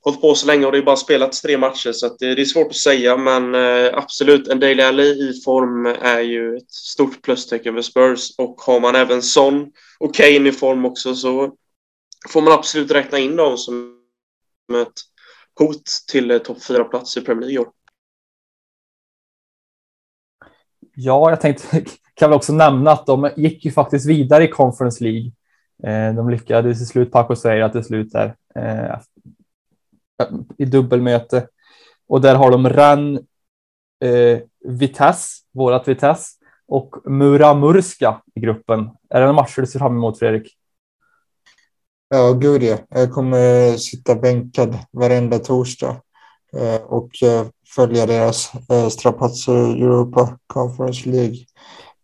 hållit 0.00 0.20
på 0.20 0.34
så 0.34 0.46
länge 0.46 0.66
och 0.66 0.72
det 0.72 0.78
är 0.78 0.82
bara 0.82 0.96
spelat 0.96 1.32
tre 1.32 1.58
matcher 1.58 1.92
så 1.92 2.06
att 2.06 2.18
det, 2.18 2.34
det 2.34 2.42
är 2.42 2.46
svårt 2.46 2.66
att 2.66 2.76
säga 2.76 3.16
men 3.16 3.54
eh, 3.54 3.94
absolut 3.94 4.48
en 4.48 4.60
Daily 4.60 4.82
Alli 4.82 5.30
i 5.30 5.40
form 5.44 5.86
är 5.86 6.20
ju 6.20 6.56
ett 6.56 6.70
stort 6.70 7.22
plustecken 7.22 7.74
för 7.74 7.82
Spurs 7.82 8.34
och 8.38 8.60
har 8.60 8.80
man 8.80 8.94
även 8.94 9.22
Son 9.22 9.66
och 9.98 10.14
Kane 10.14 10.48
i 10.48 10.52
form 10.52 10.84
också 10.84 11.14
så 11.14 11.54
får 12.28 12.42
man 12.42 12.52
absolut 12.52 12.90
räkna 12.90 13.18
in 13.18 13.36
dem 13.36 13.58
som 13.58 13.98
ett 14.82 15.00
hot 15.58 15.84
till 16.10 16.30
eh, 16.30 16.38
topp 16.38 16.64
fyra 16.64 16.84
plats 16.84 17.16
i 17.16 17.20
Premier 17.20 17.50
League. 17.50 17.66
Ja, 21.00 21.30
jag 21.30 21.40
tänkte 21.40 21.84
kan 22.14 22.30
väl 22.30 22.36
också 22.36 22.52
nämna 22.52 22.90
att 22.90 23.06
de 23.06 23.30
gick 23.36 23.64
ju 23.64 23.70
faktiskt 23.70 24.06
vidare 24.06 24.44
i 24.44 24.48
Conference 24.48 25.04
League. 25.04 25.32
Eh, 25.82 26.14
de 26.14 26.30
lyckades 26.30 26.78
till 26.78 26.86
slut, 26.86 27.12
Paco 27.12 27.36
säger 27.36 27.62
att 27.62 27.72
det 27.72 27.84
slut 27.84 28.12
där 28.12 28.36
eh, 28.54 28.98
i 30.58 30.64
dubbelmöte 30.64 31.48
och 32.08 32.20
där 32.20 32.34
har 32.34 32.50
de 32.50 32.68
Ran 32.68 33.16
eh, 34.04 34.38
Vitesse, 34.64 35.44
vårat 35.52 35.88
Vitesse 35.88 36.28
och 36.68 36.96
Muramurska 37.04 38.22
i 38.34 38.40
gruppen. 38.40 38.90
Är 39.10 39.20
det 39.20 39.26
en 39.26 39.34
match 39.34 39.56
du 39.56 39.66
ser 39.66 39.78
fram 39.78 39.96
emot 39.96 40.18
Fredrik? 40.18 40.56
Ja, 42.08 42.32
gud 42.32 42.62
ja. 42.62 42.78
Jag 42.88 43.12
kommer 43.12 43.76
sitta 43.76 44.14
bänkad 44.14 44.78
varenda 44.90 45.38
torsdag 45.38 46.00
eh, 46.52 46.82
och 46.82 47.22
eh, 47.22 47.46
följa 47.74 48.06
deras 48.06 48.50
eh, 48.68 48.88
strapatser 48.88 49.76
i 49.76 49.82
Europa 49.82 50.38
Conference 50.46 51.08
League. 51.08 51.36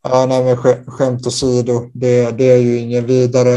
Ja, 0.03 0.27
nej, 0.27 0.45
men 0.45 0.57
skämt 0.87 1.27
åsido, 1.27 1.91
det, 1.95 2.31
det 2.31 2.51
är 2.51 2.57
ju 2.57 2.79
ingen 2.79 3.07
vidare 3.07 3.55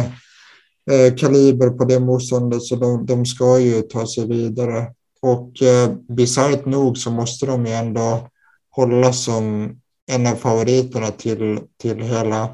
eh, 0.92 1.16
kaliber 1.18 1.70
på 1.70 1.86
det 1.86 2.00
motståndet 2.00 2.64
så 2.64 2.76
de, 2.76 3.06
de 3.06 3.26
ska 3.26 3.60
ju 3.60 3.82
ta 3.82 4.08
sig 4.08 4.28
vidare. 4.28 4.88
Och 5.22 5.62
eh, 5.62 5.90
bisarrt 6.10 6.66
nog 6.66 6.98
så 6.98 7.12
måste 7.12 7.46
de 7.46 7.66
ju 7.66 7.72
ändå 7.72 8.28
hålla 8.70 9.14
som 9.14 9.76
en 10.12 10.28
av 10.28 10.36
favoriterna 10.36 11.08
till, 11.08 11.60
till 11.82 12.02
hela 12.02 12.50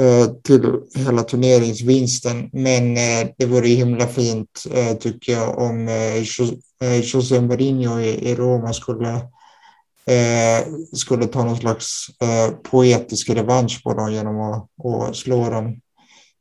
Eh, 0.00 0.26
till 0.42 0.80
hela 0.94 1.22
turneringsvinsten. 1.22 2.50
Men 2.52 2.96
eh, 2.96 3.28
det 3.38 3.46
vore 3.46 3.68
himla 3.68 4.06
fint 4.06 4.64
eh, 4.74 4.96
tycker 4.96 5.32
jag 5.32 5.58
om 5.58 5.88
José 7.02 7.40
Mourinho 7.40 8.00
i 8.00 8.34
Roma 8.34 8.72
skulle 8.72 9.20
skulle 10.92 11.26
ta 11.26 11.44
någon 11.44 11.56
slags 11.56 12.06
poetisk 12.70 13.30
revansch 13.30 13.80
på 13.84 13.94
dem 13.94 14.12
genom 14.12 14.40
att, 14.40 14.68
att 14.86 15.16
slå 15.16 15.50
dem 15.50 15.80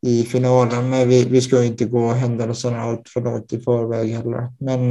i 0.01 0.23
finalen. 0.23 0.89
Men 0.89 1.09
vi, 1.09 1.25
vi 1.25 1.41
ska 1.41 1.63
inte 1.63 1.85
gå 1.85 2.11
händelserna 2.11 2.81
allt 2.81 3.09
för 3.09 3.21
långt 3.21 3.53
i 3.53 3.59
förväg 3.59 4.11
heller. 4.11 4.53
Men 4.59 4.89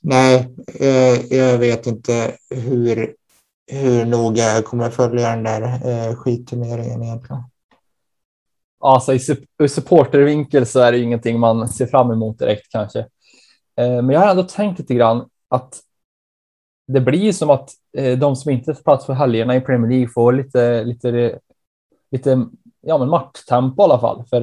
nej, 0.00 0.48
jag 1.30 1.58
vet 1.58 1.86
inte 1.86 2.32
hur 2.50 3.14
hur 3.72 4.04
noga 4.04 4.42
jag 4.42 4.64
kommer 4.64 4.90
följa 4.90 5.30
den 5.30 5.42
där 5.42 5.62
eh, 5.62 6.14
skitturneringen 6.14 7.02
egentligen. 7.02 7.42
Alltså 8.86 9.14
i, 9.14 9.20
ur 9.58 9.66
supportervinkel 9.66 10.66
så 10.66 10.80
är 10.80 10.92
det 10.92 10.98
ingenting 10.98 11.40
man 11.40 11.68
ser 11.68 11.86
fram 11.86 12.10
emot 12.10 12.38
direkt 12.38 12.72
kanske. 12.72 12.98
Eh, 13.76 14.02
men 14.02 14.10
jag 14.10 14.20
har 14.20 14.30
ändå 14.30 14.42
tänkt 14.42 14.78
lite 14.78 14.94
grann 14.94 15.28
att 15.48 15.80
det 16.86 17.00
blir 17.00 17.32
som 17.32 17.50
att 17.50 17.70
eh, 17.96 18.18
de 18.18 18.36
som 18.36 18.52
inte 18.52 18.74
får 18.74 18.82
plats 18.82 19.06
för 19.06 19.12
helgerna 19.12 19.56
i 19.56 19.60
Premier 19.60 19.90
League 19.90 20.08
får 20.08 20.32
lite, 20.32 20.84
lite, 20.84 21.38
lite 22.10 22.46
ja, 22.80 22.98
men 22.98 23.08
matchtempo 23.08 23.82
i 23.82 23.84
alla 23.84 24.00
fall. 24.00 24.24
För 24.30 24.40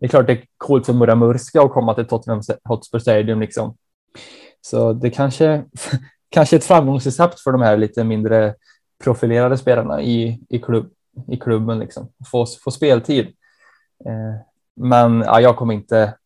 det 0.00 0.06
är 0.06 0.08
klart 0.08 0.26
det 0.26 0.32
är 0.32 0.44
coolt 0.56 0.86
för 0.86 0.92
Murra 0.92 1.14
Murska 1.14 1.62
att 1.62 1.72
komma 1.72 1.94
till 1.94 2.06
Tottenham 2.06 2.42
Hotspur 2.64 2.98
Stadium 2.98 3.40
liksom. 3.40 3.76
Så 4.60 4.92
det 4.92 5.10
kanske 5.10 5.64
kanske 6.28 6.56
ett 6.56 6.64
framgångsrecept 6.64 7.40
för 7.40 7.52
de 7.52 7.62
här 7.62 7.76
lite 7.76 8.04
mindre 8.04 8.54
profilerade 9.04 9.58
spelarna 9.58 10.02
i, 10.02 10.40
i, 10.48 10.58
klubb, 10.58 10.90
i 11.28 11.36
klubben, 11.36 11.78
liksom. 11.78 12.12
få, 12.30 12.46
få 12.64 12.70
speltid. 12.70 13.34
Eh, 14.06 14.40
men 14.76 15.20
ja, 15.20 15.40
jag 15.40 15.56
kommer 15.56 15.74
inte, 15.74 16.16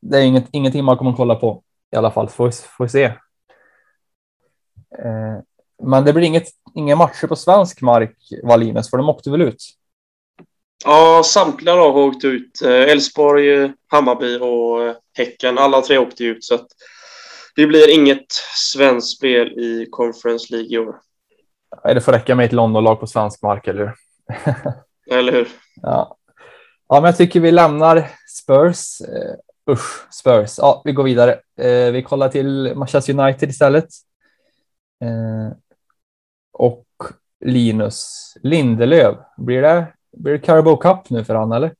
det 0.00 0.18
är 0.18 0.22
inget, 0.22 0.48
ingenting 0.52 0.84
man 0.84 0.96
kommer 0.96 1.10
att 1.10 1.16
kolla 1.16 1.34
på 1.34 1.62
i 1.92 1.96
alla 1.96 2.10
fall, 2.10 2.28
får, 2.28 2.50
får 2.50 2.86
se. 2.86 3.04
Eh, 4.98 5.38
men 5.82 6.04
det 6.04 6.12
blir 6.12 6.24
inget, 6.24 6.48
inga 6.74 6.96
matcher 6.96 7.26
på 7.26 7.36
svensk 7.36 7.80
mark, 7.80 8.16
Valines, 8.42 8.90
för 8.90 8.96
de 8.96 9.08
åkte 9.08 9.30
väl 9.30 9.42
ut? 9.42 9.64
Ja, 10.84 11.22
samtliga 11.24 11.74
lag 11.74 11.92
har 11.92 12.02
åkt 12.02 12.24
ut. 12.24 12.62
Eh, 12.62 12.70
Elfsborg, 12.70 13.72
Hammarby 13.86 14.38
och 14.38 14.96
Häcken. 15.16 15.58
Alla 15.58 15.80
tre 15.80 15.98
åkte 15.98 16.24
ut. 16.24 16.44
Så 16.44 16.58
det 17.56 17.66
blir 17.66 17.94
inget 17.94 18.32
svenskt 18.72 19.16
spel 19.16 19.48
i 19.58 19.86
Conference 19.90 20.54
League 20.54 20.70
i 20.70 20.78
år. 20.78 20.96
Det 21.84 22.00
får 22.00 22.12
räcka 22.12 22.34
med 22.34 22.46
ett 22.46 22.52
Londonlag 22.52 23.00
på 23.00 23.06
svensk 23.06 23.42
mark, 23.42 23.66
eller 23.66 23.80
hur? 23.80 23.94
eller 25.16 25.32
hur? 25.32 25.48
Ja 25.82 26.16
ja, 26.90 27.00
men 27.00 27.04
jag 27.04 27.16
tycker 27.16 27.40
vi 27.40 27.50
lämnar 27.50 28.10
Spurs. 28.28 29.00
Uh, 29.00 29.72
usch, 29.74 30.12
Spurs. 30.12 30.58
Ja, 30.58 30.82
vi 30.84 30.92
går 30.92 31.04
vidare. 31.04 31.32
Uh, 31.62 31.92
vi 31.92 32.02
kollar 32.02 32.28
till 32.28 32.72
Manchester 32.76 33.20
United 33.20 33.48
istället. 33.48 33.88
Uh, 35.04 35.52
och 36.52 36.86
Linus 37.44 38.32
Lindelöf. 38.42 39.16
Blir 39.36 39.62
det, 39.62 39.86
blir 40.16 40.32
det 40.32 40.38
Carabao 40.38 40.76
Cup 40.76 41.10
nu 41.10 41.24
för 41.24 41.34
han, 41.34 41.52
eller? 41.52 41.74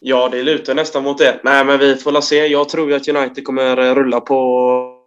Ja, 0.00 0.28
det 0.28 0.42
lutar 0.42 0.74
nästan 0.74 1.02
mot 1.02 1.18
det. 1.18 1.40
Nej, 1.44 1.64
men 1.64 1.78
vi 1.78 1.96
får 1.96 2.12
la 2.12 2.22
se. 2.22 2.46
Jag 2.46 2.68
tror 2.68 2.92
att 2.92 3.08
United 3.08 3.44
kommer 3.44 3.94
rulla 3.94 4.20
på 4.20 4.97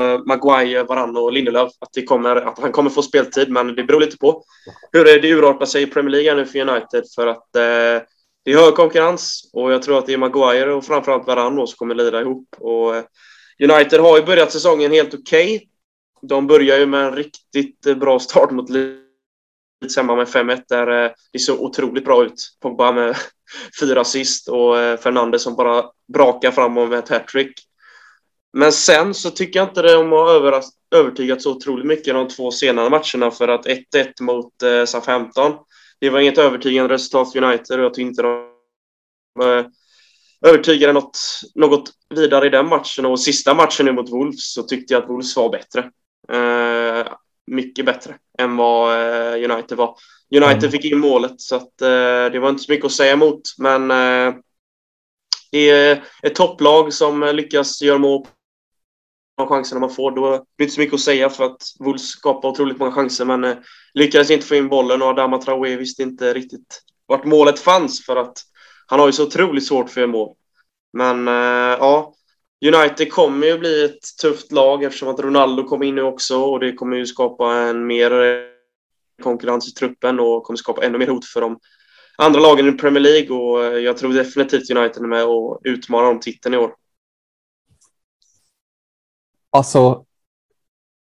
Eh, 0.00 0.18
Maguire, 0.26 0.82
Varann 0.82 1.16
och 1.16 1.32
Lindelöf. 1.32 1.72
Att, 1.78 1.92
det 1.92 2.02
kommer, 2.02 2.36
att 2.36 2.58
han 2.58 2.72
kommer 2.72 2.90
få 2.90 3.02
speltid, 3.02 3.50
men 3.50 3.74
det 3.74 3.84
beror 3.84 4.00
lite 4.00 4.18
på 4.18 4.44
hur 4.92 5.04
det 5.04 5.32
urartar 5.32 5.66
sig 5.66 5.82
i 5.82 5.86
Premier 5.86 6.10
League 6.10 6.34
nu 6.34 6.46
för 6.46 6.58
United. 6.58 7.04
För 7.14 7.26
att 7.26 7.56
eh, 7.56 8.06
det 8.44 8.52
är 8.52 8.64
hög 8.64 8.74
konkurrens 8.74 9.50
och 9.52 9.72
jag 9.72 9.82
tror 9.82 9.98
att 9.98 10.06
det 10.06 10.12
är 10.12 10.18
Maguire 10.18 10.72
och 10.72 10.84
framförallt 10.84 11.26
Varann 11.26 11.66
som 11.66 11.76
kommer 11.76 11.94
lira 11.94 12.20
ihop. 12.20 12.48
Och, 12.58 12.96
eh, 12.96 13.04
United 13.58 14.00
har 14.00 14.18
ju 14.18 14.24
börjat 14.24 14.52
säsongen 14.52 14.92
helt 14.92 15.14
okej. 15.14 15.56
Okay. 15.56 15.68
De 16.22 16.46
börjar 16.46 16.78
ju 16.78 16.86
med 16.86 17.06
en 17.06 17.16
riktigt 17.16 17.86
eh, 17.86 17.94
bra 17.94 18.18
start 18.18 18.50
mot 18.50 18.70
Leeds 18.70 19.96
hemma 19.96 20.16
med 20.16 20.26
5-1 20.26 20.62
där 20.68 21.04
eh, 21.04 21.10
det 21.32 21.38
såg 21.38 21.60
otroligt 21.60 22.04
bra 22.04 22.24
ut. 22.24 22.56
Pogba 22.60 22.92
med 22.92 23.16
fyra 23.80 24.00
assist 24.00 24.48
och 24.48 24.78
eh, 24.78 24.98
Fernandes 24.98 25.42
som 25.42 25.56
bara 25.56 25.84
brakar 26.12 26.50
fram 26.50 26.74
med 26.74 26.92
ett 26.92 27.08
hattrick. 27.08 27.52
Men 28.52 28.72
sen 28.72 29.14
så 29.14 29.30
tycker 29.30 29.60
jag 29.60 29.68
inte 29.68 29.82
de 29.82 30.12
har 30.12 30.62
övertygat 30.94 31.42
så 31.42 31.50
otroligt 31.50 31.86
mycket 31.86 32.14
de 32.14 32.28
två 32.28 32.50
senare 32.50 32.90
matcherna 32.90 33.30
för 33.30 33.48
att 33.48 33.66
1-1 33.66 33.82
mot 34.20 34.62
eh, 34.62 34.84
Southampton, 34.84 35.52
det 36.00 36.10
var 36.10 36.20
inget 36.20 36.38
övertygande 36.38 36.94
resultat 36.94 37.32
för 37.32 37.42
United 37.42 37.78
och 37.78 37.84
jag 37.84 37.94
tycker 37.94 38.08
inte 38.08 38.22
de 38.22 38.48
eh, 39.42 39.66
övertygade 40.46 40.92
något, 40.92 41.18
något 41.54 41.90
vidare 42.14 42.46
i 42.46 42.50
den 42.50 42.68
matchen 42.68 43.06
och 43.06 43.20
sista 43.20 43.54
matchen 43.54 43.86
nu 43.86 43.92
mot 43.92 44.10
Wolves 44.10 44.52
så 44.52 44.62
tyckte 44.62 44.94
jag 44.94 45.02
att 45.02 45.10
Wolves 45.10 45.36
var 45.36 45.48
bättre. 45.50 45.90
Eh, 46.32 47.12
mycket 47.46 47.86
bättre 47.86 48.14
än 48.38 48.56
vad 48.56 48.92
eh, 48.94 49.50
United 49.50 49.78
var. 49.78 49.96
United 50.34 50.58
mm. 50.58 50.70
fick 50.70 50.84
in 50.84 50.98
målet 50.98 51.40
så 51.40 51.56
att, 51.56 51.82
eh, 51.82 52.32
det 52.32 52.38
var 52.40 52.48
inte 52.48 52.62
så 52.62 52.72
mycket 52.72 52.86
att 52.86 52.92
säga 52.92 53.12
emot. 53.12 53.42
Men 53.58 53.90
eh, 53.90 54.34
det 55.50 55.70
är 55.70 56.04
ett 56.22 56.34
topplag 56.34 56.92
som 56.92 57.30
lyckas 57.34 57.82
göra 57.82 57.98
mål 57.98 58.26
chanserna 59.46 59.80
man 59.80 59.90
får. 59.90 60.10
Då 60.10 60.30
blir 60.30 60.40
det 60.58 60.64
inte 60.64 60.74
så 60.74 60.80
mycket 60.80 60.94
att 60.94 61.00
säga 61.00 61.30
för 61.30 61.44
att 61.44 61.62
Wolves 61.78 62.08
skapar 62.08 62.48
otroligt 62.48 62.78
många 62.78 62.92
chanser 62.92 63.24
men 63.24 63.44
eh, 63.44 63.56
lyckades 63.94 64.30
inte 64.30 64.46
få 64.46 64.54
in 64.54 64.68
bollen 64.68 65.02
och 65.02 65.08
Adama 65.08 65.38
Traoré 65.38 65.76
visste 65.76 66.02
inte 66.02 66.34
riktigt 66.34 66.82
vart 67.06 67.24
målet 67.24 67.58
fanns 67.58 68.06
för 68.06 68.16
att 68.16 68.38
han 68.86 69.00
har 69.00 69.06
ju 69.06 69.12
så 69.12 69.26
otroligt 69.26 69.66
svårt 69.66 69.90
för 69.90 70.06
mål. 70.06 70.34
Men 70.92 71.28
eh, 71.28 71.76
ja, 71.78 72.14
United 72.66 73.12
kommer 73.12 73.46
ju 73.46 73.58
bli 73.58 73.84
ett 73.84 74.18
tufft 74.22 74.52
lag 74.52 74.84
eftersom 74.84 75.08
att 75.08 75.20
Ronaldo 75.20 75.64
kommer 75.64 75.86
in 75.86 75.94
nu 75.94 76.02
också 76.02 76.42
och 76.42 76.60
det 76.60 76.72
kommer 76.72 76.96
ju 76.96 77.06
skapa 77.06 77.54
en 77.54 77.86
mer 77.86 78.22
eh, 78.22 78.36
konkurrens 79.22 79.68
i 79.68 79.72
truppen 79.72 80.20
och 80.20 80.44
kommer 80.44 80.56
skapa 80.56 80.84
ännu 80.84 80.98
mer 80.98 81.06
hot 81.06 81.24
för 81.24 81.40
de 81.40 81.58
andra 82.18 82.40
lagen 82.40 82.68
i 82.68 82.72
Premier 82.72 83.00
League 83.00 83.36
och 83.36 83.64
eh, 83.64 83.78
jag 83.78 83.96
tror 83.96 84.12
definitivt 84.12 84.70
United 84.70 85.02
är 85.02 85.06
med 85.06 85.24
och 85.24 85.60
utmanar 85.64 86.10
om 86.10 86.20
titeln 86.20 86.54
i 86.54 86.58
år. 86.58 86.74
Alltså, 89.52 90.04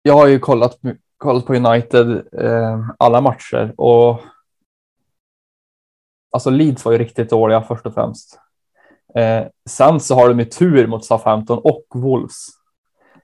jag 0.01 0.13
har 0.13 0.27
ju 0.27 0.39
kollat, 0.39 0.79
kollat 1.17 1.45
på 1.45 1.55
United 1.55 2.23
eh, 2.33 2.89
alla 2.97 3.21
matcher 3.21 3.73
och 3.77 4.21
alltså 6.31 6.49
Leeds 6.49 6.85
var 6.85 6.91
ju 6.91 6.97
riktigt 6.97 7.29
dåliga 7.29 7.61
först 7.61 7.85
och 7.85 7.93
främst. 7.93 8.39
Eh, 9.15 9.43
sen 9.69 9.99
så 9.99 10.15
har 10.15 10.29
de 10.29 10.39
ju 10.39 10.45
tur 10.45 10.87
mot 10.87 11.05
Southampton 11.05 11.59
och 11.63 11.85
Wolves. 11.93 12.47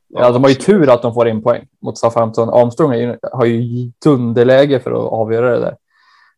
Ja, 0.08 0.32
de 0.32 0.44
har 0.44 0.50
ju 0.50 0.56
tur 0.56 0.90
att 0.90 1.02
de 1.02 1.14
får 1.14 1.28
in 1.28 1.44
poäng 1.44 1.68
mot 1.82 1.98
Southampton. 1.98 2.50
Armstrong 2.50 3.16
har 3.32 3.46
ju 3.46 3.92
dunderläge 4.04 4.80
för 4.80 4.92
att 4.92 5.12
avgöra 5.12 5.52
det 5.52 5.60
där. 5.60 5.78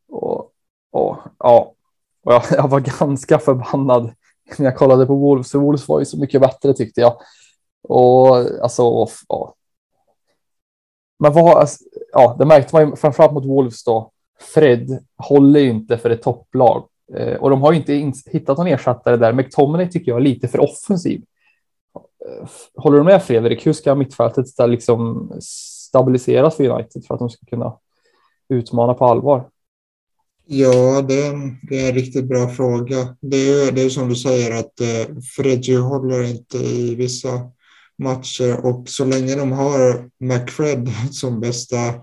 Och, 0.07 0.51
och 0.91 1.17
ja, 1.39 1.73
och 2.23 2.33
jag, 2.33 2.43
jag, 2.51 2.67
var 2.67 2.79
ganska 2.99 3.39
förbannad 3.39 4.13
när 4.57 4.65
jag 4.65 4.77
kollade 4.77 5.05
på 5.05 5.15
Wolves. 5.15 5.55
Wolves 5.55 5.87
var 5.87 5.99
ju 5.99 6.05
så 6.05 6.19
mycket 6.19 6.41
bättre 6.41 6.73
tyckte 6.73 7.01
jag. 7.01 7.17
Och 7.83 8.37
alltså, 8.37 9.07
ja. 9.27 9.55
Men 11.19 11.33
vad, 11.33 11.57
alltså, 11.57 11.83
ja, 12.11 12.35
det 12.39 12.45
märkte 12.45 12.75
man 12.75 12.89
ju 12.89 12.95
framförallt 12.95 13.33
mot 13.33 13.45
Wolves 13.45 13.83
då. 13.83 14.11
Fred 14.39 15.05
håller 15.17 15.59
ju 15.59 15.69
inte 15.69 15.97
för 15.97 16.09
ett 16.09 16.21
topplag 16.21 16.87
eh, 17.13 17.35
och 17.35 17.49
de 17.49 17.61
har 17.61 17.71
ju 17.71 17.77
inte 17.77 18.13
hittat 18.31 18.57
någon 18.57 18.67
ersättare 18.67 19.17
där. 19.17 19.33
McTominay 19.33 19.89
tycker 19.89 20.11
jag 20.11 20.17
är 20.19 20.23
lite 20.23 20.47
för 20.47 20.59
offensiv. 20.59 21.23
Eh, 21.95 22.49
håller 22.75 22.97
du 22.97 23.03
med 23.03 23.23
Fredrik? 23.23 23.67
Hur 23.67 23.73
ska 23.73 23.95
mittfältet 23.95 24.45
liksom 24.67 25.31
stabiliseras 25.41 26.55
för 26.55 26.69
United 26.69 27.05
för 27.05 27.13
att 27.13 27.19
de 27.19 27.29
ska 27.29 27.45
kunna 27.45 27.77
utmana 28.49 28.93
på 28.93 29.05
allvar? 29.05 29.49
Ja, 30.45 31.01
det 31.01 31.21
är, 31.21 31.33
en, 31.33 31.59
det 31.69 31.85
är 31.85 31.89
en 31.89 31.95
riktigt 31.95 32.25
bra 32.25 32.47
fråga. 32.49 33.15
Det 33.21 33.37
är, 33.37 33.71
det 33.71 33.81
är 33.81 33.89
som 33.89 34.09
du 34.09 34.15
säger 34.15 34.59
att 34.59 34.81
eh, 34.81 35.15
Freddy 35.35 35.75
håller 35.75 36.23
inte 36.23 36.57
i 36.57 36.95
vissa 36.95 37.51
matcher 37.99 38.65
och 38.65 38.89
så 38.89 39.05
länge 39.05 39.35
de 39.35 39.51
har 39.51 40.09
McFred 40.19 40.89
som 41.11 41.39
bästa, 41.39 41.93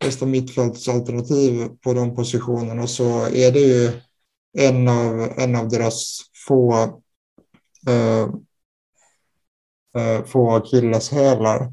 bästa 0.00 0.26
mittfältsalternativ 0.26 1.68
på 1.84 1.92
de 1.92 2.16
positionerna 2.16 2.86
så 2.86 3.26
är 3.26 3.52
det 3.52 3.60
ju 3.60 3.90
en 4.58 4.88
av, 4.88 5.32
en 5.36 5.56
av 5.56 5.68
deras 5.68 6.20
få 6.48 6.74
eh, 7.88 8.28
eh, 9.96 10.24
få 10.24 10.50
akilleshälar. 10.50 11.72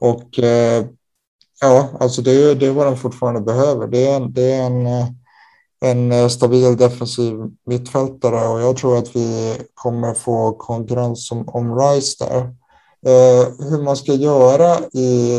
Och 0.00 0.38
eh, 0.38 0.86
ja, 1.60 1.90
alltså 2.00 2.22
det, 2.22 2.54
det 2.54 2.66
är 2.66 2.70
vad 2.70 2.86
de 2.86 2.96
fortfarande 2.96 3.40
behöver. 3.40 3.88
Det 3.88 4.06
är 4.06 4.16
en, 4.16 4.32
det 4.32 4.52
är 4.52 4.66
en, 4.66 4.86
en 5.80 6.12
eh, 6.12 6.28
stabil 6.28 6.76
defensiv 6.76 7.34
mittfältare 7.66 8.48
och 8.48 8.60
jag 8.60 8.76
tror 8.76 8.98
att 8.98 9.16
vi 9.16 9.56
kommer 9.74 10.14
få 10.14 10.52
konkurrens 10.52 11.30
om, 11.30 11.48
om 11.48 11.78
Rice 11.78 12.24
där. 12.24 12.54
Eh, 13.06 13.68
hur 13.70 13.82
man 13.82 13.96
ska 13.96 14.14
göra 14.14 14.78
i, 14.92 15.36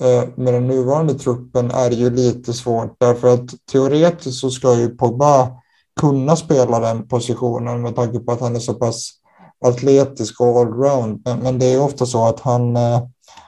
eh, 0.00 0.28
med 0.36 0.54
den 0.54 0.66
nuvarande 0.66 1.14
truppen 1.14 1.70
är 1.70 1.90
ju 1.90 2.10
lite 2.10 2.52
svårt 2.52 2.96
därför 3.00 3.34
att 3.34 3.66
teoretiskt 3.72 4.40
så 4.40 4.50
ska 4.50 4.74
ju 4.74 4.88
Pogba 4.88 5.50
kunna 6.00 6.36
spela 6.36 6.80
den 6.80 7.08
positionen 7.08 7.82
med 7.82 7.96
tanke 7.96 8.18
på 8.18 8.32
att 8.32 8.40
han 8.40 8.56
är 8.56 8.60
så 8.60 8.74
pass 8.74 9.10
atletisk 9.64 10.40
och 10.40 10.60
allround. 10.60 11.22
Men, 11.24 11.38
men 11.38 11.58
det 11.58 11.66
är 11.66 11.80
ofta 11.80 12.06
så 12.06 12.24
att 12.24 12.40
han, 12.40 12.76
eh, 12.76 13.02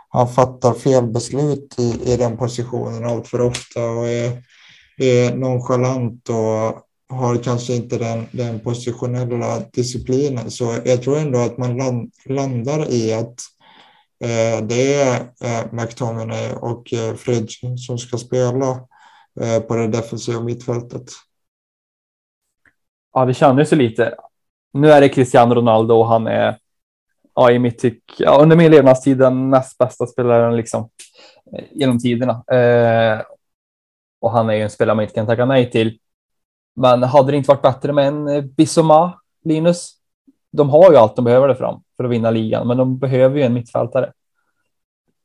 han 0.08 0.28
fattar 0.28 0.72
fel 0.72 1.06
beslut 1.06 1.74
i, 1.78 2.12
i 2.12 2.16
den 2.16 2.36
positionen 2.36 3.04
allt 3.04 3.28
för 3.28 3.40
ofta 3.40 3.84
och 3.84 4.08
är 4.08 4.42
är 5.00 5.36
nonchalant 5.36 6.28
och 6.28 6.89
har 7.10 7.36
kanske 7.36 7.74
inte 7.74 7.98
den, 7.98 8.26
den 8.32 8.60
positionella 8.60 9.60
disciplinen. 9.72 10.50
Så 10.50 10.76
jag 10.84 11.02
tror 11.02 11.18
ändå 11.18 11.38
att 11.38 11.58
man 11.58 11.76
land, 11.76 12.12
landar 12.24 12.90
i 12.90 13.12
att 13.12 13.34
eh, 14.24 14.66
det 14.66 14.94
är 14.94 15.20
eh, 15.20 15.72
McTominay 15.72 16.52
och 16.52 16.92
eh, 16.92 17.14
Fridge 17.14 17.78
som 17.78 17.98
ska 17.98 18.18
spela 18.18 18.70
eh, 19.40 19.60
på 19.60 19.76
det 19.76 19.88
defensiva 19.88 20.40
mittfältet. 20.40 21.04
Ja, 23.12 23.24
det 23.24 23.34
kändes 23.34 23.72
ju 23.72 23.76
lite. 23.76 24.14
Nu 24.72 24.90
är 24.90 25.00
det 25.00 25.08
Cristiano 25.08 25.54
Ronaldo 25.54 25.94
och 25.94 26.08
han 26.08 26.26
är 26.26 26.58
ja, 27.34 27.50
i 27.50 27.58
mitt 27.58 27.78
tyck, 27.78 28.02
ja, 28.18 28.38
under 28.42 28.56
min 28.56 28.70
levnadstid 28.70 29.18
den 29.18 29.50
näst 29.50 29.78
bästa 29.78 30.06
spelaren 30.06 30.56
liksom 30.56 30.88
eh, 31.56 31.64
genom 31.70 31.98
tiderna. 31.98 32.44
Eh, 32.52 33.22
och 34.20 34.30
han 34.30 34.50
är 34.50 34.54
ju 34.54 34.62
en 34.62 34.70
spelare 34.70 34.96
man 34.96 35.02
inte 35.02 35.14
kan 35.14 35.26
tacka 35.26 35.44
nej 35.44 35.70
till. 35.70 35.98
Men 36.76 37.02
hade 37.02 37.32
det 37.32 37.36
inte 37.36 37.48
varit 37.48 37.62
bättre 37.62 37.92
med 37.92 38.08
en 38.08 38.28
eh, 38.28 38.42
Bissoma, 38.42 39.20
Linus? 39.44 39.92
De 40.52 40.70
har 40.70 40.90
ju 40.90 40.96
allt 40.96 41.16
de 41.16 41.24
behöver 41.24 41.48
det 41.48 41.56
fram 41.56 41.80
för 41.96 42.04
att 42.04 42.10
vinna 42.10 42.30
ligan, 42.30 42.68
men 42.68 42.76
de 42.76 42.98
behöver 42.98 43.36
ju 43.36 43.42
en 43.42 43.54
mittfältare. 43.54 44.12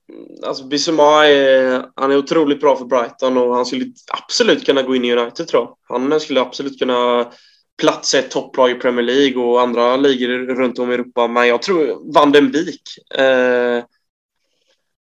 Mm, 0.09 0.27
alltså 0.47 0.63
Bissoma 0.65 1.27
är, 1.27 1.85
han 1.95 2.11
är 2.11 2.17
otroligt 2.17 2.61
bra 2.61 2.75
för 2.75 2.85
Brighton 2.85 3.37
och 3.37 3.55
han 3.55 3.65
skulle 3.65 3.85
absolut 4.23 4.65
kunna 4.65 4.81
gå 4.81 4.95
in 4.95 5.05
i 5.05 5.15
United 5.15 5.47
tror 5.47 5.63
jag. 5.63 5.99
Han 5.99 6.19
skulle 6.19 6.41
absolut 6.41 6.79
kunna 6.79 7.31
platsa 7.77 8.19
ett 8.19 8.31
topplag 8.31 8.71
i 8.71 8.75
Premier 8.75 9.05
League 9.05 9.43
och 9.43 9.61
andra 9.61 9.97
ligor 9.97 10.55
runt 10.55 10.79
om 10.79 10.91
i 10.91 10.93
Europa. 10.93 11.27
Men 11.27 11.47
jag 11.47 11.61
tror 11.61 12.13
Van 12.13 12.31
den 12.31 12.51
Beek. 12.51 12.81
Eh, 13.19 13.83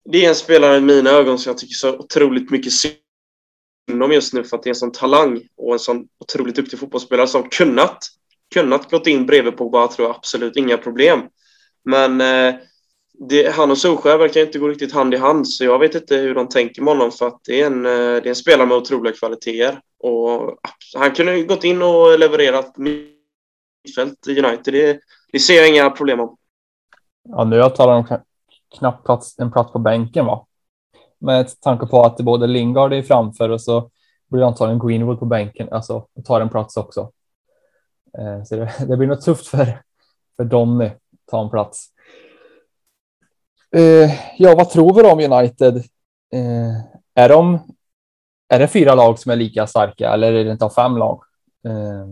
det 0.09 0.25
är 0.25 0.29
en 0.29 0.35
spelare 0.35 0.77
i 0.77 0.81
mina 0.81 1.09
ögon 1.09 1.39
som 1.39 1.49
jag 1.49 1.57
tycker 1.57 1.75
så 1.75 1.97
otroligt 1.97 2.51
mycket 2.51 2.73
synd 2.73 2.93
om 3.91 4.11
just 4.11 4.33
nu 4.33 4.43
för 4.43 4.57
att 4.57 4.63
det 4.63 4.67
är 4.67 4.71
en 4.71 4.75
sån 4.75 4.91
talang 4.91 5.41
och 5.57 5.73
en 5.73 5.79
sån 5.79 6.07
otroligt 6.19 6.55
duktig 6.55 6.79
fotbollsspelare 6.79 7.27
som 7.27 7.49
kunnat, 7.49 7.97
kunnat 8.53 8.91
gått 8.91 9.07
in 9.07 9.25
bredvid 9.25 9.57
Pogba 9.57 9.87
tror 9.87 10.07
jag 10.07 10.15
absolut 10.15 10.55
inga 10.55 10.77
problem. 10.77 11.21
Men 11.85 12.21
eh, 12.21 12.55
det, 13.29 13.55
han 13.55 13.71
och 13.71 13.77
Solskjaer 13.77 14.17
verkar 14.17 14.41
inte 14.41 14.59
gå 14.59 14.67
riktigt 14.67 14.93
hand 14.93 15.13
i 15.13 15.17
hand 15.17 15.47
så 15.47 15.63
jag 15.63 15.79
vet 15.79 15.95
inte 15.95 16.15
hur 16.15 16.35
de 16.35 16.49
tänker 16.49 16.81
med 16.81 16.93
honom 16.93 17.11
för 17.11 17.27
att 17.27 17.41
det 17.43 17.61
är 17.61 17.65
en, 17.65 17.85
eh, 17.85 17.91
det 17.91 18.25
är 18.25 18.27
en 18.27 18.35
spelare 18.35 18.67
med 18.67 18.77
otroliga 18.77 19.13
kvaliteter 19.13 19.79
och 19.99 20.57
han 20.95 21.11
kunde 21.11 21.37
ju 21.37 21.45
gått 21.45 21.63
in 21.63 21.81
och 21.81 22.19
levererat 22.19 22.77
mittfält 22.77 24.27
i 24.27 24.39
United. 24.39 24.73
Det, 24.73 24.99
det 25.31 25.39
ser 25.39 25.53
jag 25.53 25.69
inga 25.69 25.89
problem 25.89 26.19
om. 26.19 26.37
Ja, 27.29 27.43
nu 27.43 27.55
jag 27.55 27.75
talat 27.75 28.11
om 28.11 28.19
knappt 28.79 29.05
plats, 29.05 29.39
en 29.39 29.51
plats 29.51 29.71
på 29.71 29.79
bänken 29.79 30.25
va? 30.25 30.45
Med 31.23 31.61
tanke 31.61 31.85
på 31.85 32.03
att 32.03 32.17
både 32.17 32.47
Lingard 32.47 32.93
är 32.93 33.01
framför 33.01 33.49
och 33.49 33.61
så 33.61 33.89
blir 34.27 34.47
antagligen 34.47 34.87
Greenwood 34.87 35.19
på 35.19 35.25
bänken, 35.25 35.69
alltså 35.71 36.07
och 36.15 36.25
tar 36.25 36.41
en 36.41 36.49
plats 36.49 36.77
också. 36.77 37.11
Eh, 38.17 38.43
så 38.43 38.55
det, 38.55 38.73
det, 38.87 38.97
blir 38.97 39.07
nog 39.07 39.21
tufft 39.21 39.47
för, 39.47 39.81
för 40.37 40.43
Donny 40.43 40.85
att 40.85 40.97
ta 41.31 41.43
en 41.43 41.49
plats. 41.49 41.87
Eh, 43.75 44.11
ja, 44.37 44.55
vad 44.55 44.69
tror 44.69 44.93
vi 44.93 45.11
om 45.11 45.33
United? 45.33 45.77
Eh, 46.33 46.77
är 47.15 47.29
de? 47.29 47.59
Är 48.49 48.59
det 48.59 48.67
fyra 48.67 48.95
lag 48.95 49.19
som 49.19 49.31
är 49.31 49.35
lika 49.35 49.67
starka 49.67 50.13
eller 50.13 50.33
är 50.33 50.45
det 50.45 50.51
inte 50.51 50.69
fem 50.69 50.97
lag? 50.97 51.23
Eh, 51.67 52.05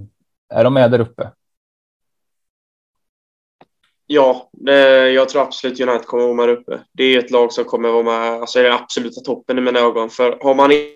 är 0.60 0.63
de 0.63 0.74
med 0.74 0.91
där 0.91 1.00
uppe? 1.00 1.32
Ja, 4.13 4.50
det, 4.54 5.10
jag 5.12 5.30
tror 5.30 5.41
absolut 5.41 5.80
United 5.80 6.06
kommer 6.06 6.24
vara 6.24 6.34
med 6.34 6.50
uppe. 6.50 6.80
Det 6.93 7.04
är 7.04 7.19
ett 7.19 7.32
lag 7.32 7.54
som 7.54 7.65
kommer 7.65 7.89
vara 7.89 8.04
med, 8.04 8.41
alltså 8.41 8.60
är 8.60 8.63
det 8.63 8.74
absoluta 8.74 9.21
toppen 9.21 9.58
i 9.58 9.62
mina 9.62 9.80
ögon. 9.80 10.10
För 10.10 10.38
har 10.43 10.56
man 10.56 10.71
in, 10.71 10.88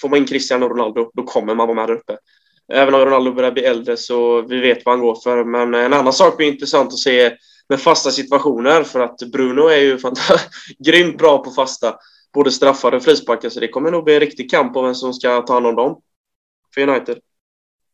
får 0.00 0.08
man 0.08 0.18
in 0.18 0.26
Cristiano 0.26 0.68
Ronaldo, 0.68 1.10
då 1.14 1.22
kommer 1.22 1.54
man 1.54 1.66
vara 1.66 1.76
med 1.76 1.88
där 1.88 1.94
uppe. 1.94 2.16
Även 2.72 2.94
om 2.94 3.00
Ronaldo 3.00 3.32
börjar 3.32 3.52
bli 3.52 3.64
äldre 3.64 3.96
så 3.96 4.42
vi 4.42 4.60
vet 4.60 4.84
vad 4.84 4.94
han 4.94 5.06
går 5.06 5.14
för. 5.24 5.44
Men 5.44 5.74
en 5.74 5.92
annan 5.92 6.12
sak 6.12 6.36
blir 6.36 6.46
intressant 6.46 6.92
att 6.92 6.98
se 6.98 7.36
med 7.68 7.80
fasta 7.80 8.10
situationer 8.10 8.82
för 8.82 9.00
att 9.00 9.18
Bruno 9.32 9.68
är 9.68 9.80
ju 9.80 9.98
grymt 10.78 11.18
bra 11.18 11.38
på 11.38 11.50
fasta, 11.50 11.96
både 12.34 12.50
straffar 12.50 12.92
och 12.92 13.02
frisparkar. 13.02 13.48
Så 13.48 13.60
det 13.60 13.68
kommer 13.68 13.90
nog 13.90 14.04
bli 14.04 14.14
en 14.14 14.20
riktig 14.20 14.50
kamp 14.50 14.76
om 14.76 14.84
vem 14.84 14.94
som 14.94 15.14
ska 15.14 15.42
ta 15.42 15.52
hand 15.52 15.66
om 15.66 15.74
dem 15.74 16.00
för 16.74 16.88
United. 16.88 17.18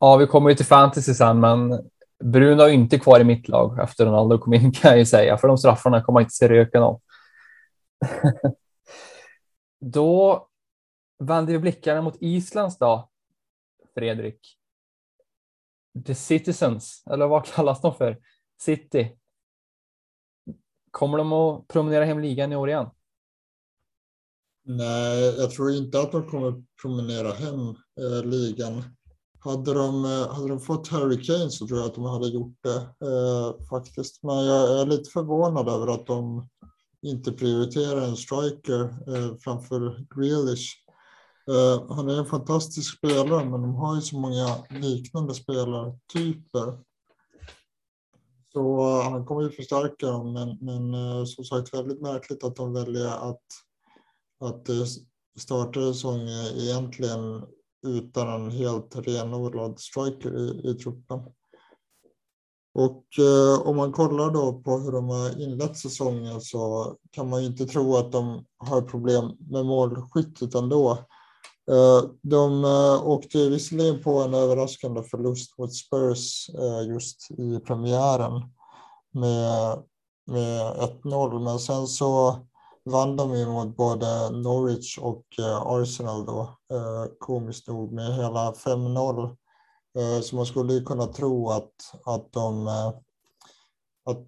Ja, 0.00 0.16
vi 0.16 0.26
kommer 0.26 0.50
ju 0.50 0.56
till 0.56 0.66
fantasy 0.66 1.14
sen, 1.14 1.40
men 1.40 1.90
Bruno 2.20 2.62
är 2.62 2.68
inte 2.68 2.98
kvar 2.98 3.20
i 3.20 3.24
mitt 3.24 3.48
lag 3.48 3.80
efter 3.80 4.06
Ronaldo 4.06 4.38
kom 4.38 4.54
in 4.54 4.72
kan 4.72 4.90
jag 4.90 4.98
ju 4.98 5.06
säga, 5.06 5.38
för 5.38 5.48
de 5.48 5.59
straffarna 5.59 6.02
kommer 6.02 6.14
man 6.14 6.22
inte 6.22 6.35
se 6.35 6.48
röken 6.48 6.83
av. 6.83 7.00
Då 9.80 10.46
vänder 11.18 11.52
vi 11.52 11.59
blickarna 11.59 12.02
mot 12.02 12.16
Islands 12.20 12.78
då, 12.78 13.11
Fredrik. 13.94 14.56
The 16.06 16.14
Citizens, 16.14 17.04
eller 17.11 17.26
vad 17.26 17.46
kallas 17.46 17.80
de 17.80 17.94
för? 17.94 18.18
City. 18.61 19.16
Kommer 20.90 21.18
de 21.18 21.33
att 21.33 21.68
promenera 21.68 22.04
hem 22.04 22.20
ligan 22.20 22.52
i 22.52 22.56
år 22.56 22.68
igen? 22.68 22.90
Nej, 24.62 25.35
jag 25.38 25.50
tror 25.50 25.70
inte 25.72 26.00
att 26.00 26.12
de 26.12 26.30
kommer 26.30 26.64
promenera 26.83 27.33
hem 27.33 27.68
eh, 28.00 28.24
ligan. 28.24 28.85
Hade 29.42 29.74
de, 29.74 30.05
eh, 30.05 30.35
hade 30.35 30.48
de 30.48 30.61
fått 30.61 30.88
Harry 30.88 31.22
Kane 31.24 31.50
så 31.50 31.66
tror 31.66 31.79
jag 31.79 31.88
att 31.88 31.94
de 31.94 32.05
hade 32.05 32.29
gjort 32.29 32.57
det 32.62 33.07
eh, 33.07 33.66
faktiskt. 33.68 34.22
Men 34.22 34.44
jag 34.44 34.81
är 34.81 34.87
lite 34.87 35.11
förvånad 35.11 35.68
över 35.68 35.87
att 35.87 36.07
de 36.07 36.48
inte 37.03 37.33
prioriterar 37.33 38.00
en 38.00 38.16
striker 38.16 38.81
eh, 38.81 39.37
framför 39.37 40.07
Grealish. 40.14 40.66
Eh, 41.50 41.94
han 41.94 42.09
är 42.09 42.18
en 42.18 42.26
fantastisk 42.26 42.96
spelare, 42.98 43.44
men 43.44 43.62
de 43.62 43.74
har 43.74 43.94
ju 43.94 44.00
så 44.00 44.18
många 44.18 44.57
liknande 44.70 45.35
spelartyper. 45.35 46.79
Så 48.53 48.81
eh, 48.81 49.11
han 49.11 49.26
kommer 49.26 49.42
ju 49.42 49.50
förstärka 49.50 50.07
dem, 50.07 50.33
men, 50.33 50.59
men 50.61 50.94
eh, 50.94 51.24
som 51.24 51.44
sagt 51.44 51.74
väldigt 51.74 52.00
märkligt 52.00 52.44
att 52.44 52.57
de 52.57 52.72
väljer 52.72 53.07
att, 53.07 53.44
att 54.40 54.68
starta 55.38 55.81
säsongen 55.81 56.46
egentligen 56.57 57.44
utan 57.83 58.29
en 58.29 58.51
helt 58.51 58.97
renodlad 58.97 59.79
striker 59.79 60.38
i, 60.38 60.71
i 60.71 60.75
truppen. 60.75 61.21
Och 62.75 63.05
eh, 63.19 63.66
om 63.66 63.77
man 63.77 63.93
kollar 63.93 64.31
då 64.31 64.53
på 64.53 64.79
hur 64.79 64.93
de 64.93 65.09
har 65.09 65.43
inlett 65.43 65.77
säsongen 65.77 66.40
så 66.40 66.95
kan 67.11 67.29
man 67.29 67.40
ju 67.40 67.47
inte 67.47 67.66
tro 67.66 67.97
att 67.97 68.12
de 68.12 68.45
har 68.59 68.83
problem 68.83 69.37
med 69.38 69.66
målskyttet 69.66 70.55
ändå. 70.55 70.90
Eh, 71.71 72.11
de 72.23 72.64
eh, 72.64 73.07
åkte 73.07 73.49
visserligen 73.49 74.03
på 74.03 74.19
en 74.21 74.35
överraskande 74.35 75.03
förlust 75.03 75.59
mot 75.59 75.75
Spurs 75.75 76.49
eh, 76.49 76.88
just 76.88 77.31
i 77.31 77.59
premiären 77.59 78.33
med, 79.12 79.83
med 80.27 80.75
1-0, 81.05 81.45
men 81.45 81.59
sen 81.59 81.87
så 81.87 82.38
vann 82.90 83.16
de 83.16 83.37
ju 83.37 83.46
mot 83.46 83.76
både 83.76 84.31
Norwich 84.31 84.98
och 84.98 85.24
eh, 85.38 85.62
Arsenal 85.66 86.26
då, 86.26 86.40
eh, 86.72 87.05
komiskt 87.18 87.68
nog 87.68 87.92
med 87.92 88.14
hela 88.14 88.53
5-0. 88.53 89.37
Eh, 89.98 90.20
så 90.22 90.37
man 90.37 90.46
skulle 90.46 90.72
ju 90.72 90.85
kunna 90.85 91.07
tro 91.07 91.50
att, 91.50 91.72
att, 92.05 92.33
de, 92.33 92.68
att, 94.05 94.26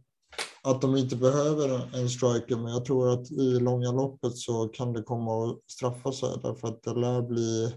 att 0.63 0.81
de 0.81 0.97
inte 0.97 1.17
behöver 1.17 1.97
en 1.97 2.11
striker, 2.11 2.57
men 2.57 2.73
jag 2.73 2.85
tror 2.85 3.13
att 3.13 3.31
i 3.31 3.61
långa 3.61 3.93
loppet 3.93 4.39
så 4.39 4.69
kan 4.69 4.93
det 4.93 5.03
komma 5.03 5.45
att 5.45 5.59
straffa 5.67 6.13
sig 6.13 6.39
därför 6.43 6.69
att 6.69 6.83
det 6.83 6.95
lär 6.95 7.23
bli 7.23 7.75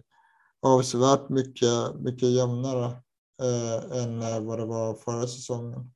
avsevärt 0.62 1.30
mycket, 1.30 1.96
mycket 2.00 2.30
jämnare 2.30 2.86
eh, 3.42 3.98
än 4.04 4.46
vad 4.46 4.60
det 4.60 4.66
var 4.66 4.94
förra 4.94 5.28
säsongen. 5.28 5.95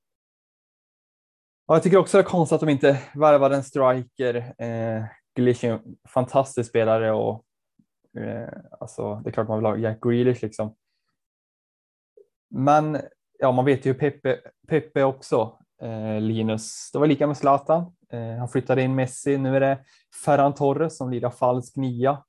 Ja, 1.70 1.76
jag 1.76 1.84
tycker 1.84 1.98
också 1.98 2.18
det 2.18 2.22
är 2.22 2.26
konstigt 2.26 2.56
att 2.56 2.60
de 2.60 2.70
inte 2.70 3.00
värvade 3.16 3.56
en 3.56 3.64
striker. 3.64 4.36
Eh, 4.36 5.04
Grealish 5.36 5.66
är 5.66 5.72
en 5.72 5.82
fantastisk 6.08 6.70
spelare 6.70 7.12
och 7.12 7.46
eh, 8.18 8.50
alltså, 8.80 9.16
det 9.16 9.30
är 9.30 9.32
klart 9.32 9.48
man 9.48 9.58
vill 9.58 9.66
ha 9.66 9.78
Jack 9.78 10.04
Grealish 10.04 10.44
liksom. 10.44 10.76
Men 12.50 12.98
ja, 13.40 13.52
man 13.52 13.66
vet 13.66 13.86
ju 13.86 13.94
Pepe, 13.94 14.40
Peppe 14.68 15.04
också, 15.04 15.60
eh, 15.82 16.22
Linus. 16.22 16.92
Det 16.94 17.00
var 17.00 17.08
lika 17.08 17.28
med 17.28 17.38
Zlatan. 17.38 17.96
Eh, 18.10 18.38
han 18.38 18.50
flyttade 18.50 18.82
in 18.82 18.96
Messi. 18.96 19.38
Nu 19.38 19.56
är 19.56 19.60
det 19.60 19.80
Ferran 20.26 20.54
Torres 20.54 20.98
som 20.98 21.10
lirar 21.10 21.30
falsk 21.30 21.76
nia. 21.76 22.24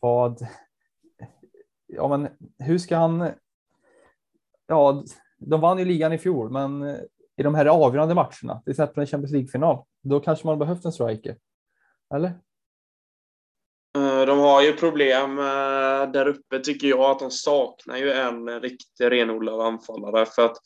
Vad, 0.00 0.46
ja, 1.86 2.08
men 2.08 2.28
hur 2.58 2.78
ska 2.78 2.96
han... 2.96 3.30
Ja, 4.66 5.04
de 5.38 5.60
vann 5.60 5.78
ju 5.78 5.84
ligan 5.84 6.12
i 6.12 6.18
fjol, 6.18 6.50
men 6.50 6.98
i 7.38 7.42
de 7.42 7.54
här 7.54 7.66
avgörande 7.66 8.14
matcherna, 8.14 8.60
till 8.64 8.70
exempel 8.70 9.00
en 9.00 9.06
Champions 9.06 9.32
League-final, 9.32 9.84
då 10.02 10.20
kanske 10.20 10.46
man 10.46 10.58
behövt 10.58 10.84
en 10.84 10.92
striker. 10.92 11.36
Eller? 12.14 12.28
Eh, 13.96 14.26
de 14.26 14.38
har 14.38 14.62
ju 14.62 14.72
problem 14.72 15.38
eh, 15.38 16.12
där 16.12 16.28
uppe 16.28 16.58
tycker 16.58 16.88
jag 16.88 17.00
att 17.00 17.18
de 17.18 17.30
saknar 17.30 17.96
ju 17.96 18.12
en 18.12 18.60
riktig 18.60 19.10
renodlad 19.10 19.60
anfallare 19.60 20.26
för 20.26 20.44
att 20.44 20.56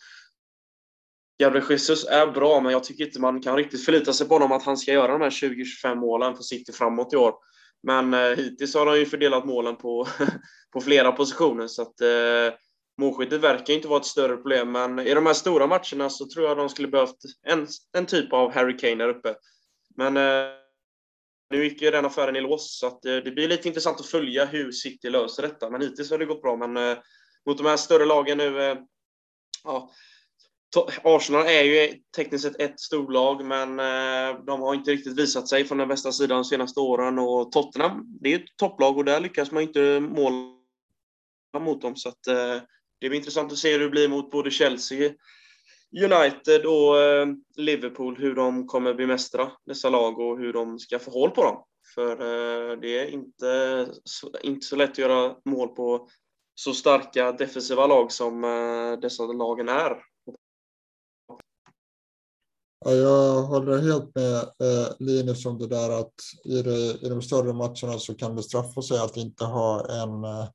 Gabriel 1.43 1.66
Jesus 1.70 2.05
är 2.05 2.27
bra 2.27 2.61
men 2.61 2.73
jag 2.73 2.85
tycker 2.85 3.05
inte 3.05 3.20
man 3.20 3.43
kan 3.43 3.57
riktigt 3.57 3.85
förlita 3.85 4.12
sig 4.12 4.29
på 4.29 4.35
honom 4.35 4.53
att 4.53 4.62
han 4.62 4.77
ska 4.77 4.93
göra 4.93 5.12
de 5.12 5.20
här 5.20 5.31
20-25 5.31 5.95
målen 5.95 6.37
för 6.37 6.43
City 6.43 6.73
framåt 6.73 7.12
i 7.12 7.16
år. 7.16 7.35
Men 7.83 8.14
eh, 8.14 8.37
hittills 8.37 8.75
har 8.75 8.87
de 8.87 8.99
ju 8.99 9.07
fördelat 9.07 9.45
målen 9.45 9.77
på, 9.77 10.07
på 10.73 10.81
flera 10.81 11.12
positioner 11.12 11.66
så 11.66 11.83
att 11.83 12.01
eh, 12.01 12.59
målskyttet 12.99 13.40
verkar 13.40 13.74
inte 13.74 13.88
vara 13.88 14.01
ett 14.01 14.07
större 14.07 14.36
problem 14.36 14.72
men 14.72 14.99
i 14.99 15.14
de 15.14 15.26
här 15.26 15.34
stora 15.34 15.66
matcherna 15.66 16.11
så 16.11 16.28
tror 16.28 16.47
jag 16.49 16.57
de 16.57 16.68
skulle 16.68 16.88
behövt 16.88 17.18
en, 17.43 17.66
en 17.93 18.07
typ 18.07 18.32
av 18.32 18.53
Harry 18.53 18.76
Kane 18.76 18.95
där 18.95 19.09
uppe. 19.09 19.34
Men 19.97 20.16
eh, 20.16 20.53
nu 21.51 21.64
gick 21.64 21.82
ju 21.82 21.90
den 21.90 22.05
affären 22.05 22.36
i 22.36 22.40
lås, 22.40 22.78
så 22.78 22.86
att, 22.86 23.05
eh, 23.05 23.16
det 23.16 23.30
blir 23.30 23.49
lite 23.49 23.68
intressant 23.68 24.01
att 24.01 24.07
följa 24.07 24.45
hur 24.45 24.72
City 24.72 25.11
löser 25.11 25.43
detta. 25.43 25.70
Men 25.70 25.80
hittills 25.80 26.11
har 26.11 26.18
det 26.18 26.26
gått 26.26 26.43
bra. 26.43 26.57
Men 26.57 26.76
eh, 26.76 26.99
mot 27.47 27.59
de 27.59 27.66
här 27.66 27.76
större 27.76 28.05
lagen 28.05 28.38
nu, 28.38 28.62
eh, 28.62 28.78
ja, 29.64 29.90
Arsenal 31.03 31.47
är 31.47 31.62
ju 31.62 31.95
tekniskt 32.16 32.45
sett 32.45 32.61
ett 32.61 32.80
storlag, 32.80 33.45
men 33.45 33.80
eh, 33.80 34.45
de 34.45 34.61
har 34.61 34.74
inte 34.74 34.90
riktigt 34.90 35.18
visat 35.18 35.49
sig 35.49 35.64
från 35.64 35.78
den 35.78 35.88
bästa 35.88 36.12
sidan 36.12 36.36
de 36.36 36.45
senaste 36.45 36.80
åren. 36.80 37.18
Och 37.18 37.53
Tottenham, 37.53 38.18
det 38.20 38.32
är 38.32 38.38
ett 38.38 38.57
topplag 38.57 38.99
och 38.99 39.05
där 39.05 39.20
lyckas 39.20 39.51
man 39.51 39.62
inte 39.62 40.01
måla 40.01 40.53
mot 41.61 41.82
dem. 41.82 41.97
Så 41.97 42.09
att, 42.09 42.26
eh, 42.26 42.62
det 43.03 43.09
blir 43.09 43.18
intressant 43.18 43.53
att 43.53 43.59
se 43.59 43.72
hur 43.72 43.80
det 43.80 43.88
blir 43.88 44.09
mot 44.09 44.30
både 44.30 44.50
Chelsea, 44.50 45.12
United 46.05 46.66
och 46.66 46.98
eh, 46.98 47.26
Liverpool 47.57 48.16
hur 48.16 48.34
de 48.34 48.66
kommer 48.66 48.94
bemästra 48.94 49.53
dessa 49.66 49.90
lag 49.90 50.18
och 50.18 50.38
hur 50.38 50.53
de 50.53 50.78
ska 50.78 50.98
få 50.98 51.11
håll 51.11 51.30
på 51.30 51.42
dem. 51.42 51.64
För 51.94 52.12
eh, 52.12 52.80
det 52.80 52.98
är 52.98 53.07
inte 53.07 53.88
så, 54.05 54.30
inte 54.42 54.66
så 54.66 54.76
lätt 54.76 54.90
att 54.90 54.98
göra 54.98 55.36
mål 55.44 55.68
på 55.68 56.09
så 56.55 56.74
starka 56.74 57.32
defensiva 57.32 57.86
lag 57.86 58.12
som 58.12 58.44
eh, 58.44 59.00
dessa 59.00 59.22
lagen 59.22 59.68
är. 59.68 59.96
Ja, 62.84 62.90
jag 62.90 63.42
håller 63.42 63.78
helt 63.78 64.14
med 64.14 64.36
eh, 64.36 64.92
Linus 64.98 65.46
om 65.46 65.59
det 65.59 65.66
där 65.66 66.00
att 66.00 66.14
i, 66.44 66.62
det, 66.62 67.07
i 67.07 67.09
de 67.09 67.22
större 67.22 67.53
matcherna 67.53 67.98
så 67.98 68.14
kan 68.14 68.36
det 68.36 68.42
straffa 68.42 68.82
sig 68.82 68.98
att 68.98 69.16
inte 69.16 69.44
ha 69.44 69.86
en 70.03 70.24
eh, 70.24 70.48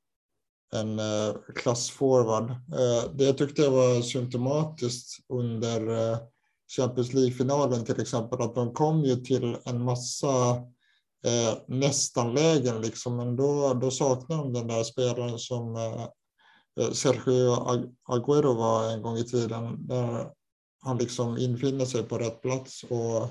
en 0.72 0.98
eh, 0.98 1.34
klassforward. 1.54 2.50
Eh, 2.50 3.10
det 3.14 3.24
jag 3.24 3.38
tyckte 3.38 3.68
var 3.68 4.02
symptomatiskt 4.02 5.24
under 5.28 6.10
eh, 6.12 6.18
Champions 6.76 7.12
League-finalen 7.12 7.84
till 7.84 8.00
exempel, 8.00 8.42
att 8.42 8.54
de 8.54 8.72
kom 8.72 9.04
ju 9.04 9.16
till 9.16 9.56
en 9.64 9.84
massa 9.84 10.50
eh, 11.24 11.58
nästan-lägen, 11.66 12.80
liksom, 12.80 13.16
men 13.16 13.36
då, 13.36 13.74
då 13.74 13.90
saknade 13.90 14.42
de 14.42 14.52
den 14.52 14.66
där 14.66 14.82
spelaren 14.82 15.38
som 15.38 15.76
eh, 15.76 16.06
Sergio 16.92 17.52
Aguero 18.04 18.52
var 18.52 18.90
en 18.90 19.02
gång 19.02 19.16
i 19.16 19.24
tiden, 19.24 19.86
där 19.86 20.30
han 20.80 20.98
liksom 20.98 21.38
infinner 21.38 21.84
sig 21.84 22.02
på 22.02 22.18
rätt 22.18 22.42
plats 22.42 22.82
och, 22.82 23.28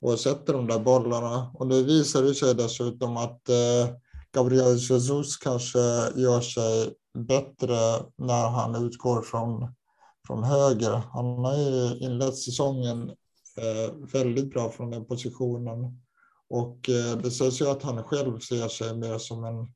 och 0.00 0.20
sätter 0.20 0.52
de 0.52 0.66
där 0.66 0.78
bollarna. 0.78 1.50
Och 1.54 1.66
nu 1.66 1.82
visar 1.82 2.22
det 2.22 2.34
sig 2.34 2.54
dessutom 2.54 3.16
att 3.16 3.48
eh, 3.48 3.88
Gabriel 4.32 4.76
Jesus 4.76 5.36
kanske 5.36 5.78
gör 6.16 6.40
sig 6.40 6.94
bättre 7.18 7.76
när 8.16 8.48
han 8.48 8.84
utgår 8.84 9.22
från, 9.22 9.74
från 10.26 10.44
höger. 10.44 11.02
Han 11.12 11.44
har 11.44 11.56
ju 11.56 11.98
inlett 11.98 12.38
säsongen 12.38 13.10
eh, 13.56 13.94
väldigt 14.12 14.50
bra 14.50 14.70
från 14.70 14.90
den 14.90 15.04
positionen. 15.04 16.00
Och 16.50 16.88
eh, 16.88 17.18
det 17.22 17.30
sägs 17.30 17.60
ju 17.60 17.68
att 17.68 17.82
han 17.82 18.02
själv 18.04 18.38
ser 18.38 18.68
sig 18.68 18.96
mer 18.96 19.18
som 19.18 19.44
en 19.44 19.72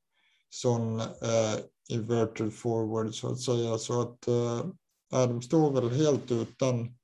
sån 0.51 1.01
eh, 1.01 1.57
inverted 1.89 2.55
forward 2.55 3.15
så 3.15 3.33
att 3.33 3.41
säga. 3.41 3.79
Så 3.79 4.01
att 4.01 4.29
eh, 4.29 4.67
de 5.11 5.43
står 5.43 5.73
väl 5.73 5.91
helt 5.91 6.31
utan 6.31 6.95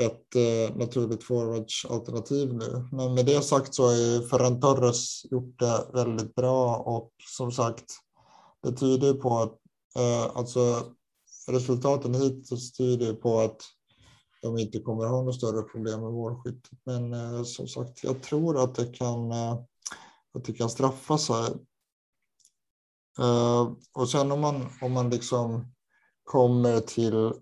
ett 0.00 0.36
eh, 0.36 0.76
naturligt 0.76 1.24
forwardsalternativ 1.24 2.54
nu. 2.54 2.88
Men 2.92 3.14
med 3.14 3.26
det 3.26 3.42
sagt 3.42 3.74
så 3.74 3.86
har 3.86 3.94
ju 3.94 4.28
Ferran 4.28 4.60
Torres 4.60 5.24
gjort 5.30 5.58
det 5.58 5.86
väldigt 5.92 6.34
bra 6.34 6.76
och 6.76 7.12
som 7.38 7.52
sagt, 7.52 7.84
det 8.62 8.72
tyder 8.72 9.14
på 9.14 9.38
att 9.38 9.58
eh, 9.98 10.36
alltså 10.36 10.82
resultaten 11.48 12.14
hittills 12.14 12.72
tyder 12.72 13.14
på 13.14 13.40
att 13.40 13.62
de 14.42 14.58
inte 14.58 14.78
kommer 14.78 15.06
ha 15.06 15.16
några 15.16 15.32
större 15.32 15.62
problem 15.62 16.00
med 16.00 16.12
målskyttet. 16.12 16.78
Men 16.84 17.12
eh, 17.12 17.42
som 17.42 17.68
sagt, 17.68 18.04
jag 18.04 18.22
tror 18.22 18.64
att 18.64 18.74
det 18.74 18.86
kan, 18.86 19.30
eh, 19.30 19.52
att 20.34 20.44
det 20.44 20.52
kan 20.52 20.70
straffa 20.70 21.18
sig. 21.18 21.46
Eh, 23.18 23.72
och 23.92 24.08
sen 24.08 24.32
om 24.32 24.40
man, 24.40 24.68
om 24.82 24.92
man 24.92 25.10
liksom 25.10 25.72
kommer 26.24 26.80
till 26.80 27.32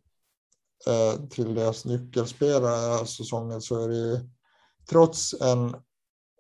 Eh, 0.87 1.28
till 1.28 1.55
deras 1.55 1.85
nyckelspelare 1.85 3.07
säsongen 3.07 3.61
så 3.61 3.85
är 3.85 3.89
det 3.89 3.97
ju 3.97 4.18
trots 4.91 5.35
en, 5.41 5.76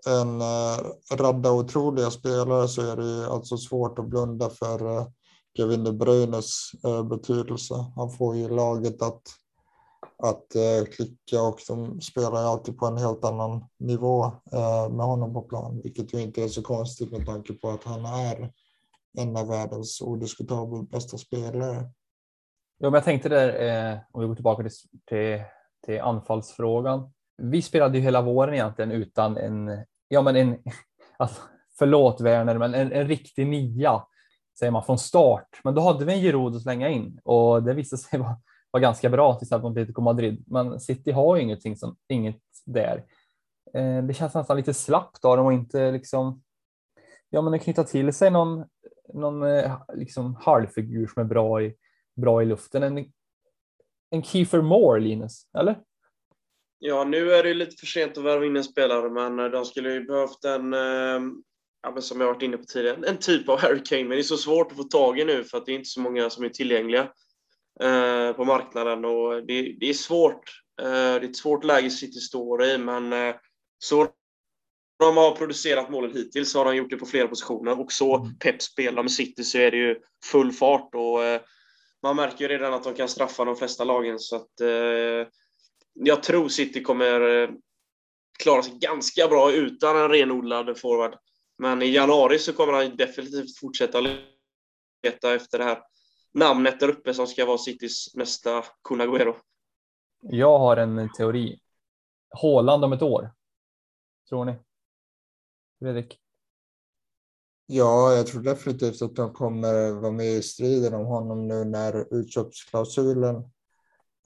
en 0.06 0.40
eh, 0.40 0.78
radda 1.12 1.52
otroliga 1.52 2.10
spelare 2.10 2.68
så 2.68 2.82
är 2.82 2.96
det 2.96 3.06
ju 3.06 3.24
alltså 3.24 3.56
svårt 3.56 3.98
att 3.98 4.08
blunda 4.08 4.50
för 4.50 4.96
eh, 4.96 5.06
Kevin 5.56 5.84
De 5.84 5.92
Bruynes 5.92 6.70
betydelse. 7.10 7.74
Han 7.96 8.10
får 8.10 8.36
ju 8.36 8.48
laget 8.48 9.02
att, 9.02 9.22
att 10.22 10.46
klicka 10.94 11.42
och 11.42 11.60
de 11.68 12.00
spelar 12.00 12.44
alltid 12.44 12.78
på 12.78 12.86
en 12.86 12.96
helt 12.96 13.24
annan 13.24 13.64
nivå 13.78 14.32
med 14.90 15.06
honom 15.06 15.34
på 15.34 15.42
plan, 15.42 15.80
vilket 15.82 16.14
ju 16.14 16.20
inte 16.20 16.42
är 16.42 16.48
så 16.48 16.62
konstigt 16.62 17.12
med 17.12 17.26
tanke 17.26 17.52
på 17.52 17.70
att 17.70 17.84
han 17.84 18.04
är 18.04 18.52
en 19.18 19.36
av 19.36 19.48
världens 19.48 20.00
odiskutabelt 20.00 20.90
bästa 20.90 21.18
spelare. 21.18 21.90
Ja, 22.82 22.90
men 22.90 22.94
jag 22.94 23.04
tänkte 23.04 23.28
där, 23.28 23.92
eh, 23.92 23.98
om 24.12 24.20
vi 24.20 24.26
går 24.26 24.34
tillbaka 24.34 24.62
till, 24.62 24.72
till, 25.08 25.42
till, 25.86 26.00
anfallsfrågan. 26.00 27.12
Vi 27.36 27.62
spelade 27.62 27.98
ju 27.98 28.04
hela 28.04 28.22
våren 28.22 28.54
egentligen 28.54 28.92
utan 28.92 29.36
en, 29.36 29.84
ja 30.08 30.22
men 30.22 30.36
en, 30.36 30.58
alltså, 31.16 31.42
förlåt 31.78 32.20
Werner, 32.20 32.58
men 32.58 32.74
en, 32.74 32.92
en 32.92 33.08
riktig 33.08 33.46
nia 33.46 34.04
säger 34.58 34.70
man 34.70 34.84
från 34.84 34.98
start. 34.98 35.60
Men 35.64 35.74
då 35.74 35.80
hade 35.80 36.04
vi 36.04 36.12
en 36.12 36.20
Giroud 36.20 36.56
att 36.56 36.62
slänga 36.62 36.88
in 36.88 37.20
och 37.24 37.62
det 37.62 37.74
visade 37.74 38.02
sig 38.02 38.18
vara, 38.18 38.36
vara 38.70 38.80
ganska 38.80 39.08
bra 39.10 39.34
till 39.34 39.46
exempel 39.46 39.70
mot 39.70 39.76
Atletico 39.76 40.02
Madrid. 40.02 40.44
Men 40.46 40.80
City 40.80 41.12
har 41.12 41.36
ju 41.36 41.42
ingenting 41.42 41.76
som, 41.76 41.96
inget 42.08 42.40
där. 42.66 43.04
Eh, 43.74 44.02
det 44.02 44.14
känns 44.14 44.34
nästan 44.34 44.56
lite 44.56 44.74
slappt 44.74 45.24
av 45.24 45.36
dem 45.36 45.46
och 45.46 45.52
inte 45.52 45.92
liksom, 45.92 46.42
ja 47.30 47.42
men 47.42 47.58
knyta 47.58 47.84
till 47.84 48.12
sig 48.12 48.30
någon, 48.30 48.64
någon 49.14 49.42
eh, 49.42 49.72
liksom 49.94 50.36
halvfigur 50.40 51.06
som 51.06 51.20
är 51.20 51.26
bra 51.26 51.62
i 51.62 51.74
bra 52.16 52.42
i 52.42 52.46
luften. 52.46 52.82
En, 52.82 53.12
en 54.10 54.22
Kiefer 54.22 54.62
Moore, 54.62 55.00
Linus, 55.00 55.46
eller? 55.58 55.80
Ja, 56.78 57.04
nu 57.04 57.32
är 57.32 57.42
det 57.42 57.54
lite 57.54 57.76
för 57.76 57.86
sent 57.86 58.18
att 58.18 58.24
värva 58.24 58.46
in 58.46 58.56
en 58.56 58.64
spelare, 58.64 59.10
men 59.10 59.50
de 59.50 59.64
skulle 59.64 59.92
ju 59.92 60.04
behövt 60.04 60.44
en, 60.44 60.74
eh, 60.74 61.20
ja, 61.82 62.00
som 62.00 62.20
jag 62.20 62.28
varit 62.28 62.42
inne 62.42 62.56
på 62.56 62.64
tidigare, 62.64 63.08
en 63.08 63.18
typ 63.18 63.48
av 63.48 63.60
Harry 63.60 63.82
Kane. 63.84 64.02
Men 64.02 64.10
det 64.10 64.20
är 64.20 64.22
så 64.22 64.36
svårt 64.36 64.70
att 64.70 64.76
få 64.76 64.84
tag 64.84 65.18
i 65.18 65.24
nu 65.24 65.44
för 65.44 65.58
att 65.58 65.66
det 65.66 65.72
är 65.72 65.76
inte 65.76 65.88
så 65.88 66.00
många 66.00 66.30
som 66.30 66.44
är 66.44 66.48
tillgängliga 66.48 67.00
eh, 67.80 68.32
på 68.32 68.44
marknaden 68.44 69.04
och 69.04 69.46
det, 69.46 69.76
det 69.80 69.88
är 69.88 69.94
svårt. 69.94 70.50
Eh, 70.82 70.86
det 70.90 70.96
är 70.96 71.24
ett 71.24 71.36
svårt 71.36 71.64
läge 71.64 71.90
City 71.90 72.20
står 72.20 72.64
i, 72.64 72.78
men 72.78 73.34
så 73.78 74.08
de 74.98 75.16
har 75.16 75.36
producerat 75.36 75.90
målen 75.90 76.12
hittills 76.14 76.50
så 76.50 76.58
har 76.58 76.64
de 76.64 76.76
gjort 76.76 76.90
det 76.90 76.96
på 76.96 77.06
flera 77.06 77.28
positioner 77.28 77.80
och 77.80 77.92
så 77.92 78.16
mm. 78.16 78.38
Pep 78.38 78.62
spelar 78.62 79.02
med 79.02 79.12
City 79.12 79.44
så 79.44 79.58
är 79.58 79.70
det 79.70 79.76
ju 79.76 79.96
full 80.24 80.52
fart 80.52 80.94
och 80.94 81.18
man 82.02 82.16
märker 82.16 82.44
ju 82.44 82.48
redan 82.48 82.74
att 82.74 82.84
de 82.84 82.94
kan 82.94 83.08
straffa 83.08 83.44
de 83.44 83.56
flesta 83.56 83.84
lagen 83.84 84.18
så 84.18 84.36
att 84.36 84.60
eh, 84.60 85.28
jag 85.92 86.22
tror 86.22 86.48
City 86.48 86.82
kommer 86.82 87.42
eh, 87.42 87.50
klara 88.38 88.62
sig 88.62 88.78
ganska 88.78 89.28
bra 89.28 89.52
utan 89.52 89.96
en 89.96 90.08
renodlad 90.08 90.78
forward. 90.78 91.18
Men 91.58 91.82
i 91.82 91.86
januari 91.86 92.38
så 92.38 92.52
kommer 92.52 92.72
han 92.72 92.96
definitivt 92.96 93.58
fortsätta 93.58 94.00
leta 94.00 95.34
efter 95.34 95.58
det 95.58 95.64
här 95.64 95.82
namnet 96.34 96.80
där 96.80 96.88
uppe 96.88 97.14
som 97.14 97.26
ska 97.26 97.46
vara 97.46 97.58
Citys 97.58 98.14
nästa 98.14 98.64
Kun 98.88 99.00
Agüero. 99.00 99.34
Jag 100.20 100.58
har 100.58 100.76
en 100.76 101.12
teori. 101.12 101.60
Håland 102.30 102.84
om 102.84 102.92
ett 102.92 103.02
år. 103.02 103.30
Tror 104.28 104.44
ni? 104.44 104.54
Fredrik? 105.78 106.19
Ja, 107.72 108.12
jag 108.12 108.26
tror 108.26 108.42
definitivt 108.42 109.02
att 109.02 109.16
de 109.16 109.32
kommer 109.32 109.92
vara 109.92 110.12
med 110.12 110.32
i 110.32 110.42
striden 110.42 110.94
om 110.94 111.06
honom 111.06 111.48
nu 111.48 111.64
när 111.64 112.14
utköpsklausulen 112.14 113.36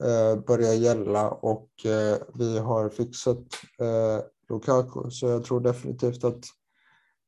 eh, 0.03 0.39
börjar 0.47 0.73
gälla 0.73 1.29
och 1.29 1.69
eh, 1.85 2.17
vi 2.33 2.59
har 2.59 2.89
fixat 2.89 3.37
eh, 3.79 4.25
Lukaku. 4.49 5.09
Så 5.09 5.27
jag 5.27 5.43
tror 5.43 5.59
definitivt 5.61 6.23
att 6.23 6.45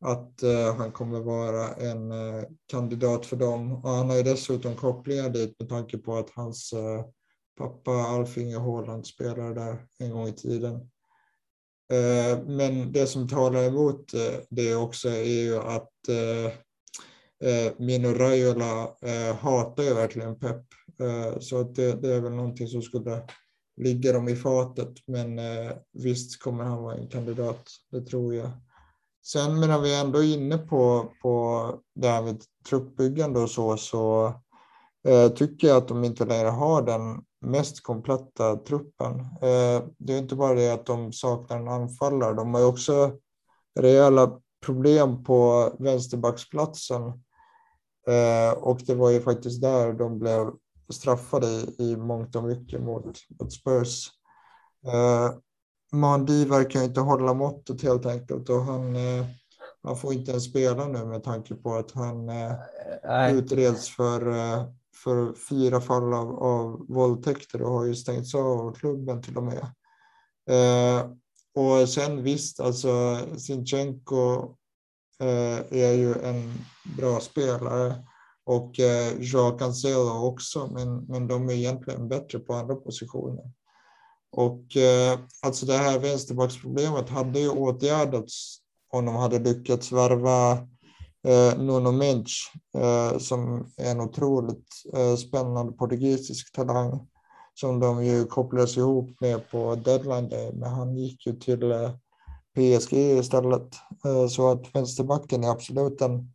att 0.01 0.43
eh, 0.43 0.75
han 0.75 0.91
kommer 0.91 1.19
vara 1.19 1.73
en 1.73 2.11
eh, 2.11 2.43
kandidat 2.67 3.25
för 3.25 3.35
dem. 3.35 3.85
Och 3.85 3.89
han 3.89 4.09
har 4.09 4.17
ju 4.17 4.23
dessutom 4.23 4.75
kopplingar 4.75 5.29
dit 5.29 5.59
med 5.59 5.69
tanke 5.69 5.97
på 5.97 6.17
att 6.17 6.29
hans 6.29 6.73
eh, 6.73 7.05
pappa 7.57 7.91
Alf 7.91 8.37
Inge 8.37 8.59
Haaland 8.59 9.07
spelade 9.07 9.53
där 9.53 9.87
en 9.99 10.11
gång 10.11 10.27
i 10.27 10.33
tiden. 10.33 10.89
Eh, 11.93 12.39
men 12.45 12.91
det 12.91 13.07
som 13.07 13.27
talar 13.27 13.63
emot 13.63 14.13
eh, 14.13 14.39
det 14.49 14.75
också 14.75 15.09
är 15.09 15.43
ju 15.43 15.57
att 15.57 15.91
eh, 16.09 16.51
Mino 17.77 18.07
Raiola 18.07 18.89
hatar 19.39 19.83
ju 19.83 19.93
verkligen 19.93 20.39
Pep. 20.39 20.65
Så 21.39 21.61
att 21.61 21.75
det, 21.75 22.01
det, 22.01 22.13
är 22.13 22.19
väl 22.19 22.31
någonting 22.31 22.67
som 22.67 22.81
skulle 22.81 23.21
ligga 23.81 24.13
dem 24.13 24.29
i 24.29 24.35
fatet. 24.35 24.93
Men 25.07 25.39
visst 25.93 26.41
kommer 26.41 26.63
han 26.63 26.83
vara 26.83 26.95
en 26.95 27.07
kandidat, 27.07 27.69
det 27.91 28.01
tror 28.01 28.35
jag. 28.35 28.51
Sen 29.27 29.59
medan 29.59 29.81
vi 29.81 29.99
ändå 29.99 30.19
är 30.19 30.33
inne 30.33 30.57
på, 30.57 31.13
på 31.21 31.73
det 31.95 32.07
här 32.07 32.21
med 32.21 32.41
truppbyggande 32.69 33.39
och 33.39 33.49
så, 33.49 33.77
så 33.77 34.33
eh, 35.07 35.29
tycker 35.29 35.67
jag 35.67 35.77
att 35.77 35.87
de 35.87 36.03
inte 36.03 36.25
längre 36.25 36.47
har 36.47 36.81
den 36.81 37.21
mest 37.47 37.83
kompletta 37.83 38.55
truppen. 38.55 39.19
Eh, 39.19 39.83
det 39.97 40.13
är 40.13 40.17
inte 40.17 40.35
bara 40.35 40.53
det 40.53 40.73
att 40.73 40.85
de 40.85 41.13
saknar 41.13 41.57
en 41.57 41.67
anfallare, 41.67 42.33
de 42.33 42.53
har 42.53 42.65
också 42.65 43.11
rejäla 43.79 44.39
problem 44.65 45.23
på 45.23 45.71
vänsterbacksplatsen. 45.79 47.01
Eh, 48.07 48.57
och 48.57 48.79
det 48.87 48.95
var 48.95 49.09
ju 49.09 49.21
faktiskt 49.21 49.61
där 49.61 49.93
de 49.93 50.19
blev 50.19 50.51
straffade 50.89 51.47
i, 51.77 51.95
mångt 51.97 52.35
och 52.35 52.43
mycket 52.43 52.81
mot, 52.81 53.05
mot 53.39 53.53
Spurs. 53.53 54.09
Eh, 54.87 55.31
Mandi 55.91 56.45
verkar 56.45 56.83
inte 56.83 56.99
hålla 56.99 57.33
måttet 57.33 57.83
helt 57.83 58.05
enkelt 58.05 58.49
och 58.49 58.61
han, 58.61 58.95
han 59.83 59.97
får 59.97 60.13
inte 60.13 60.31
ens 60.31 60.43
spela 60.43 60.87
nu 60.87 61.05
med 61.05 61.23
tanke 61.23 61.55
på 61.55 61.75
att 61.75 61.91
han 61.91 62.25
Nej. 62.25 63.35
utreds 63.35 63.89
för, 63.89 64.21
för 65.03 65.33
fyra 65.49 65.81
fall 65.81 66.13
av, 66.13 66.43
av 66.43 66.85
våldtäkter 66.89 67.61
och 67.61 67.71
har 67.71 67.85
ju 67.85 67.95
stängts 67.95 68.35
av 68.35 68.73
klubben 68.73 69.21
till 69.21 69.37
och 69.37 69.43
med. 69.43 69.71
Eh, 70.49 71.09
och 71.55 71.89
sen 71.89 72.23
visst, 72.23 72.59
alltså 72.59 73.19
Sinchenko 73.37 74.55
eh, 75.19 75.57
är 75.71 75.93
ju 75.93 76.13
en 76.13 76.53
bra 76.97 77.19
spelare 77.19 77.95
och 78.45 78.79
eh, 78.79 79.13
Joao 79.19 79.57
Cancelo 79.57 80.27
också, 80.27 80.67
men, 80.67 81.03
men 81.03 81.27
de 81.27 81.49
är 81.49 81.53
egentligen 81.53 82.07
bättre 82.07 82.39
på 82.39 82.53
andra 82.53 82.75
positioner. 82.75 83.51
Och 84.31 84.77
eh, 84.77 85.19
alltså 85.41 85.65
det 85.65 85.77
här 85.77 85.99
vänsterbacksproblemet 85.99 87.09
hade 87.09 87.39
ju 87.39 87.49
åtgärdats 87.49 88.57
om 88.89 89.05
de 89.05 89.15
hade 89.15 89.39
lyckats 89.39 89.91
värva 89.91 90.67
eh, 91.23 91.57
Nuno 91.57 91.91
Mensch 91.91 92.53
eh, 92.75 93.17
som 93.17 93.71
är 93.77 93.91
en 93.91 94.01
otroligt 94.01 94.67
eh, 94.93 95.15
spännande 95.15 95.71
portugisisk 95.71 96.55
talang 96.55 97.07
som 97.53 97.79
de 97.79 98.05
ju 98.05 98.25
kopplades 98.25 98.77
ihop 98.77 99.21
med 99.21 99.49
på 99.49 99.75
deadline 99.75 100.29
day, 100.29 100.51
men 100.53 100.69
han 100.69 100.97
gick 100.97 101.27
ju 101.27 101.33
till 101.33 101.71
eh, 101.71 101.91
PSG 102.55 102.93
istället. 102.93 103.75
Eh, 104.05 104.27
så 104.27 104.51
att 104.51 104.75
vänsterbacken 104.75 105.43
är 105.43 105.49
absolut 105.49 106.01
en 106.01 106.33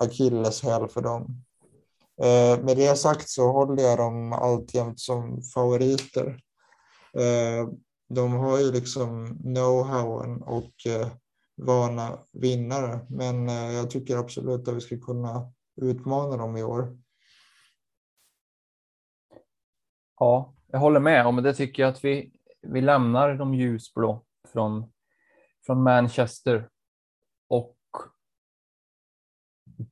akilleshäl 0.00 0.88
för 0.88 1.02
dem. 1.02 1.44
Eh, 2.22 2.64
med 2.64 2.76
det 2.76 2.96
sagt 2.96 3.28
så 3.28 3.52
håller 3.52 3.82
jag 3.82 3.98
dem 3.98 4.32
alltjämt 4.32 5.00
som 5.00 5.42
favoriter. 5.54 6.40
Eh, 7.18 7.68
de 8.08 8.32
har 8.32 8.58
ju 8.58 8.72
liksom 8.72 9.26
know-howen 9.28 10.42
och 10.42 10.86
eh, 10.86 11.08
vana 11.66 12.18
vinnare, 12.32 13.06
men 13.08 13.48
eh, 13.48 13.72
jag 13.72 13.90
tycker 13.90 14.16
absolut 14.16 14.68
att 14.68 14.74
vi 14.74 14.80
ska 14.80 15.00
kunna 15.00 15.52
utmana 15.76 16.36
dem 16.36 16.56
i 16.56 16.62
år. 16.62 16.98
Ja, 20.18 20.54
jag 20.66 20.78
håller 20.78 21.00
med 21.00 21.26
om 21.26 21.36
det. 21.36 21.54
tycker 21.54 21.82
jag 21.82 21.90
att 21.90 22.04
vi, 22.04 22.32
vi 22.62 22.80
lämnar 22.80 23.34
de 23.34 23.54
ljusblå 23.54 24.24
från, 24.48 24.92
från 25.66 25.82
Manchester 25.82 26.68
och 27.48 27.76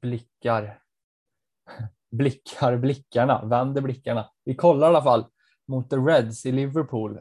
blickar, 0.00 0.82
blickar 2.10 2.76
blickarna, 2.76 3.44
vänder 3.44 3.82
blickarna. 3.82 4.30
Vi 4.44 4.54
kollar 4.54 4.86
i 4.86 4.88
alla 4.88 5.02
fall 5.02 5.26
mot 5.66 5.90
The 5.90 5.96
Reds 5.96 6.46
i 6.46 6.52
Liverpool. 6.52 7.20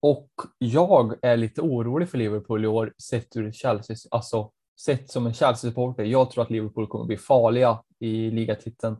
Och 0.00 0.30
jag 0.58 1.18
är 1.22 1.36
lite 1.36 1.60
orolig 1.60 2.08
för 2.08 2.18
Liverpool 2.18 2.64
i 2.64 2.68
år 2.68 2.94
sett 3.02 3.36
ur 3.36 3.52
Chelsea, 3.52 3.96
alltså 4.10 4.52
sett 4.80 5.10
som 5.10 5.26
en 5.26 5.34
Chelsea-supporter. 5.34 6.04
Jag 6.04 6.30
tror 6.30 6.44
att 6.44 6.50
Liverpool 6.50 6.86
kommer 6.86 7.04
bli 7.04 7.16
farliga 7.16 7.82
i 7.98 8.30
ligatiteln. 8.30 8.96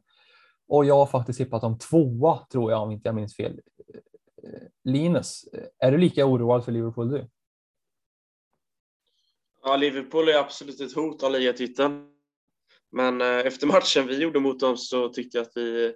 Och 0.69 0.85
jag 0.85 0.95
har 0.95 1.07
faktiskt 1.07 1.39
tippat 1.39 1.65
om 1.65 1.79
tvåa, 1.79 2.47
tror 2.53 2.71
jag, 2.71 2.83
om 2.83 2.91
inte 2.91 3.09
jag 3.09 3.15
minns 3.15 3.37
fel. 3.37 3.61
Eh, 4.43 4.61
Linus, 4.85 5.45
är 5.79 5.93
du 5.93 5.99
lika 5.99 6.27
oroad 6.27 6.65
för 6.65 6.73
Liverpool 6.73 7.11
du? 7.11 7.29
Ja, 9.63 9.77
Liverpool 9.77 10.29
är 10.29 10.39
absolut 10.39 10.81
ett 10.81 10.95
hot 10.95 11.23
av 11.23 11.33
ligatiteln. 11.33 12.09
Men 12.93 13.21
eh, 13.21 13.27
efter 13.27 13.67
matchen 13.67 14.07
vi 14.07 14.23
gjorde 14.23 14.41
mot 14.41 14.61
dem 14.61 14.77
så 14.77 15.09
tyckte 15.09 15.39
jag 15.39 15.43
att 15.43 15.53
vi 15.55 15.95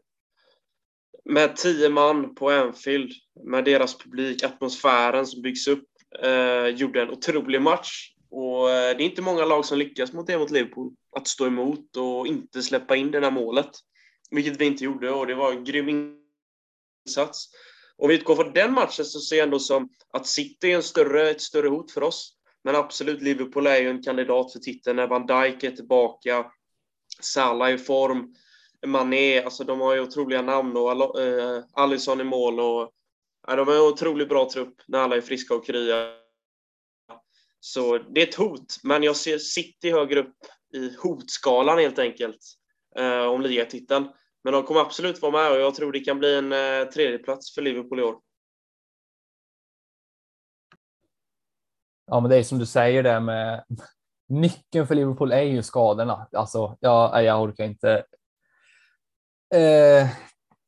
med 1.25 1.57
tio 1.57 1.89
man 1.89 2.35
på 2.35 2.51
Anfield, 2.51 3.12
med 3.45 3.64
deras 3.64 3.99
publik, 3.99 4.43
atmosfären 4.43 5.27
som 5.27 5.43
byggs 5.43 5.68
upp, 5.68 5.89
eh, 6.23 6.66
gjorde 6.66 7.03
en 7.03 7.11
otrolig 7.11 7.62
match. 7.62 8.12
Och 8.31 8.70
eh, 8.70 8.97
det 8.97 9.03
är 9.03 9.07
inte 9.07 9.23
många 9.23 9.45
lag 9.45 9.64
som 9.64 9.79
lyckas 9.79 10.12
mot 10.12 10.27
det 10.27 10.39
mot 10.39 10.51
Liverpool, 10.51 10.93
att 11.16 11.29
stå 11.29 11.47
emot 11.47 11.97
och 11.97 12.27
inte 12.27 12.62
släppa 12.62 12.97
in 12.97 13.11
det 13.11 13.20
där 13.20 13.31
målet. 13.31 13.70
Vilket 14.31 14.61
vi 14.61 14.64
inte 14.64 14.85
gjorde 14.85 15.11
och 15.11 15.27
det 15.27 15.35
var 15.35 15.53
en 15.53 15.64
grym 15.64 16.16
insats. 17.09 17.49
Om 17.97 18.09
vi 18.09 18.14
utgår 18.14 18.37
från 18.37 18.53
den 18.53 18.73
matchen 18.73 19.05
så 19.05 19.20
ser 19.20 19.37
jag 19.37 19.45
ändå 19.45 19.59
som 19.59 19.89
att 20.12 20.27
City 20.27 20.73
är 20.73 20.77
en 20.77 20.83
större, 20.83 21.31
ett 21.31 21.41
större 21.41 21.68
hot 21.68 21.93
för 21.93 22.03
oss. 22.03 22.37
Men 22.64 22.77
absolut, 22.77 23.23
Liverpool 23.23 23.66
är 23.66 23.81
ju 23.81 23.91
en 23.91 24.03
kandidat 24.03 24.53
för 24.53 24.59
titeln 24.59 24.97
när 24.97 25.07
Van 25.07 25.27
Dijk 25.27 25.64
är 25.64 25.70
tillbaka, 25.70 26.47
Salah 27.20 27.75
i 27.75 27.79
form, 27.79 28.35
Mané, 28.87 29.43
alltså 29.43 29.64
de 29.64 29.80
har 29.80 29.95
ju 29.95 30.01
otroliga 30.01 30.43
namn 30.43 30.76
och 30.76 31.18
uh, 31.18 31.64
Alisson 31.72 32.20
i 32.20 32.24
mål 32.24 32.61
och 32.61 32.93
ja, 33.47 33.57
de 33.57 33.68
har 33.68 33.74
en 33.74 33.80
otroligt 33.80 34.28
bra 34.28 34.51
trupp 34.51 34.74
när 34.87 34.99
alla 34.99 35.16
är 35.16 35.20
friska 35.20 35.55
och 35.55 35.66
krya. 35.66 36.12
Så 37.61 37.99
det 37.99 38.22
är 38.22 38.28
ett 38.28 38.35
hot, 38.35 38.80
men 38.83 39.03
jag 39.03 39.16
ser 39.16 39.39
City 39.39 39.91
högre 39.91 40.20
upp 40.20 40.37
i 40.74 40.97
hotskalan 40.97 41.78
helt 41.78 41.99
enkelt 41.99 42.41
uh, 42.99 43.26
om 43.26 43.41
ligatiteln. 43.41 44.09
Men 44.45 44.53
de 44.53 44.62
kommer 44.62 44.80
absolut 44.80 45.22
vara 45.22 45.33
med 45.33 45.53
och 45.53 45.61
jag 45.61 45.74
tror 45.74 45.93
det 45.93 46.01
kan 46.01 46.18
bli 46.18 46.35
en 46.35 46.53
uh, 46.53 46.89
tredjeplats 46.89 47.55
för 47.55 47.62
Liverpool 47.62 48.01
i 48.01 48.03
år. 48.03 48.20
Ja, 52.07 52.20
men 52.20 52.30
det 52.30 52.37
är 52.37 52.43
som 52.43 52.59
du 52.59 52.66
säger 52.66 53.03
det 53.03 53.20
med 53.20 53.64
nyckeln 54.28 54.87
för 54.87 54.95
Liverpool 54.95 55.33
är 55.33 55.43
ju 55.43 55.62
skadorna. 55.62 56.28
Alltså, 56.33 56.76
ja, 56.80 57.22
jag 57.22 57.43
orkar 57.43 57.64
inte 57.64 58.05
eh, 59.53 60.09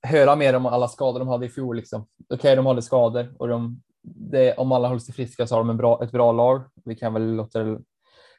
höra 0.03 0.37
mer 0.37 0.55
om 0.55 0.67
alla 0.67 0.89
skador 0.89 1.19
de 1.19 1.29
hade 1.29 1.47
i 1.47 1.49
fjol. 1.49 1.77
Liksom. 1.77 2.01
Okej, 2.03 2.37
okay, 2.37 2.57
de 2.57 2.67
hade 2.67 2.83
skador 2.83 3.35
och 3.39 3.49
de, 3.49 3.83
det, 4.03 4.55
om 4.55 4.73
alla 4.73 4.89
håller 4.89 5.01
sig 5.01 5.15
friska 5.15 5.47
så 5.47 5.55
har 5.55 5.61
de 5.61 5.71
en 5.71 5.77
bra, 5.77 6.05
ett 6.05 6.13
bra 6.13 6.33
lag. 6.33 6.63
Vi 6.85 6.95
kan 6.95 7.15
väl 7.15 7.35
låta 7.35 7.63
det, 7.63 7.81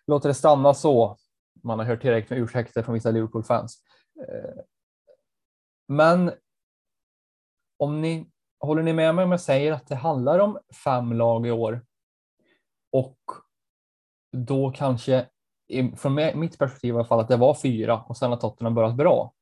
låta 0.07 0.27
det 0.27 0.33
stanna 0.33 0.73
så. 0.73 1.17
Man 1.63 1.79
har 1.79 1.85
hört 1.85 2.01
tillräckligt 2.01 2.29
med 2.29 2.39
ursäkter 2.39 2.83
från 2.83 2.93
vissa 2.93 3.11
Liverpool-fans. 3.11 3.77
Eh, 4.19 4.61
men 5.87 6.31
om 7.77 8.01
ni 8.01 8.29
håller 8.59 8.83
ni 8.83 8.93
med 8.93 9.15
mig 9.15 9.25
om 9.25 9.31
jag 9.31 9.41
säger 9.41 9.71
att 9.71 9.87
det 9.87 9.95
handlar 9.95 10.39
om 10.39 10.59
fem 10.83 11.13
lag 11.13 11.47
i 11.47 11.51
år 11.51 11.85
och 12.91 13.17
då 14.37 14.71
kanske 14.71 15.25
från 15.97 16.15
mitt 16.15 16.59
perspektiv 16.59 16.93
i 16.93 16.97
alla 16.97 17.05
fall 17.05 17.19
att 17.19 17.27
det 17.27 17.37
var 17.37 17.53
fyra 17.53 18.01
och 18.01 18.17
sen 18.17 18.29
har 18.29 18.37
Tottenham 18.37 18.75
börjat 18.75 18.95
bra. 18.95 19.33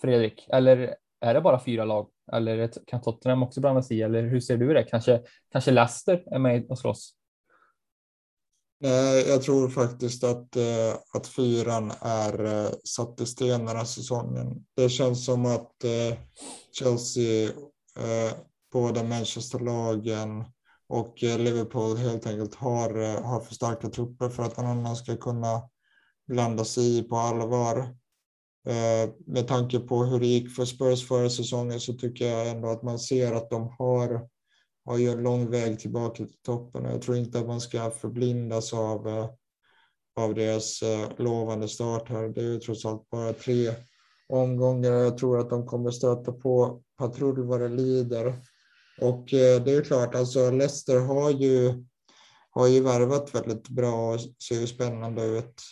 Fredrik? 0.00 0.48
Eller 0.52 0.96
är 1.20 1.34
det 1.34 1.40
bara 1.40 1.64
fyra 1.64 1.84
lag? 1.84 2.08
Eller 2.32 2.72
kan 2.86 3.02
Tottenham 3.02 3.42
också 3.42 3.60
blanda 3.60 3.82
sig 3.82 3.98
i? 3.98 4.02
Eller 4.02 4.22
hur 4.22 4.40
ser 4.40 4.56
du 4.56 4.74
det? 4.74 4.82
Kanske, 4.82 5.22
kanske 5.52 5.70
Leicester 5.70 6.24
är 6.34 6.38
med 6.38 6.66
och 6.70 6.78
slåss? 6.78 7.14
Jag 9.28 9.42
tror 9.42 9.68
faktiskt 9.68 10.24
att, 10.24 10.56
eh, 10.56 10.94
att 11.14 11.26
fyran 11.26 11.92
är 12.00 12.44
eh, 12.44 12.70
satt 12.84 13.20
i 13.20 13.26
sten 13.26 13.66
den 13.66 13.76
här 13.76 13.84
säsongen. 13.84 14.64
Det 14.76 14.88
känns 14.88 15.24
som 15.24 15.46
att 15.46 15.84
eh, 15.84 16.18
Chelsea, 16.72 17.50
båda 18.72 19.02
Manchesterlagen 19.02 20.44
och 20.88 21.22
Liverpool 21.22 21.96
helt 21.96 22.26
enkelt 22.26 22.54
har, 22.54 23.22
har 23.22 23.40
för 23.40 23.54
starka 23.54 23.88
trupper 23.88 24.28
för 24.28 24.42
att 24.42 24.56
någon 24.56 24.66
annan 24.66 24.96
ska 24.96 25.16
kunna 25.16 25.68
blanda 26.28 26.64
sig 26.64 26.98
i 26.98 27.02
på 27.02 27.16
allvar. 27.16 27.96
Eh, 28.66 29.10
med 29.26 29.48
tanke 29.48 29.78
på 29.78 30.04
hur 30.04 30.20
det 30.20 30.26
gick 30.26 30.50
för 30.50 30.64
Spurs 30.64 31.08
förra 31.08 31.30
säsongen 31.30 31.80
så 31.80 31.92
tycker 31.92 32.26
jag 32.26 32.48
ändå 32.48 32.68
att 32.68 32.82
man 32.82 32.98
ser 32.98 33.32
att 33.32 33.50
de 33.50 33.74
har, 33.78 34.28
har 34.84 34.98
ju 34.98 35.10
en 35.10 35.22
lång 35.22 35.50
väg 35.50 35.80
tillbaka 35.80 36.16
till 36.16 36.34
toppen. 36.46 36.84
Jag 36.84 37.02
tror 37.02 37.16
inte 37.16 37.38
att 37.38 37.46
man 37.46 37.60
ska 37.60 37.90
förblindas 37.90 38.72
av, 38.72 39.08
eh, 39.08 39.28
av 40.16 40.34
deras 40.34 40.82
eh, 40.82 41.08
lovande 41.16 41.68
start 41.68 42.08
här. 42.08 42.28
Det 42.28 42.40
är 42.40 42.44
ju 42.44 42.58
trots 42.58 42.84
allt 42.84 43.10
bara 43.10 43.32
tre 43.32 43.74
omgångar. 44.28 44.92
Jag 44.92 45.18
tror 45.18 45.38
att 45.38 45.50
de 45.50 45.66
kommer 45.66 45.90
stöta 45.90 46.32
på 46.32 46.82
patrull 46.98 47.42
vad 47.42 47.60
det 47.60 47.68
lider. 47.68 48.34
Och 49.00 49.24
det 49.30 49.68
är 49.68 49.84
klart, 49.84 50.14
alltså 50.14 50.50
Leicester 50.50 51.00
har 51.00 51.30
ju, 51.30 51.84
har 52.50 52.66
ju 52.66 52.80
värvat 52.80 53.34
väldigt 53.34 53.68
bra 53.68 54.14
och 54.14 54.20
ser 54.20 54.60
ju 54.60 54.66
spännande 54.66 55.24
ut. 55.24 55.62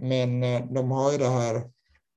Men 0.00 0.40
de 0.74 0.90
har 0.90 1.12
ju 1.12 1.18
det 1.18 1.28
här 1.28 1.62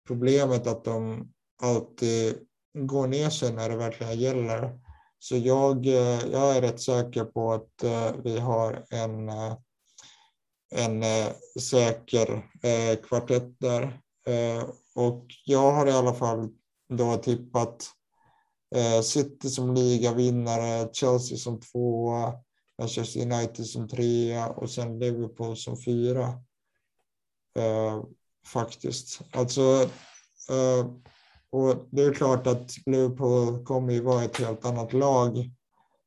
problemet 0.08 0.68
att 0.68 0.84
de 0.84 1.30
alltid 1.62 2.48
går 2.74 3.08
ner 3.08 3.30
sig 3.30 3.54
när 3.54 3.70
det 3.70 3.76
verkligen 3.76 4.20
gäller. 4.20 4.80
Så 5.24 5.38
jag, 5.38 5.86
eh, 5.88 6.28
jag 6.32 6.58
är 6.58 6.62
rätt 6.62 6.82
säker 6.82 7.26
på 7.26 7.54
att 7.54 7.84
eh, 7.84 8.12
vi 8.24 8.40
har 8.40 8.86
en, 8.90 9.30
eh, 9.30 9.58
en 10.76 11.04
säker 11.60 12.50
kvartett 13.04 13.60
där. 13.60 14.00
Och 14.96 15.26
jag 15.46 15.72
har 15.72 15.88
i 15.88 15.92
alla 15.92 16.14
fall 16.14 16.50
då 16.90 17.18
tippat 17.18 17.90
City 19.04 19.50
som 19.50 19.74
ligavinnare, 19.74 20.90
Chelsea 20.94 21.38
som 21.38 21.60
tvåa, 21.60 22.34
Manchester 22.80 23.22
United 23.22 23.66
som 23.66 23.88
trea 23.88 24.50
och 24.50 24.70
sen 24.70 25.00
Liverpool 25.00 25.58
som 25.58 25.78
fyra. 25.82 26.34
Faktiskt. 28.46 29.22
Alltså 29.32 29.62
eh, 30.50 30.86
och 31.54 31.88
det 31.92 32.04
är 32.04 32.14
klart 32.14 32.48
att 32.48 32.72
Liverpool 32.86 33.66
kommer 33.66 33.94
ju 33.94 34.02
vara 34.02 34.24
ett 34.24 34.38
helt 34.38 34.66
annat 34.66 34.94
lag 34.94 35.50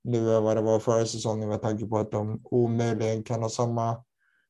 nu 0.05 0.37
än 0.37 0.43
vad 0.43 0.57
det 0.57 0.63
var 0.63 0.79
förra 0.79 1.07
säsongen 1.07 1.49
med 1.49 1.63
tanke 1.63 1.87
på 1.87 1.99
att 1.99 2.11
de 2.11 2.41
omöjligen 2.45 3.23
kan 3.23 3.43
ha 3.43 3.49
samma 3.49 3.97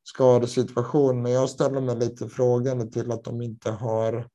skadesituation. 0.02 1.22
Men 1.22 1.32
jag 1.32 1.50
ställer 1.50 1.80
mig 1.80 1.96
lite 1.96 2.28
frågande 2.28 2.90
till 2.90 3.12
att 3.12 3.24
de 3.24 3.42
inte 3.42 3.70
har 3.70 4.28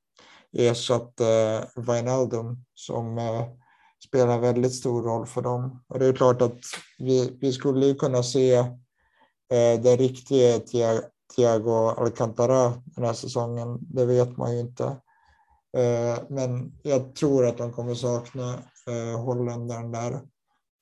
ersatt 0.58 1.20
eh, 1.20 1.84
Wijnaldum 1.84 2.66
som 2.76 3.18
eh, 3.18 3.46
spelar 4.08 4.40
väldigt 4.40 4.76
stor 4.76 5.04
roll 5.04 5.26
för 5.26 5.42
dem. 5.42 5.84
Och 5.88 6.00
det 6.00 6.06
är 6.06 6.14
klart 6.14 6.42
att 6.42 6.60
vi, 6.98 7.38
vi 7.42 7.52
skulle 7.52 7.86
ju 7.86 7.96
kunna 7.96 8.24
se 8.24 8.56
eh, 8.56 9.82
den 9.84 9.98
riktiga 9.98 11.02
Thiago 11.36 11.90
Alcantara 11.98 12.74
den 12.86 13.06
här 13.06 13.14
säsongen. 13.14 13.78
Det 13.82 14.06
vet 14.06 14.38
man 14.38 14.54
ju 14.54 14.60
inte. 14.60 14.84
Eh, 15.78 16.24
men 16.30 16.80
jag 16.84 17.16
tror 17.16 17.46
att 17.46 17.58
de 17.58 17.74
kommer 17.74 17.94
sakna 17.94 18.54
eh, 18.88 19.22
holländaren 19.22 19.92
där. 19.92 20.22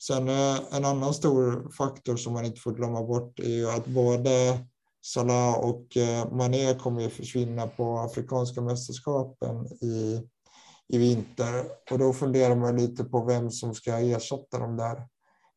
Sen 0.03 0.29
eh, 0.29 0.59
en 0.71 0.85
annan 0.85 1.13
stor 1.13 1.71
faktor 1.77 2.15
som 2.15 2.33
man 2.33 2.45
inte 2.45 2.59
får 2.59 2.71
glömma 2.71 3.03
bort 3.03 3.39
är 3.39 3.49
ju 3.49 3.69
att 3.69 3.85
både 3.85 4.59
Salah 5.01 5.59
och 5.59 5.85
Mané 6.31 6.73
kommer 6.73 7.05
att 7.05 7.13
försvinna 7.13 7.67
på 7.67 7.99
afrikanska 7.99 8.61
mästerskapen 8.61 9.65
i, 9.65 10.21
i 10.87 10.97
vinter. 10.97 11.65
Och 11.91 11.99
då 11.99 12.13
funderar 12.13 12.55
man 12.55 12.77
lite 12.77 13.03
på 13.03 13.25
vem 13.25 13.51
som 13.51 13.75
ska 13.75 13.99
ersätta 13.99 14.59
dem 14.59 14.77
där. 14.77 15.07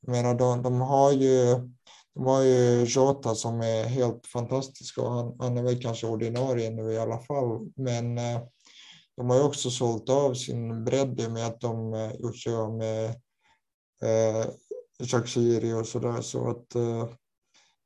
Jag 0.00 0.12
menar, 0.12 0.34
de, 0.34 0.62
de 0.62 0.80
har 0.80 1.12
ju 1.12 1.68
de 2.14 2.26
har 2.26 2.42
ju 2.42 2.84
Jota 2.84 3.34
som 3.34 3.60
är 3.60 3.84
helt 3.84 4.26
fantastisk 4.26 4.98
och 4.98 5.10
han, 5.10 5.36
han 5.38 5.58
är 5.58 5.62
väl 5.62 5.82
kanske 5.82 6.06
ordinarie 6.06 6.70
nu 6.70 6.92
i 6.92 6.98
alla 6.98 7.18
fall. 7.18 7.72
Men 7.76 8.18
eh, 8.18 8.40
de 9.16 9.30
har 9.30 9.36
ju 9.36 9.42
också 9.42 9.70
sålt 9.70 10.08
av 10.08 10.34
sin 10.34 10.84
bredd 10.84 11.20
i 11.20 11.28
med 11.28 11.46
att 11.46 11.60
de 11.60 11.94
eh, 11.94 12.12
gjort 12.14 12.36
sig 12.36 12.54
av 12.54 12.76
med 12.76 13.08
eh, 14.02 14.46
Shakiri 15.06 15.72
och 15.72 15.86
sådär. 15.86 16.20
Så 16.20 16.50
att 16.50 16.74
eh, 16.74 17.08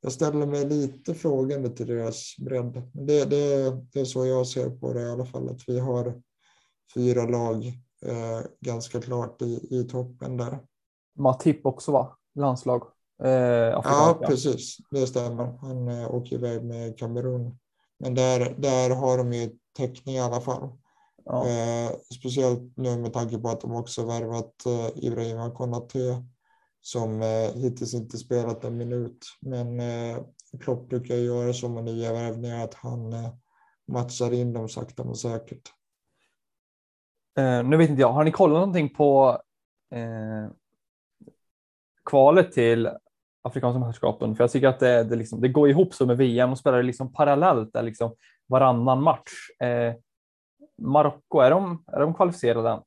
jag 0.01 0.11
ställer 0.11 0.45
mig 0.45 0.65
lite 0.65 1.13
frågande 1.13 1.69
till 1.69 1.87
deras 1.87 2.35
bredd. 2.37 2.89
Det, 2.93 3.25
det, 3.25 3.71
det 3.93 3.99
är 3.99 4.05
så 4.05 4.25
jag 4.25 4.47
ser 4.47 4.69
på 4.69 4.93
det 4.93 5.01
i 5.01 5.09
alla 5.09 5.25
fall, 5.25 5.49
att 5.49 5.61
vi 5.67 5.79
har 5.79 6.21
fyra 6.93 7.25
lag 7.25 7.65
eh, 8.05 8.41
ganska 8.59 9.01
klart 9.01 9.41
i, 9.41 9.67
i 9.79 9.83
toppen 9.83 10.37
där. 10.37 10.59
Matip 11.19 11.65
också 11.65 11.91
va? 11.91 12.17
Landslag? 12.35 12.96
Eh, 13.23 13.31
ja, 13.31 14.19
precis. 14.27 14.77
Det 14.91 15.07
stämmer. 15.07 15.57
Han 15.61 15.87
eh, 15.87 16.13
åker 16.13 16.35
iväg 16.35 16.63
med 16.63 16.99
Kamerun. 16.99 17.57
Men 17.99 18.15
där, 18.15 18.55
där 18.57 18.95
har 18.95 19.17
de 19.17 19.33
ju 19.33 19.49
täckning 19.77 20.15
i 20.15 20.19
alla 20.19 20.41
fall. 20.41 20.69
Ja. 21.25 21.47
Eh, 21.47 21.91
speciellt 22.19 22.77
nu 22.77 22.97
med 22.97 23.13
tanke 23.13 23.37
på 23.37 23.49
att 23.49 23.61
de 23.61 23.75
också 23.75 24.05
värvat 24.05 24.65
eh, 24.65 25.05
Ibrahima 25.05 25.51
Konate 25.51 26.23
som 26.81 27.21
eh, 27.21 27.53
hittills 27.55 27.93
inte 27.93 28.17
spelat 28.17 28.63
en 28.63 28.77
minut. 28.77 29.25
Men 29.41 29.79
eh, 29.79 30.17
Klopp 30.59 30.89
brukar 30.89 31.15
göra 31.15 31.53
så 31.53 31.69
med 31.69 31.83
nya 31.83 32.13
värvningar 32.13 32.63
att 32.63 32.73
han 32.73 33.13
eh, 33.13 33.29
matchar 33.87 34.33
in 34.33 34.53
dem 34.53 34.69
sakta 34.69 35.03
men 35.03 35.15
säkert. 35.15 35.73
Eh, 37.37 37.63
nu 37.63 37.77
vet 37.77 37.89
inte 37.89 38.01
jag, 38.01 38.13
har 38.13 38.23
ni 38.23 38.31
kollat 38.31 38.55
någonting 38.55 38.89
på 38.89 39.41
eh, 39.91 40.51
kvalet 42.05 42.51
till 42.51 42.89
Afrikanska 43.41 43.79
mästerskapen? 43.79 44.35
För 44.35 44.43
jag 44.43 44.51
tycker 44.51 44.67
att 44.67 44.79
det, 44.79 45.03
det, 45.03 45.15
liksom, 45.15 45.41
det 45.41 45.47
går 45.47 45.69
ihop 45.69 45.93
så 45.93 46.05
med 46.05 46.17
VM 46.17 46.51
och 46.51 46.57
spelar 46.57 46.83
liksom 46.83 47.13
parallellt 47.13 47.73
där 47.73 47.83
liksom 47.83 48.15
varannan 48.47 49.03
match. 49.03 49.31
Eh, 49.59 49.93
Marocko, 50.81 51.39
är 51.39 51.51
de, 51.51 51.83
är 51.87 51.99
de 51.99 52.13
kvalificerade 52.13 52.69
än? 52.69 52.79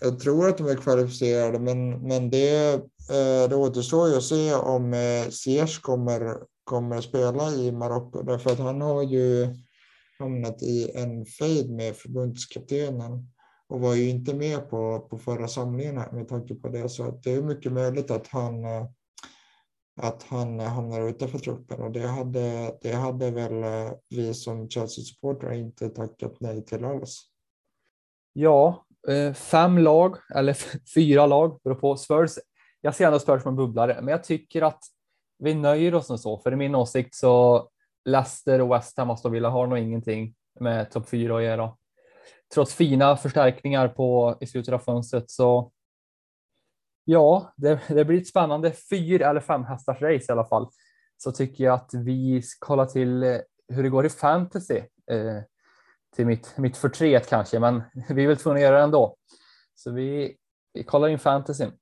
Jag 0.00 0.20
tror 0.20 0.48
att 0.48 0.58
de 0.58 0.66
är 0.66 0.76
kvalificerade, 0.76 1.58
men, 1.58 2.08
men 2.08 2.30
det, 2.30 2.74
eh, 3.10 3.48
det 3.48 3.56
återstår 3.56 4.08
ju 4.08 4.16
att 4.16 4.22
se 4.22 4.54
om 4.54 4.94
eh, 4.94 5.28
Ziyech 5.30 5.80
kommer, 5.80 6.38
kommer 6.64 7.00
spela 7.00 7.50
i 7.50 7.72
Marocko, 7.72 8.22
därför 8.22 8.50
att 8.50 8.58
han 8.58 8.80
har 8.80 9.02
ju 9.02 9.54
hamnat 10.18 10.62
i 10.62 10.90
en 10.94 11.26
fejd 11.26 11.70
med 11.70 11.96
förbundskaptenen 11.96 13.28
och 13.72 13.80
var 13.80 13.94
ju 13.94 14.08
inte 14.08 14.34
med 14.34 14.70
på, 14.70 15.00
på 15.10 15.18
förra 15.18 15.48
samlingen 15.48 15.98
här 15.98 16.12
med 16.12 16.28
tanke 16.28 16.54
på 16.54 16.68
det. 16.68 16.88
Så 16.88 17.08
att 17.08 17.22
det 17.22 17.32
är 17.32 17.42
mycket 17.42 17.72
möjligt 17.72 18.10
att 18.10 18.26
han 18.26 18.64
eh, 18.64 18.86
att 20.00 20.22
han 20.22 20.60
hamnar 20.60 21.08
utanför 21.08 21.38
truppen 21.38 21.80
och 21.80 21.92
det 21.92 22.06
hade, 22.06 22.78
det 22.82 22.92
hade 22.92 23.30
väl 23.30 23.62
eh, 23.62 23.92
vi 24.08 24.34
som 24.34 24.68
Chelsea-supportrar 24.68 25.52
inte 25.52 25.88
tackat 25.88 26.40
nej 26.40 26.64
till 26.64 26.84
alls. 26.84 27.22
Ja, 28.32 28.86
eh, 29.08 29.32
fem 29.32 29.78
lag 29.78 30.16
eller 30.34 30.56
fyra 30.94 31.26
lag 31.26 31.60
beror 31.64 31.74
på. 31.74 31.96
Spurs, 31.96 32.30
jag 32.80 32.94
ser 32.94 33.06
ändå 33.06 33.18
Spurs 33.18 33.42
som 33.42 33.48
en 33.48 33.56
bubblare, 33.56 33.98
men 34.02 34.08
jag 34.08 34.24
tycker 34.24 34.62
att 34.62 34.84
vi 35.38 35.54
nöjer 35.54 35.94
oss 35.94 36.10
med 36.10 36.20
så, 36.20 36.38
för 36.38 36.52
i 36.52 36.56
min 36.56 36.74
åsikt 36.74 37.14
så 37.14 37.68
Leicester 38.04 38.60
och 38.60 38.72
West 38.72 38.98
Ham 38.98 39.10
och 39.10 39.34
Villa 39.34 39.48
har 39.48 39.66
nog 39.66 39.78
ingenting 39.78 40.34
med 40.60 40.90
topp 40.90 41.08
fyra 41.08 41.36
att 41.36 41.42
göra. 41.42 41.76
Trots 42.54 42.74
fina 42.74 43.16
förstärkningar 43.16 43.88
på 43.88 44.36
i 44.40 44.46
slutet 44.46 44.74
av 44.74 44.78
fönstret 44.78 45.30
så 45.30 45.72
Ja, 47.04 47.52
det, 47.56 47.80
det 47.88 48.04
blir 48.04 48.20
ett 48.20 48.26
spännande 48.26 48.72
fyr 48.72 49.22
eller 49.22 49.40
fem 49.40 49.64
hästars 49.64 50.02
race 50.02 50.26
i 50.28 50.32
alla 50.32 50.44
fall. 50.44 50.68
Så 51.16 51.32
tycker 51.32 51.64
jag 51.64 51.74
att 51.74 51.94
vi 51.94 52.42
kollar 52.58 52.86
till 52.86 53.22
eh, 53.22 53.38
hur 53.68 53.82
det 53.82 53.88
går 53.88 54.06
i 54.06 54.08
fantasy. 54.08 54.76
Eh, 55.10 55.42
till 56.16 56.26
mitt, 56.26 56.58
mitt 56.58 56.76
förtret 56.76 57.28
kanske, 57.28 57.58
men 57.58 57.82
vi 58.08 58.26
vill 58.26 58.36
tvungna 58.36 58.58
att 58.58 58.62
göra 58.62 58.76
det 58.76 58.82
ändå. 58.82 59.16
Så 59.74 59.90
vi, 59.90 60.36
vi 60.72 60.84
kollar 60.84 61.08
in 61.08 61.18
fantasyn. 61.18 61.72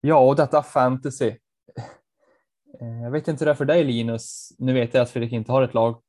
Ja, 0.00 0.18
och 0.28 0.36
detta 0.36 0.62
fantasy. 0.62 1.36
Eh, 2.80 3.02
jag 3.02 3.10
vet 3.10 3.28
inte 3.28 3.44
hur 3.44 3.46
det 3.46 3.52
är 3.52 3.56
för 3.56 3.64
dig 3.64 3.84
Linus. 3.84 4.52
Nu 4.58 4.72
vet 4.72 4.94
jag 4.94 5.02
att 5.02 5.10
Fredrik 5.10 5.32
inte 5.32 5.52
har 5.52 5.62
ett 5.62 5.74
lag. 5.74 6.02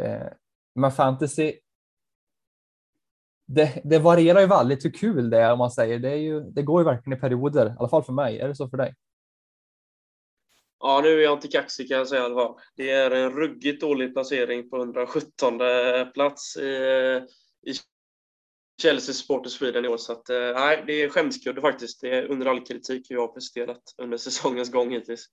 Eh, 0.00 0.26
men 0.74 0.92
fantasy. 0.92 1.54
Det, 3.46 3.80
det 3.84 3.98
varierar 3.98 4.40
ju 4.40 4.46
väldigt 4.46 4.84
hur 4.84 4.90
kul 4.90 5.30
det 5.30 5.38
är 5.38 5.52
om 5.52 5.58
man 5.58 5.70
säger. 5.70 5.98
Det, 5.98 6.10
är 6.10 6.16
ju, 6.16 6.40
det 6.40 6.62
går 6.62 6.80
ju 6.80 6.84
verkligen 6.84 7.18
i 7.18 7.20
perioder, 7.20 7.66
i 7.66 7.74
alla 7.78 7.88
fall 7.88 8.04
för 8.04 8.12
mig. 8.12 8.40
Är 8.40 8.48
det 8.48 8.54
så 8.54 8.68
för 8.68 8.76
dig? 8.76 8.94
Ja, 10.80 11.00
nu 11.02 11.08
är 11.08 11.22
jag 11.22 11.32
inte 11.32 11.48
kaxig 11.48 11.88
kan 11.88 11.98
jag 11.98 12.08
säga 12.08 12.22
i 12.22 12.24
alla 12.24 12.34
fall. 12.34 12.54
Det 12.76 12.90
är 12.90 13.10
en 13.10 13.30
ruggigt 13.30 13.80
dålig 13.80 14.14
placering 14.14 14.70
på 14.70 14.76
117 14.76 15.58
plats 16.14 16.56
i, 16.56 16.62
i 17.66 17.72
Chelsea 18.82 19.14
Supporter 19.14 19.50
Sweden 19.50 19.84
i 19.84 19.88
år. 19.88 19.96
Så 19.96 20.12
att, 20.12 20.28
eh, 20.28 20.36
nej, 20.36 20.84
det 20.86 20.92
är 20.92 21.08
skämskudde 21.08 21.60
faktiskt. 21.60 22.00
Det 22.00 22.18
är 22.18 22.30
under 22.30 22.46
all 22.46 22.66
kritik 22.66 23.10
hur 23.10 23.16
jag 23.16 23.22
har 23.22 23.32
presterat 23.32 23.82
under 23.98 24.16
säsongens 24.26 24.72
gång 24.72 24.90
hittills. 24.90 25.26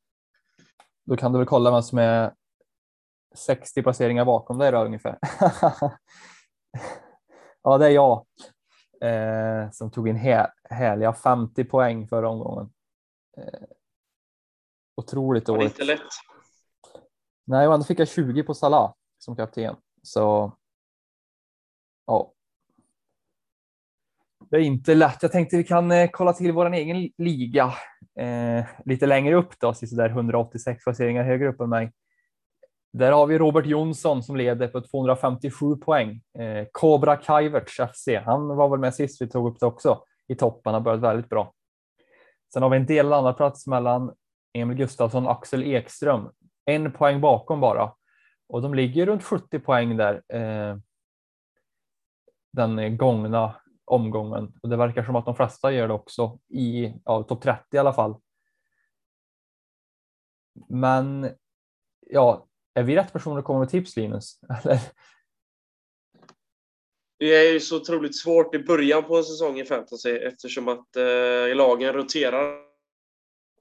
Då 1.05 1.17
kan 1.17 1.31
du 1.31 1.37
väl 1.37 1.47
kolla 1.47 1.71
vem 1.71 1.81
som 1.81 1.97
är 1.97 2.33
60 3.35 3.83
placeringar 3.83 4.25
bakom 4.25 4.57
dig 4.57 4.71
då 4.71 4.83
ungefär. 4.85 5.19
ja, 7.63 7.77
det 7.77 7.85
är 7.85 7.89
jag 7.89 8.25
eh, 9.01 9.71
som 9.71 9.91
tog 9.91 10.07
in 10.07 10.15
härliga 10.69 11.13
50 11.13 11.63
poäng 11.63 12.07
förra 12.07 12.29
omgången. 12.29 12.73
Eh, 13.37 13.67
otroligt 14.95 15.45
dåligt. 15.45 15.71
Inte 15.71 15.83
lätt. 15.83 16.01
Nej, 17.45 17.67
och 17.67 17.73
ändå 17.73 17.85
fick 17.85 17.99
jag 17.99 18.07
20 18.07 18.43
på 18.43 18.53
Salah 18.53 18.93
som 19.17 19.35
kapten. 19.35 19.75
Så 20.01 20.53
ja. 22.05 22.32
Det 24.53 24.59
är 24.59 24.61
inte 24.61 24.95
lätt. 24.95 25.17
Jag 25.21 25.31
tänkte 25.31 25.57
vi 25.57 25.63
kan 25.63 25.91
eh, 25.91 26.09
kolla 26.11 26.33
till 26.33 26.51
vår 26.51 26.73
egen 26.73 27.09
liga 27.17 27.73
eh, 28.19 28.65
lite 28.85 29.05
längre 29.05 29.35
upp 29.35 29.59
då, 29.59 29.73
där 29.91 30.09
186 30.09 30.83
placeringar 30.83 31.23
högre 31.23 31.47
upp 31.47 31.59
än 31.59 31.69
mig. 31.69 31.91
Där 32.93 33.11
har 33.11 33.27
vi 33.27 33.37
Robert 33.37 33.65
Jonsson 33.65 34.23
som 34.23 34.35
leder 34.35 34.67
på 34.67 34.81
257 34.81 35.75
poäng. 35.75 36.21
Eh, 36.39 36.67
Cobra 36.71 37.15
Kajverts 37.15 37.79
FC, 37.93 38.07
han 38.25 38.47
var 38.47 38.69
väl 38.69 38.79
med 38.79 38.95
sist 38.95 39.21
vi 39.21 39.27
tog 39.27 39.47
upp 39.47 39.59
det 39.59 39.65
också 39.65 40.03
i 40.27 40.35
toppen, 40.35 40.73
har 40.73 40.81
börjat 40.81 41.01
väldigt 41.01 41.29
bra. 41.29 41.53
Sen 42.53 42.63
har 42.63 42.69
vi 42.69 42.77
en 42.77 42.85
del 42.85 43.13
andra 43.13 43.33
plats 43.33 43.67
mellan 43.67 44.13
Emil 44.53 44.77
Gustafsson 44.77 45.25
och 45.25 45.31
Axel 45.31 45.63
Ekström. 45.63 46.29
En 46.65 46.91
poäng 46.91 47.21
bakom 47.21 47.59
bara. 47.59 47.93
Och 48.49 48.61
de 48.61 48.73
ligger 48.73 49.05
runt 49.05 49.23
70 49.23 49.59
poäng 49.59 49.97
där. 49.97 50.21
Eh, 50.33 50.77
den 52.51 52.97
gångna 52.97 53.55
omgången. 53.85 54.53
Och 54.63 54.69
det 54.69 54.77
verkar 54.77 55.03
som 55.03 55.15
att 55.15 55.25
de 55.25 55.35
flesta 55.35 55.71
gör 55.71 55.87
det 55.87 55.93
också 55.93 56.39
i 56.49 56.93
ja, 57.05 57.23
topp 57.23 57.41
30 57.41 57.63
i 57.71 57.77
alla 57.77 57.93
fall. 57.93 58.15
Men 60.69 61.29
ja, 61.99 62.47
är 62.73 62.83
vi 62.83 62.95
rätt 62.95 63.13
personer 63.13 63.39
att 63.39 63.45
komma 63.45 63.59
med 63.59 63.69
tips 63.69 63.95
Linus? 63.95 64.39
Eller? 64.63 64.79
Det 67.19 67.35
är 67.35 67.53
ju 67.53 67.59
så 67.59 67.77
otroligt 67.77 68.17
svårt 68.17 68.55
i 68.55 68.59
början 68.59 69.03
på 69.03 69.17
en 69.17 69.23
säsong 69.23 69.59
i 69.59 69.65
fantasy 69.65 70.09
eftersom 70.09 70.67
att 70.67 70.95
eh, 70.95 71.55
lagen 71.55 71.93
roterar 71.93 72.57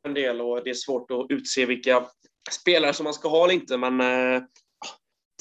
en 0.02 0.14
del 0.14 0.40
och 0.40 0.64
det 0.64 0.70
är 0.70 0.74
svårt 0.74 1.10
att 1.10 1.26
utse 1.28 1.66
vilka 1.66 2.06
spelare 2.50 2.92
som 2.92 3.04
man 3.04 3.14
ska 3.14 3.28
ha 3.28 3.44
eller 3.44 3.54
inte. 3.54 3.76
Men 3.76 4.00
eh, 4.00 4.42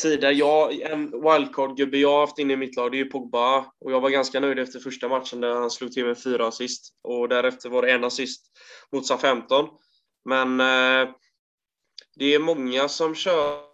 tidigare, 0.01 0.33
jag, 0.33 0.81
en 0.81 1.11
wildcard-gubbe 1.11 1.97
jag 1.97 2.11
har 2.11 2.19
haft 2.19 2.39
inne 2.39 2.53
i 2.53 2.57
mitt 2.57 2.75
lag, 2.75 2.91
det 2.91 2.97
är 2.97 3.03
ju 3.03 3.09
Pogba. 3.09 3.65
Och 3.79 3.91
jag 3.91 4.01
var 4.01 4.09
ganska 4.09 4.39
nöjd 4.39 4.59
efter 4.59 4.79
första 4.79 5.09
matchen 5.09 5.41
där 5.41 5.55
han 5.55 5.71
slog 5.71 5.91
till 5.91 6.05
med 6.05 6.23
fyra 6.23 6.47
assist. 6.47 6.93
Och 7.01 7.29
därefter 7.29 7.69
var 7.69 7.81
det 7.81 7.91
en 7.91 8.03
assist 8.03 8.45
mot 8.91 9.21
15. 9.21 9.67
Men 10.25 10.59
eh, 10.59 11.13
det 12.15 12.33
är 12.33 12.39
många 12.39 12.87
som 12.87 13.15
kör 13.15 13.71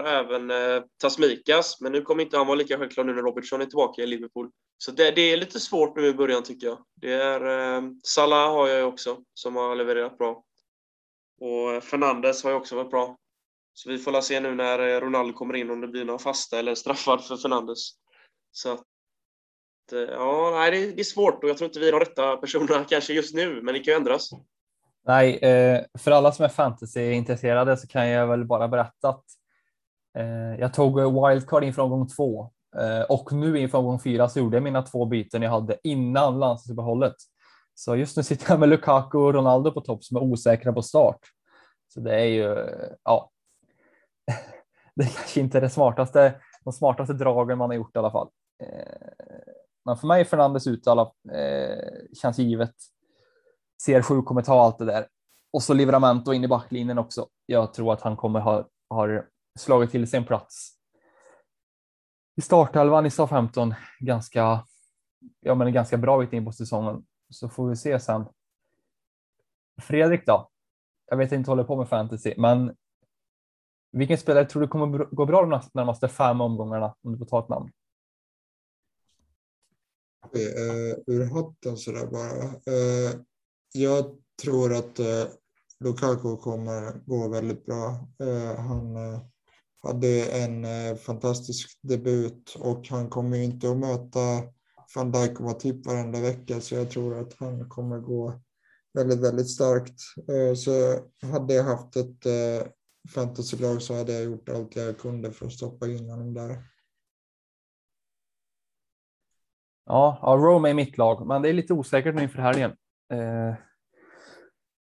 även 0.00 0.50
eh, 0.50 0.82
Tasmikas, 1.00 1.80
men 1.80 1.92
nu 1.92 2.02
kommer 2.02 2.22
inte 2.22 2.36
han 2.36 2.46
vara 2.46 2.56
lika 2.56 2.78
självklar 2.78 3.04
nu 3.04 3.14
när 3.14 3.22
Robertson 3.22 3.60
är 3.60 3.66
tillbaka 3.66 4.02
i 4.02 4.06
Liverpool. 4.06 4.50
Så 4.78 4.90
det, 4.90 5.10
det 5.10 5.22
är 5.22 5.36
lite 5.36 5.60
svårt 5.60 5.96
nu 5.96 6.06
i 6.06 6.14
början 6.14 6.42
tycker 6.42 6.66
jag. 6.66 6.78
Det 7.00 7.12
är 7.12 7.74
eh, 7.76 7.82
Salah 8.04 8.52
har 8.52 8.68
jag 8.68 8.88
också, 8.88 9.18
som 9.34 9.56
har 9.56 9.76
levererat 9.76 10.18
bra. 10.18 10.44
Och 11.40 11.72
eh, 11.72 11.80
Fernandes 11.80 12.44
har 12.44 12.50
ju 12.50 12.56
också 12.56 12.76
varit 12.76 12.90
bra. 12.90 13.16
Så 13.74 13.90
vi 13.90 13.98
får 13.98 14.20
se 14.20 14.40
nu 14.40 14.54
när 14.54 14.78
eh, 14.78 15.00
Ronaldo 15.00 15.32
kommer 15.32 15.54
in 15.54 15.70
om 15.70 15.80
det 15.80 15.88
blir 15.88 16.04
någon 16.04 16.18
fasta 16.18 16.58
eller 16.58 16.74
straffar 16.74 17.18
för 17.18 17.36
Fernandes. 17.36 17.78
Så 18.50 18.72
att, 18.72 18.82
eh, 19.92 19.98
ja, 19.98 20.50
nej, 20.54 20.70
det, 20.70 21.00
är 21.00 21.04
svårt 21.04 21.44
och 21.44 21.50
jag 21.50 21.58
tror 21.58 21.68
inte 21.68 21.80
vi 21.80 21.88
är 21.88 21.92
de 21.92 22.00
rätta 22.00 22.36
personerna 22.36 22.84
kanske 22.88 23.12
just 23.12 23.34
nu, 23.34 23.62
men 23.62 23.74
det 23.74 23.80
kan 23.80 23.92
ju 23.92 23.98
ändras. 23.98 24.30
Nej, 25.06 25.36
eh, 25.36 25.80
för 25.98 26.10
alla 26.10 26.32
som 26.32 26.44
är 26.44 26.48
fantasyintresserade 26.48 27.76
så 27.76 27.86
kan 27.86 28.08
jag 28.08 28.26
väl 28.26 28.44
bara 28.44 28.68
berätta 28.68 29.08
att 29.08 29.24
jag 30.58 30.74
tog 30.74 31.00
wildcard 31.00 31.64
inför 31.64 31.82
omgång 31.82 32.08
två 32.08 32.50
och 33.08 33.32
nu 33.32 33.58
inför 33.58 33.78
omgång 33.78 34.00
fyra 34.00 34.28
så 34.28 34.38
gjorde 34.38 34.56
jag 34.56 34.62
mina 34.62 34.82
två 34.82 35.06
byten 35.06 35.42
jag 35.42 35.50
hade 35.50 35.78
innan 35.82 36.38
landslagsuppehållet. 36.38 37.14
Så 37.74 37.96
just 37.96 38.16
nu 38.16 38.22
sitter 38.22 38.50
jag 38.50 38.60
med 38.60 38.68
Lukaku 38.68 39.18
och 39.18 39.34
Ronaldo 39.34 39.72
på 39.72 39.80
topp 39.80 40.04
som 40.04 40.16
är 40.16 40.20
osäkra 40.20 40.72
på 40.72 40.82
start. 40.82 41.20
Så 41.94 42.00
det 42.00 42.14
är 42.14 42.26
ju, 42.26 42.68
ja, 43.04 43.31
det 44.94 45.02
är 45.02 45.08
kanske 45.08 45.40
inte 45.40 45.58
är 45.58 45.62
det 45.62 45.70
smartaste, 45.70 46.40
de 46.64 46.72
smartaste 46.72 47.14
dragen 47.14 47.58
man 47.58 47.70
har 47.70 47.76
gjort 47.76 47.96
i 47.96 47.98
alla 47.98 48.10
fall. 48.10 48.28
Eh, 48.62 49.26
men 49.84 49.96
för 49.96 50.06
mig 50.06 50.20
är 50.20 50.24
Fernandes 50.24 50.66
ut 50.66 50.86
alla, 50.86 51.12
eh, 51.32 51.92
känns 52.22 52.38
givet. 52.38 52.74
Ser 53.82 54.02
7 54.02 54.22
kommer 54.22 54.42
ta 54.42 54.60
allt 54.60 54.78
det 54.78 54.84
där. 54.84 55.06
Och 55.52 55.62
så 55.62 55.74
Livramento 55.74 56.32
in 56.32 56.44
i 56.44 56.48
backlinjen 56.48 56.98
också. 56.98 57.28
Jag 57.46 57.74
tror 57.74 57.92
att 57.92 58.00
han 58.00 58.16
kommer 58.16 58.40
ha 58.40 58.68
har 58.90 59.26
slagit 59.58 59.90
till 59.90 60.10
sig 60.10 60.18
en 60.18 60.24
plats 60.24 60.82
i 62.36 62.40
startelvan 62.40 63.06
i 63.06 63.10
SA-15 63.10 63.74
ganska, 64.00 64.64
ja, 65.40 65.54
men 65.54 65.72
ganska 65.72 65.96
bra 65.96 66.18
bit 66.18 66.32
in 66.32 66.44
på 66.44 66.52
säsongen. 66.52 67.04
Så 67.30 67.48
får 67.48 67.68
vi 67.68 67.76
se 67.76 68.00
sen. 68.00 68.24
Fredrik 69.82 70.26
då? 70.26 70.50
Jag 71.06 71.16
vet 71.16 71.32
inte 71.32 71.50
håller 71.50 71.64
på 71.64 71.76
med 71.76 71.88
fantasy, 71.88 72.34
men 72.36 72.76
vilken 73.92 74.18
spelare 74.18 74.44
tror 74.44 74.62
du 74.62 74.68
kommer 74.68 75.14
gå 75.14 75.26
bra 75.26 75.42
de 75.42 75.60
närmaste 75.74 76.08
fem 76.08 76.40
omgångarna 76.40 76.94
om 77.02 77.12
du 77.12 77.18
får 77.18 77.26
ta 77.26 77.40
ett 77.40 77.48
namn? 77.48 77.70
Uh, 80.36 80.94
ur 81.06 81.24
hatten 81.24 81.76
sådär 81.76 82.06
bara. 82.06 82.44
Uh, 82.44 83.20
jag 83.72 84.04
tror 84.42 84.74
att 84.74 85.00
uh, 85.00 85.26
Lukaku 85.80 86.36
kommer 86.36 87.06
gå 87.06 87.28
väldigt 87.28 87.66
bra. 87.66 88.08
han 88.56 88.96
hade 89.82 90.24
en 90.24 90.66
fantastisk 90.96 91.78
debut 91.82 92.56
och 92.60 92.88
han 92.88 93.10
kommer 93.10 93.36
inte 93.36 93.70
att 93.70 93.76
möta 93.76 94.20
van 94.94 95.12
Dijk 95.12 95.40
och 95.40 95.46
Matip 95.46 95.86
varenda 95.86 96.20
vecka 96.20 96.60
så 96.60 96.74
jag 96.74 96.90
tror 96.90 97.20
att 97.20 97.34
han 97.38 97.68
kommer 97.68 97.98
gå 97.98 98.40
väldigt, 98.94 99.20
väldigt 99.20 99.50
starkt. 99.50 100.00
Så 100.56 101.00
hade 101.26 101.54
jag 101.54 101.64
haft 101.64 101.96
ett 101.96 102.26
fantasylag 103.08 103.82
så 103.82 103.94
hade 103.94 104.12
jag 104.12 104.24
gjort 104.24 104.48
allt 104.48 104.76
jag 104.76 104.98
kunde 104.98 105.32
för 105.32 105.46
att 105.46 105.52
stoppa 105.52 105.86
in 105.86 106.10
honom 106.10 106.34
där. 106.34 106.62
Ja, 109.84 110.18
ja 110.22 110.28
Rome 110.28 110.70
är 110.70 110.74
mitt 110.74 110.98
lag, 110.98 111.26
men 111.26 111.42
det 111.42 111.48
är 111.48 111.52
lite 111.52 111.72
osäkert 111.72 112.14
nu 112.14 112.22
inför 112.22 112.38
helgen. 112.38 112.70
Eh, 113.12 113.54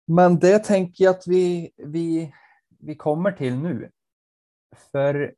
men 0.06 0.38
det 0.38 0.58
tänker 0.58 1.04
jag 1.04 1.14
att 1.14 1.26
vi, 1.26 1.72
vi, 1.76 2.34
vi 2.78 2.96
kommer 2.96 3.32
till 3.32 3.56
nu. 3.56 3.90
För 4.92 5.34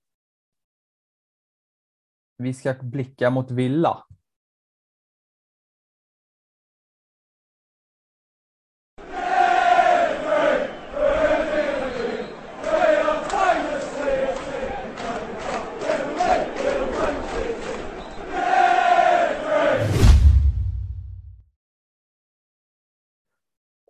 vi 2.36 2.54
ska 2.54 2.74
blicka 2.74 3.30
mot 3.30 3.50
Villa 3.50 4.04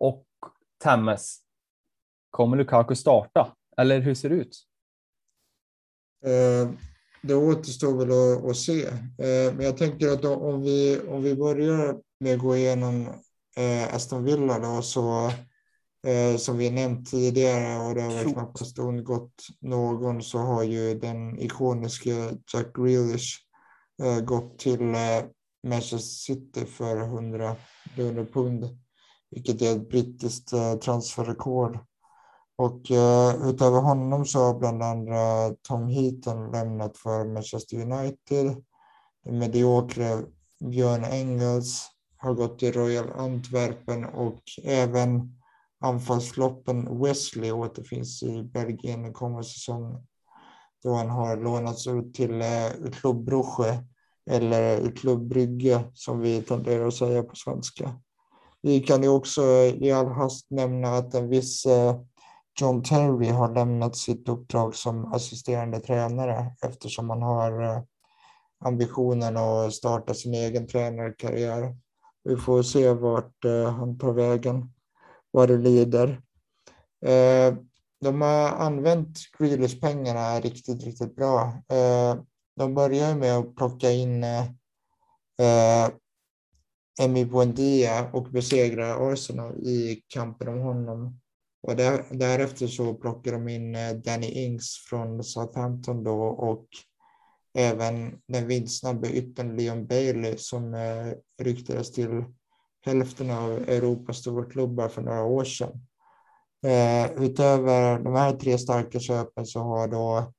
och 0.03 0.25
Tammes. 0.77 1.37
Kommer 2.29 2.57
Lukaku 2.57 2.95
starta? 2.95 3.55
Eller 3.77 4.01
hur 4.01 4.15
ser 4.15 4.29
det 4.29 4.35
ut? 4.35 4.63
Eh, 6.25 6.69
det 7.21 7.35
återstår 7.35 7.97
väl 7.97 8.11
att, 8.11 8.49
att 8.49 8.57
se. 8.57 8.85
Eh, 8.87 9.53
men 9.55 9.65
jag 9.65 9.77
tänker 9.77 10.07
att 10.07 10.25
om 10.25 10.61
vi, 10.61 10.99
om 11.07 11.23
vi 11.23 11.35
börjar 11.35 11.97
med 12.19 12.33
att 12.33 12.39
gå 12.39 12.55
igenom 12.55 13.07
eh, 13.57 13.95
Aston 13.95 14.23
Villa 14.23 14.59
då, 14.59 14.81
så 14.81 15.31
som 16.37 16.57
vi 16.57 16.69
nämnt 16.69 17.11
tidigare 17.11 17.87
och 17.87 17.95
det 17.95 18.01
har 18.01 18.11
väl 18.11 18.33
knappast 18.33 18.79
undgått 18.79 19.47
någon 19.59 20.23
så 20.23 20.37
har 20.37 20.63
ju 20.63 20.99
den 20.99 21.39
ikoniska 21.39 22.11
Jack 22.53 22.75
Grealish 22.75 23.39
gått 24.25 24.59
till 24.59 24.95
Manchester 25.67 25.97
City 25.97 26.65
för 26.65 26.97
100 26.97 27.55
miljoner 27.95 28.25
pund 28.25 28.82
vilket 29.33 29.61
är 29.61 29.75
ett 29.75 29.89
brittiskt 29.89 30.53
eh, 30.53 30.73
transferrekord. 30.73 31.79
Och 32.55 32.91
eh, 32.91 33.49
utöver 33.49 33.79
honom 33.81 34.25
så 34.25 34.39
har 34.39 34.59
bland 34.59 34.83
andra 34.83 35.49
Tom 35.61 35.87
Heaton 35.87 36.51
lämnat 36.51 36.97
för 36.97 37.25
Manchester 37.25 37.77
United. 37.77 38.63
Den 39.23 39.39
mediokre 39.39 40.23
Björn 40.59 41.03
Engels 41.03 41.87
har 42.17 42.33
gått 42.33 42.59
till 42.59 42.73
Royal 42.73 43.11
Antwerpen 43.11 44.05
och 44.05 44.41
även 44.63 45.39
anfallsfloppen 45.79 47.01
Wesley 47.03 47.51
återfinns 47.51 48.23
i 48.23 48.43
Belgien 48.43 49.03
den 49.03 49.13
kommande 49.13 49.47
säsongen. 49.47 50.07
Då 50.83 50.93
han 50.93 51.09
har 51.09 51.37
lånats 51.37 51.87
ut 51.87 52.13
till 52.13 52.41
eh, 52.41 52.91
Club 52.91 53.25
Brugge 53.25 53.83
eller 54.29 54.91
Club 54.91 55.27
Brygge 55.27 55.83
som 55.93 56.19
vi 56.19 56.41
tenderar 56.41 56.87
att 56.87 56.93
säga 56.93 57.23
på 57.23 57.35
svenska. 57.35 57.99
Vi 58.65 58.79
kan 58.79 59.03
ju 59.03 59.09
också 59.09 59.41
i 59.81 59.91
all 59.91 60.07
hast 60.07 60.51
nämna 60.51 60.89
att 60.89 61.13
en 61.13 61.29
viss 61.29 61.65
eh, 61.65 61.99
John 62.61 62.83
Terry 62.83 63.29
har 63.29 63.53
lämnat 63.55 63.95
sitt 63.95 64.29
uppdrag 64.29 64.75
som 64.75 65.13
assisterande 65.13 65.79
tränare 65.79 66.55
eftersom 66.65 67.09
han 67.09 67.21
har 67.21 67.63
eh, 67.63 67.81
ambitionen 68.65 69.37
att 69.37 69.73
starta 69.73 70.13
sin 70.13 70.33
egen 70.33 70.67
tränarkarriär. 70.67 71.75
Vi 72.23 72.37
får 72.37 72.63
se 72.63 72.93
vart 72.93 73.45
eh, 73.45 73.71
han 73.71 73.97
tar 73.97 74.11
vägen, 74.11 74.73
vad 75.31 75.49
det 75.49 75.57
lider. 75.57 76.21
de 78.01 78.21
har 78.21 78.49
använt 78.49 79.17
Grealish-pengarna 79.39 80.39
riktigt, 80.39 80.83
riktigt 80.83 81.15
bra. 81.15 81.53
De 82.55 82.73
börjar 82.73 83.15
med 83.15 83.37
att 83.37 83.55
plocka 83.55 83.91
in 83.91 84.25
Emi 87.01 87.25
Buendia 87.25 88.09
och 88.13 88.23
besegrade 88.23 89.13
Arsenal 89.13 89.55
i 89.55 90.03
kampen 90.07 90.47
om 90.47 90.59
honom. 90.59 91.19
Och 91.67 91.75
där, 91.75 92.05
därefter 92.09 92.67
så 92.67 92.93
plockar 92.93 93.31
de 93.31 93.47
in 93.47 93.75
eh, 93.75 93.93
Danny 93.93 94.27
Ings 94.27 94.85
från 94.89 95.23
Southampton 95.23 96.03
då 96.03 96.23
och 96.23 96.67
även 97.57 98.19
den 98.27 98.47
vindsnabbe 98.47 99.09
yttern 99.09 99.55
Leon 99.55 99.87
Bailey 99.87 100.37
som 100.37 100.73
eh, 100.73 101.13
ryktades 101.41 101.91
till 101.91 102.23
hälften 102.85 103.29
av 103.29 103.51
Europas 103.51 104.17
storklubbar 104.17 104.89
för 104.89 105.01
några 105.01 105.23
år 105.23 105.43
sedan. 105.43 105.85
Eh, 106.65 107.23
utöver 107.23 107.99
de 107.99 108.15
här 108.15 108.33
tre 108.33 108.57
starka 108.57 108.99
köpen 108.99 109.45
så 109.45 109.59
har 109.59 109.87
då 109.87 110.33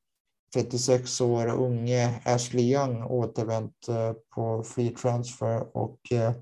36 0.55 1.21
år 1.21 1.47
unge 1.47 2.21
Ashley 2.25 2.73
Young 2.73 3.03
återvänt 3.03 3.89
eh, 3.89 4.13
på 4.35 4.63
free 4.63 4.91
transfer 4.91 5.77
och 5.77 6.13
eh, 6.13 6.33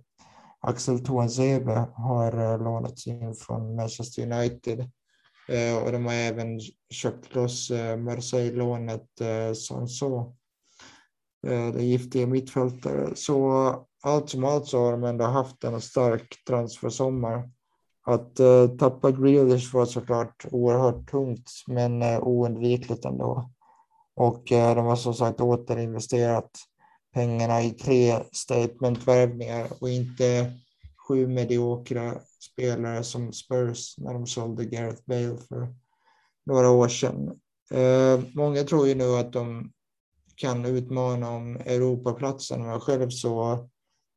Axel 0.60 1.04
Tuanzebe 1.04 1.88
har 1.94 2.52
eh, 2.52 2.64
lånats 2.64 3.06
in 3.06 3.34
från 3.34 3.76
Manchester 3.76 4.22
United. 4.22 4.90
Och 5.84 5.92
de 5.92 6.06
har 6.06 6.12
även 6.12 6.60
köpt 6.90 7.34
loss 7.34 7.70
Marseille-lånet 7.98 9.20
eh, 9.20 9.52
Sanso. 9.52 10.34
Det 11.74 11.82
giftiga 11.82 12.26
mittfältare. 12.26 13.10
Så 13.14 13.50
allt 14.02 14.30
som 14.30 14.44
allt 14.44 14.66
så 14.66 14.78
har 14.78 14.92
de 14.92 15.04
ändå 15.04 15.24
haft 15.24 15.64
en 15.64 15.80
stark 15.80 16.44
transfersommar. 16.46 17.50
Att 18.06 18.36
tappa 18.78 19.10
Grealish 19.10 19.74
var 19.74 19.84
såklart 19.84 20.46
oerhört 20.50 21.10
tungt, 21.10 21.50
men 21.66 22.02
oundvikligt 22.02 23.04
ändå. 23.04 23.50
Och 24.14 24.52
eh, 24.52 24.74
de 24.74 24.86
har 24.86 24.96
som 24.96 25.14
sagt 25.14 25.40
återinvesterat 25.40 26.50
pengarna 27.14 27.62
i 27.62 27.70
tre 27.70 28.22
statementvärvningar 28.32 29.66
och 29.80 29.90
inte 29.90 30.52
sju 31.08 31.26
mediokra 31.26 32.14
spelare 32.52 33.04
som 33.04 33.32
Spurs 33.32 33.98
när 33.98 34.12
de 34.12 34.26
sålde 34.26 34.64
Gareth 34.64 35.02
Bale 35.06 35.36
för 35.48 35.74
några 36.46 36.70
år 36.70 36.88
sedan. 36.88 37.40
Eh, 37.70 38.20
många 38.34 38.62
tror 38.62 38.88
ju 38.88 38.94
nu 38.94 39.16
att 39.16 39.32
de 39.32 39.72
kan 40.36 40.64
utmana 40.64 41.30
om 41.30 41.56
Europaplatsen, 41.56 42.66
men 42.66 42.80
själv 42.80 43.10
så 43.10 43.68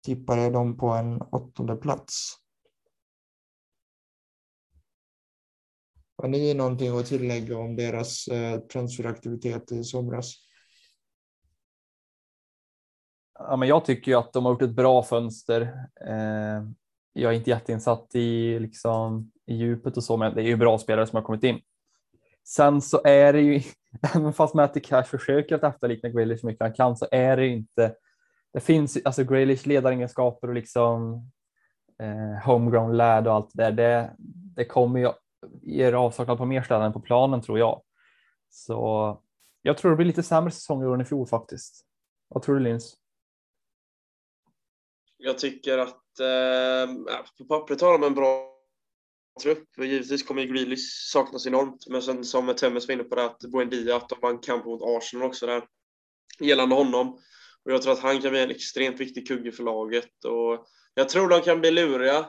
tippade 0.06 0.42
jag 0.42 0.54
dem 0.54 0.78
på 0.78 0.88
en 0.88 1.22
åttonde 1.22 1.76
plats. 1.76 2.36
Har 6.18 6.28
ni 6.28 6.54
någonting 6.54 7.00
att 7.00 7.06
tillägga 7.06 7.58
om 7.58 7.76
deras 7.76 8.28
eh, 8.28 8.60
transferaktivitet 8.60 9.72
i 9.72 9.84
somras? 9.84 10.34
Ja, 13.40 13.56
men 13.56 13.68
jag 13.68 13.86
tycker 13.86 14.12
ju 14.12 14.18
att 14.18 14.34
de 14.34 14.46
har 14.46 14.52
gjort 14.52 14.62
ett 14.62 14.76
bra 14.76 15.04
fönster. 15.04 15.62
Eh, 16.08 16.64
jag 17.14 17.34
är 17.34 17.38
inte 17.38 17.50
jätteinsatt 17.50 18.16
i, 18.16 18.60
liksom, 18.60 19.32
i 19.46 19.56
djupet 19.56 19.98
och 19.98 20.04
så, 20.04 20.18
men 20.18 20.36
det 20.36 20.42
är 20.42 20.46
ju 20.46 20.56
bra 20.56 20.78
spelare 20.78 21.08
som 21.08 21.16
har 21.16 21.24
kommit 21.24 21.44
in. 21.44 21.60
Sen 22.48 22.82
så 22.82 23.02
är 23.04 23.34
det 23.34 23.42
ju, 23.42 23.62
även 24.16 24.34
fast 24.34 24.54
Matty 24.54 24.80
Cash 24.80 25.04
försöker 25.04 25.56
att 25.56 25.64
efterlikna 25.64 26.10
Grealish 26.10 26.40
så 26.40 26.48
mycket 26.48 26.62
han 26.62 26.74
kan, 26.74 26.98
så 26.98 27.08
är 27.12 27.38
det 27.38 27.46
ju 27.46 27.54
inte. 27.54 27.96
Det 28.54 28.60
finns 28.60 28.98
alltså 29.06 29.24
Grealish 29.24 29.68
ledaregenskaper 29.68 30.48
och 30.48 30.54
liksom 30.54 31.14
eh, 32.02 32.46
homegrown 32.46 32.98
lad 32.98 33.28
och 33.28 33.34
allt 33.34 33.50
det 33.54 33.64
där. 33.64 33.72
Det, 33.72 34.16
det 34.56 34.66
kommer 34.66 35.00
ju 35.00 35.12
ger 35.62 35.94
avsaknad 35.94 36.38
på 36.38 36.46
mer 36.46 36.62
ställen 36.62 36.94
på 36.94 37.00
planen 37.00 37.42
tror 37.42 37.60
jag. 37.60 37.82
Så 38.50 39.22
jag 39.62 39.78
tror 39.78 39.92
det 39.92 39.98
blir 39.98 40.06
lite 40.06 40.24
sämre 40.24 40.52
säsong 40.52 40.84
i 40.84 40.86
år 40.86 40.94
än 40.94 41.02
i 41.02 41.06
fjol 41.06 41.28
faktiskt. 41.28 41.86
Vad 42.28 42.44
tror 42.44 42.56
du 42.56 42.62
Linus? 42.62 42.94
Jag 45.18 45.38
tycker 45.38 45.78
att 45.78 46.20
eh, 46.20 46.96
på 47.38 47.46
pappret 47.46 47.82
har 47.82 47.92
de 47.92 48.04
en 48.04 48.14
bra 48.14 48.52
trupp. 49.44 49.70
Givetvis 49.78 50.24
kommer 50.24 50.44
Grealish 50.44 51.12
saknas 51.12 51.48
enormt, 51.48 51.88
men 51.88 52.02
sen 52.02 52.24
som 52.24 52.56
Temmes 52.56 52.88
var 52.88 52.94
inne 52.94 53.04
på 53.04 53.16
det 53.16 53.26
att 53.26 53.40
Buendia, 53.40 53.96
att 53.96 54.10
de 54.10 54.20
vann 54.22 54.40
kamp 54.40 54.66
mot 54.66 54.82
Arsenal 54.84 55.28
också 55.28 55.46
där 55.46 55.64
gällande 56.40 56.76
honom. 56.76 57.20
Och 57.64 57.72
jag 57.72 57.82
tror 57.82 57.94
att 57.94 58.00
han 58.00 58.22
kan 58.22 58.32
bli 58.32 58.44
en 58.44 58.52
extremt 58.52 59.00
viktig 59.00 59.28
kugge 59.28 59.52
för 59.52 59.64
laget 59.64 60.26
och 60.26 60.66
jag 60.94 61.10
tror 61.10 61.30
de 61.30 61.42
kan 61.42 61.62
bli 61.62 61.72
luriga 61.72 62.26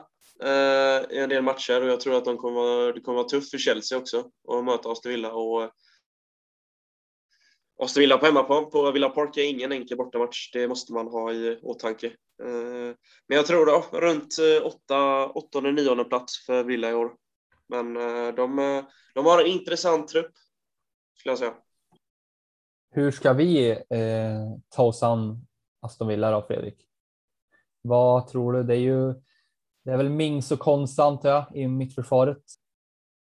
i 1.11 1.17
en 1.17 1.29
del 1.29 1.43
matcher 1.43 1.81
och 1.81 1.89
jag 1.89 1.99
tror 1.99 2.15
att 2.15 2.25
de 2.25 2.37
kommer, 2.37 2.93
det 2.93 3.01
kommer 3.01 3.17
vara 3.17 3.27
tufft 3.27 3.51
för 3.51 3.57
Chelsea 3.57 3.97
också 3.97 4.31
att 4.47 4.65
möta 4.65 4.91
Aston 4.91 5.11
Villa. 5.11 5.33
Och, 5.33 5.63
eh, 5.63 5.69
Aston 7.79 8.01
Villa 8.01 8.17
på 8.17 8.25
hemmaplan 8.25 8.69
på 8.69 8.91
Villa 8.91 9.09
Park 9.09 9.37
är 9.37 9.49
ingen 9.49 9.71
enkel 9.71 9.97
bortamatch. 9.97 10.51
Det 10.53 10.67
måste 10.67 10.93
man 10.93 11.07
ha 11.07 11.33
i 11.33 11.59
åtanke. 11.61 12.07
Eh, 12.43 12.95
men 13.27 13.35
jag 13.37 13.45
tror 13.45 13.65
då 13.65 13.99
runt 13.99 14.37
eh, 14.39 14.65
åtta, 14.65 15.27
åttonde, 15.27 15.71
nionde 15.71 16.03
plats 16.03 16.45
för 16.45 16.63
Villa 16.63 16.89
i 16.89 16.93
år. 16.93 17.15
Men 17.69 17.93
de, 18.35 18.83
de 19.13 19.25
har 19.25 19.41
en 19.41 19.47
intressant 19.47 20.07
trupp, 20.07 20.31
skulle 21.17 21.31
jag 21.31 21.39
säga. 21.39 21.53
Hur 22.91 23.11
ska 23.11 23.33
vi 23.33 23.69
eh, 23.69 24.57
ta 24.69 24.83
oss 24.83 25.03
an 25.03 25.47
Aston 25.81 26.07
Villa 26.07 26.31
då, 26.31 26.41
Fredrik? 26.47 26.87
Vad 27.81 28.27
tror 28.27 28.53
du? 28.53 28.63
Det 28.63 28.73
är 28.73 28.79
ju 28.79 29.13
det 29.87 29.93
är 29.93 29.97
väl 29.97 30.09
Mings 30.09 30.51
och 30.51 30.59
Konsa 30.59 31.03
antar 31.03 31.29
jag 31.29 31.45
i 31.55 31.67
mittförsvaret. 31.67 32.43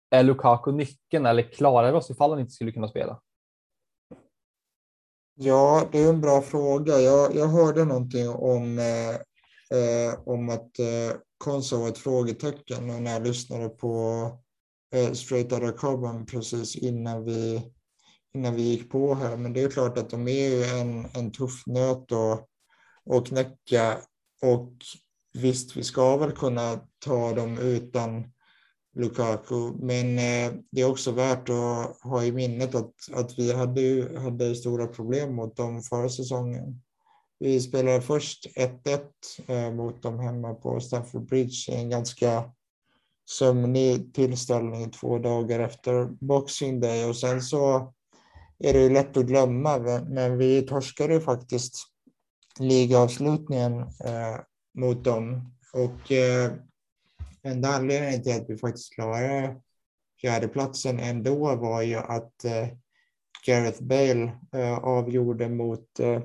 Är 0.09 0.24
Lukaku 0.24 0.72
nyckeln 0.72 1.26
eller 1.26 1.51
klarar 1.51 1.91
vi 1.91 1.97
oss 1.97 2.09
ifall 2.09 2.32
han 2.32 2.39
inte 2.39 2.51
skulle 2.51 2.72
kunna 2.72 2.88
spela? 2.88 3.22
Ja, 5.36 5.88
det 5.91 5.99
är 5.99 6.09
en 6.09 6.22
bra 6.22 6.41
fråga. 6.41 6.99
Jag, 6.99 7.36
jag 7.36 7.47
hörde 7.47 7.86
någonting 7.86 8.30
om, 8.30 8.80
eh, 8.80 9.16
eh, 9.80 10.20
om 10.26 10.49
att 10.49 10.80
eh, 10.80 11.18
Konsa 11.38 11.78
var 11.78 11.88
ett 11.88 11.97
frågetecken 11.97 13.03
när 13.03 13.14
jag 13.14 13.28
lyssnade 13.28 13.70
på 13.70 13.91
eh, 14.95 15.11
Straight 15.11 15.53
Outta 15.53 15.72
Carbon 15.72 16.26
precis 16.26 16.76
innan 16.76 17.24
vi, 17.24 17.72
innan 18.34 18.55
vi 18.55 18.61
gick 18.61 18.91
på 18.91 19.14
här. 19.14 19.38
Men 19.38 19.53
det 19.53 19.61
är 19.61 19.70
klart 19.70 19.97
att 19.97 20.09
de 20.09 20.28
är 20.28 20.49
ju 20.49 20.64
en, 20.64 21.05
en 21.14 21.32
tuff 21.32 21.68
nöt 21.68 22.11
att, 22.11 22.47
att 23.16 23.28
knäcka 23.28 23.97
och 24.41 24.74
visst, 25.34 25.77
vi 25.77 25.84
ska 25.84 26.17
väl 26.17 26.31
kunna 26.31 26.79
ta 27.05 27.34
dem 27.34 27.57
utan 27.57 28.34
Lukaku, 28.95 29.71
men 29.79 30.17
eh, 30.17 30.53
det 30.71 30.81
är 30.81 30.89
också 30.89 31.11
värt 31.11 31.49
att 31.49 32.01
ha 32.01 32.23
i 32.23 32.31
minnet 32.31 32.75
att, 32.75 32.93
att 33.13 33.39
vi 33.39 33.53
hade, 33.53 34.11
hade 34.19 34.55
stora 34.55 34.88
problem 34.88 35.36
mot 35.36 35.55
dem 35.55 35.81
förra 35.81 36.09
säsongen. 36.09 36.81
Vi 37.39 37.61
spelade 37.61 38.01
först 38.01 38.47
1-1 38.55 38.99
eh, 39.47 39.73
mot 39.73 40.03
dem 40.03 40.19
hemma 40.19 40.53
på 40.53 40.79
Stamford 40.79 41.25
Bridge 41.27 41.71
i 41.71 41.75
en 41.75 41.89
ganska 41.89 42.51
sömnig 43.29 44.13
tillställning 44.13 44.91
två 44.91 45.19
dagar 45.19 45.59
efter 45.59 46.05
Boxing 46.05 46.79
Day 46.79 47.05
och 47.05 47.17
sen 47.17 47.41
så 47.41 47.93
är 48.59 48.73
det 48.73 48.79
ju 48.79 48.89
lätt 48.89 49.17
att 49.17 49.25
glömma, 49.25 49.77
men 50.07 50.38
vi 50.38 50.61
torskade 50.61 51.21
faktiskt 51.21 51.75
ligaavslutningen 52.59 53.79
eh, 53.79 54.39
mot 54.74 55.03
dem. 55.03 55.53
Och 55.74 56.11
eh, 56.11 56.51
enda 57.43 57.69
anledningen 57.69 58.24
till 58.24 58.36
att 58.36 58.49
vi 58.49 58.57
faktiskt 58.57 58.93
klarade 58.93 59.61
fjärdeplatsen 60.21 60.99
ändå 60.99 61.55
var 61.55 61.82
ju 61.82 61.95
att 61.95 62.45
eh, 62.45 62.67
Gareth 63.45 63.84
Bale 63.84 64.32
eh, 64.55 64.78
avgjorde 64.78 65.49
mot, 65.49 65.99
eh, 65.99 66.21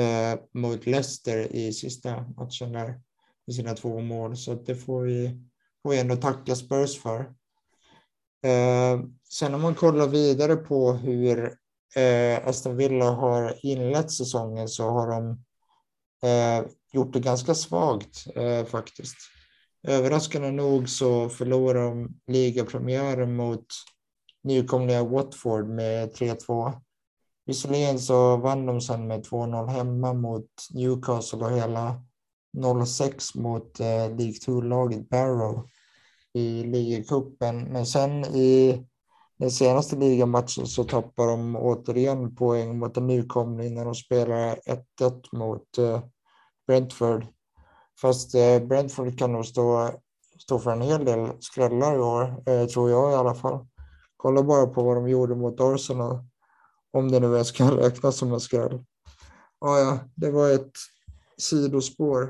eh 0.00 0.38
mot 0.52 0.86
Leicester 0.86 1.52
i 1.52 1.72
sista 1.72 2.24
matchen 2.36 2.72
där 2.72 3.00
med 3.46 3.56
sina 3.56 3.74
två 3.74 4.00
mål. 4.00 4.36
Så 4.36 4.54
det 4.54 4.74
får 4.74 5.02
vi, 5.02 5.40
får 5.82 5.90
vi 5.90 5.98
ändå 5.98 6.16
tacka 6.16 6.54
Spurs 6.54 7.02
för. 7.02 7.20
Eh, 8.44 9.00
sen 9.30 9.54
om 9.54 9.60
man 9.60 9.74
kollar 9.74 10.08
vidare 10.08 10.56
på 10.56 10.92
hur 10.92 11.56
eh, 11.96 12.48
Aston 12.48 12.76
Villa 12.76 13.10
har 13.10 13.66
inlett 13.66 14.10
säsongen 14.10 14.68
så 14.68 14.90
har 14.90 15.10
de 15.10 15.30
eh, 16.28 16.66
gjort 16.92 17.12
det 17.12 17.20
ganska 17.20 17.54
svagt 17.54 18.26
eh, 18.36 18.64
faktiskt. 18.64 19.16
Överraskande 19.82 20.50
nog 20.50 20.88
så 20.88 21.28
förlorar 21.28 21.84
de 21.84 22.08
ligapremiären 22.26 23.36
mot 23.36 23.66
nykomlingar 24.44 25.04
Watford 25.04 25.68
med 25.68 26.12
3-2. 26.12 26.72
Visserligen 27.46 27.98
så 27.98 28.36
vann 28.36 28.66
de 28.66 28.80
sen 28.80 29.06
med 29.06 29.26
2-0 29.26 29.68
hemma 29.68 30.12
mot 30.12 30.50
Newcastle 30.74 31.38
och 31.38 31.50
hela 31.50 32.02
0-6 32.56 33.40
mot 33.40 33.80
eh, 33.80 33.86
League 33.86 34.38
2-laget 34.46 35.08
Barrow 35.08 35.68
i 36.32 36.64
ligacupen. 36.64 37.64
Men 37.64 37.86
sen 37.86 38.24
i 38.24 38.84
den 39.38 39.50
senaste 39.50 39.96
ligamatchen 39.96 40.66
så 40.66 40.84
tappar 40.84 41.26
de 41.26 41.56
återigen 41.56 42.34
poäng 42.34 42.78
mot 42.78 42.96
en 42.96 43.06
nykomling 43.06 43.74
när 43.74 43.84
de 43.84 43.94
spelar 43.94 44.58
1-1 45.00 45.36
mot 45.36 45.78
eh, 45.78 46.02
Brentford. 46.68 47.26
Fast 48.00 48.34
eh, 48.34 48.62
Brentford 48.62 49.18
kan 49.18 49.32
nog 49.32 49.46
stå, 49.46 49.90
stå 50.38 50.58
för 50.58 50.70
en 50.70 50.82
hel 50.82 51.04
del 51.04 51.30
skrällar 51.40 51.94
i 51.94 51.98
år, 51.98 52.42
eh, 52.46 52.66
tror 52.66 52.90
jag 52.90 53.12
i 53.12 53.14
alla 53.14 53.34
fall. 53.34 53.66
Kolla 54.16 54.42
bara 54.42 54.66
på 54.66 54.82
vad 54.82 54.96
de 54.96 55.08
gjorde 55.08 55.34
mot 55.34 55.60
Arsenal. 55.60 56.18
Om 56.92 57.10
det 57.10 57.20
nu 57.20 57.26
ens 57.26 57.52
kan 57.52 57.70
räknas 57.76 58.16
som 58.16 58.32
en 58.32 58.40
skräll. 58.40 58.84
Ah, 59.60 59.78
ja, 59.78 59.98
det 60.14 60.30
var 60.30 60.50
ett 60.50 60.72
sidospår. 61.38 62.22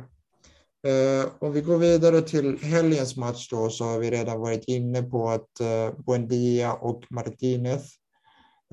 Eh, 0.86 1.30
om 1.39 1.53
vi 1.53 1.61
går 1.61 1.78
vidare 1.78 2.22
till 2.22 2.59
helgens 2.59 3.16
match 3.16 3.49
då 3.51 3.70
så 3.70 3.84
har 3.84 3.99
vi 3.99 4.11
redan 4.11 4.41
varit 4.41 4.64
inne 4.64 5.03
på 5.03 5.28
att 5.28 5.61
eh, 5.61 5.99
Buendia 6.07 6.72
och 6.72 7.05
Martinez 7.11 7.99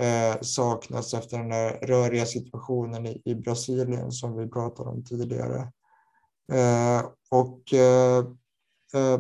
eh, 0.02 0.41
saknas 0.41 1.14
efter 1.14 1.38
den 1.38 1.50
där 1.50 1.72
röriga 1.72 2.26
situationen 2.26 3.06
i, 3.06 3.22
i 3.26 3.36
Brasilien 3.36 4.12
som 4.12 4.38
vi 4.38 4.48
pratade 4.48 4.89
om 4.89 5.04
tidigare. 5.04 5.72
Eh, 6.52 7.06
och 7.32 7.74
eh, 7.74 8.18
eh, 8.93 9.20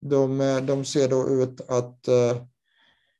de, 0.00 0.40
eh, 0.40 0.60
de 0.60 0.84
ser 0.84 1.08
då 1.08 1.28
ut 1.28 1.60
att 1.70 2.08
eh, 2.08 2.42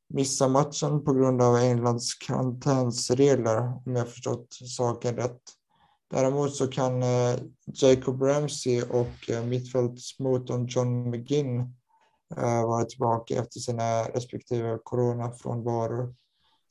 missa 0.09 0.49
matchen 0.49 1.05
på 1.05 1.13
grund 1.13 1.43
av 1.43 1.57
Englands 1.57 2.15
karantänsregler, 2.15 3.73
om 3.87 3.97
jag 3.97 4.09
förstått 4.09 4.49
saken 4.51 5.17
rätt. 5.17 5.41
Däremot 6.11 6.55
så 6.55 6.69
kan 6.69 7.03
eh, 7.03 7.39
Jacob 7.67 8.23
Ramsey 8.23 8.83
och 8.83 9.45
mittfältsmotorn 9.47 10.67
John 10.69 11.11
McGinn 11.11 11.78
Eh, 12.37 12.67
vara 12.67 12.85
tillbaka 12.85 13.35
efter 13.35 13.61
sina 13.61 14.03
respektive 14.03 14.79
coronafrånvaror. 14.85 16.15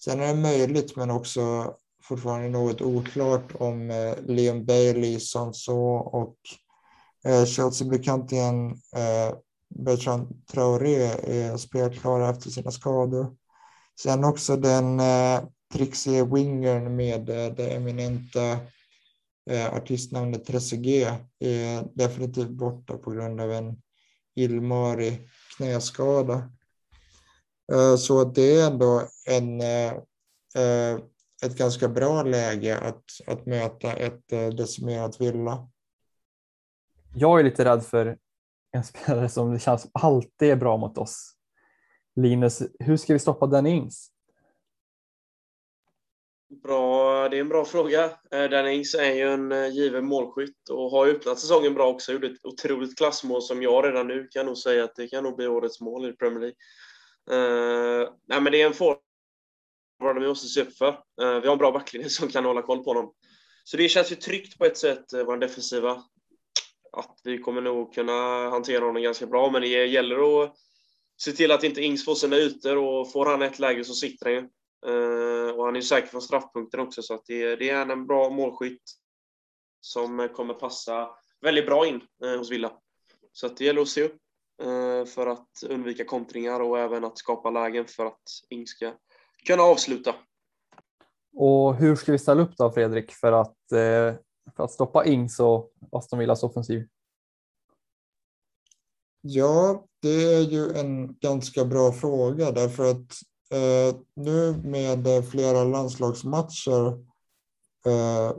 Sen 0.04 0.20
är 0.20 0.28
det 0.28 0.42
möjligt, 0.42 0.96
men 0.96 1.12
också 1.12 1.74
fortfarande 2.04 2.50
något 2.50 2.82
oklart 2.82 3.56
om 3.60 3.90
eh, 3.92 3.96
Liam 3.96 4.26
Leon 4.28 4.66
Bailey, 4.66 5.20
Sanso 5.20 5.78
och 5.96 6.38
eh, 7.26 7.46
Chelsea-bekantingen 7.46 8.76
Bertrand 9.76 10.48
Traoré 10.48 11.04
är 11.24 11.58
spelklara 11.58 12.30
efter 12.30 12.50
sina 12.50 12.72
skador. 12.72 13.36
Sen 14.02 14.24
också 14.24 14.56
den 14.56 15.02
trixiga 15.74 16.26
wingern 16.26 16.96
med 16.96 17.26
det 17.26 17.76
eminenta 17.76 18.58
artistnamnet 19.72 20.46
3 20.46 20.58
är 21.40 21.98
definitivt 21.98 22.50
borta 22.50 22.98
på 22.98 23.12
grund 23.12 23.42
av 23.42 23.52
en 23.52 23.82
illmarig 24.36 25.30
knäskada. 25.58 26.50
Eh, 27.72 27.96
så 27.96 28.24
det 28.24 28.56
är 28.56 28.68
ändå 28.72 29.08
en 29.30 29.62
eh, 29.62 29.94
eh, 30.56 31.00
ett 31.44 31.58
ganska 31.58 31.88
bra 31.90 32.24
läge 32.24 32.78
att, 32.78 33.04
att 33.28 33.46
möta 33.46 33.94
ett 33.94 34.30
decimerat 34.58 35.22
Villa. 35.22 35.70
Jag 37.16 37.40
är 37.40 37.44
lite 37.44 37.66
rädd 37.66 37.86
för 37.86 38.18
en 38.72 38.84
spelare 38.84 39.30
som 39.30 39.54
det 39.54 39.60
känns 39.60 39.88
alltid 39.92 40.50
är 40.50 40.56
bra 40.56 40.78
mot 40.78 40.98
oss. 40.98 41.34
Linus, 42.16 42.62
hur 42.80 42.98
ska 42.98 43.14
vi 43.14 43.20
stoppa 43.20 43.48
Danny 43.48 43.70
Ings? 43.70 44.12
Bra, 46.50 47.30
det 47.30 47.38
är 47.38 47.42
en 47.42 47.50
bra 47.50 47.66
fråga. 47.66 48.06
Eh, 48.06 48.44
Dennings 48.50 48.76
Ings 48.78 48.96
är 48.96 49.14
ju 49.14 49.22
en 49.22 49.52
eh, 49.52 49.68
given 49.68 50.06
målskytt 50.06 50.70
och 50.70 50.92
har 50.92 51.06
ju 51.06 51.12
öppnat 51.12 51.40
säsongen 51.40 51.74
bra 51.74 51.88
också. 51.88 52.12
Gjorde 52.12 52.28
ett 52.28 52.46
otroligt 52.46 52.98
klassmål 52.98 53.42
som 53.42 53.62
jag 53.62 53.86
redan 53.86 54.08
nu 54.08 54.28
kan 54.32 54.46
nog 54.46 54.58
säga 54.58 54.84
att 54.84 54.96
det 54.96 55.08
kan 55.08 55.24
nog 55.24 55.36
bli 55.36 55.48
årets 55.48 55.82
mål 55.82 56.10
i 56.10 56.14
Premier 56.14 56.40
League. 56.40 56.56
Uh, 57.32 58.10
nej, 58.28 58.42
men 58.42 58.52
det 58.52 58.62
är 58.62 58.68
en 58.68 58.74
forward 58.74 59.00
vi 60.20 60.28
måste 60.28 60.48
se 60.48 60.62
upp 60.62 60.78
för. 60.78 60.90
Uh, 60.92 61.40
vi 61.42 61.48
har 61.48 61.52
en 61.52 61.58
bra 61.58 61.72
backlinje 61.72 62.10
som 62.10 62.28
kan 62.28 62.46
hålla 62.46 62.62
koll 62.62 62.84
på 62.84 62.90
honom. 62.90 63.14
Så 63.64 63.78
det 63.78 63.90
känns 63.90 64.12
ju 64.12 64.16
tryggt 64.16 64.58
på 64.58 64.66
ett 64.66 64.78
sätt, 64.78 65.06
vår 65.14 65.38
defensiva. 65.38 66.04
Att 66.92 67.20
vi 67.24 67.38
kommer 67.38 67.62
nog 67.62 67.94
kunna 67.94 68.50
hantera 68.50 68.86
honom 68.86 69.04
ganska 69.04 69.28
bra, 69.28 69.52
men 69.52 69.62
det 69.62 69.68
gäller 69.68 70.44
att 70.44 70.56
se 71.18 71.32
till 71.32 71.52
att 71.52 71.64
inte 71.64 71.82
Ings 71.82 72.06
får 72.06 72.16
sina 72.16 72.38
ytor 72.38 72.78
och 72.78 73.12
får 73.12 73.26
han 73.26 73.42
ett 73.42 73.60
läge 73.60 73.84
så 73.84 73.94
sitter 73.94 74.26
han 74.26 74.36
ju. 74.36 74.50
Eh, 74.88 75.56
och 75.56 75.66
han 75.66 75.76
är 75.76 75.80
ju 75.80 75.82
säker 75.82 76.08
från 76.08 76.22
straffpunkten 76.22 76.80
också, 76.80 77.02
så 77.02 77.14
att 77.14 77.26
det, 77.26 77.56
det 77.56 77.70
är 77.70 77.90
en 77.90 78.08
bra 78.08 78.30
målskytt 78.30 78.84
som 79.82 80.30
kommer 80.36 80.54
passa 80.54 81.10
väldigt 81.42 81.66
bra 81.66 81.88
in 81.88 82.02
hos 82.38 82.52
Villa. 82.52 82.72
Så 83.32 83.46
att 83.46 83.58
det 83.58 83.66
gäller 83.66 83.82
att 83.82 83.88
se 83.88 84.04
upp 84.04 84.18
för 85.08 85.28
att 85.28 85.50
undvika 85.70 86.06
kontringar 86.06 86.60
och 86.60 86.80
även 86.80 87.06
att 87.06 87.18
skapa 87.18 87.50
lägen 87.50 87.86
för 87.86 88.06
att 88.06 88.22
Ings 88.50 88.70
ska 88.70 88.94
kunna 89.48 89.64
avsluta. 89.64 90.16
Och 91.36 91.76
hur 91.76 91.96
ska 91.96 92.12
vi 92.12 92.20
ställa 92.20 92.42
upp 92.42 92.58
då 92.58 92.72
Fredrik 92.72 93.12
för 93.12 93.32
att, 93.32 93.72
eh, 93.72 94.16
för 94.56 94.64
att 94.64 94.72
stoppa 94.72 95.06
Ings 95.06 95.40
och 95.40 95.72
Aston 95.92 96.20
Villas 96.20 96.44
offensiv? 96.44 96.88
Ja, 99.22 99.86
det 100.02 100.34
är 100.34 100.42
ju 100.42 100.72
en 100.72 101.18
ganska 101.20 101.66
bra 101.66 101.92
fråga 101.92 102.52
därför 102.52 102.92
att 102.92 102.98
eh, 102.98 103.37
Eh, 103.52 103.96
nu 104.16 104.62
med 104.64 105.26
flera 105.30 105.64
landslagsmatcher 105.64 106.88
eh, 107.86 108.32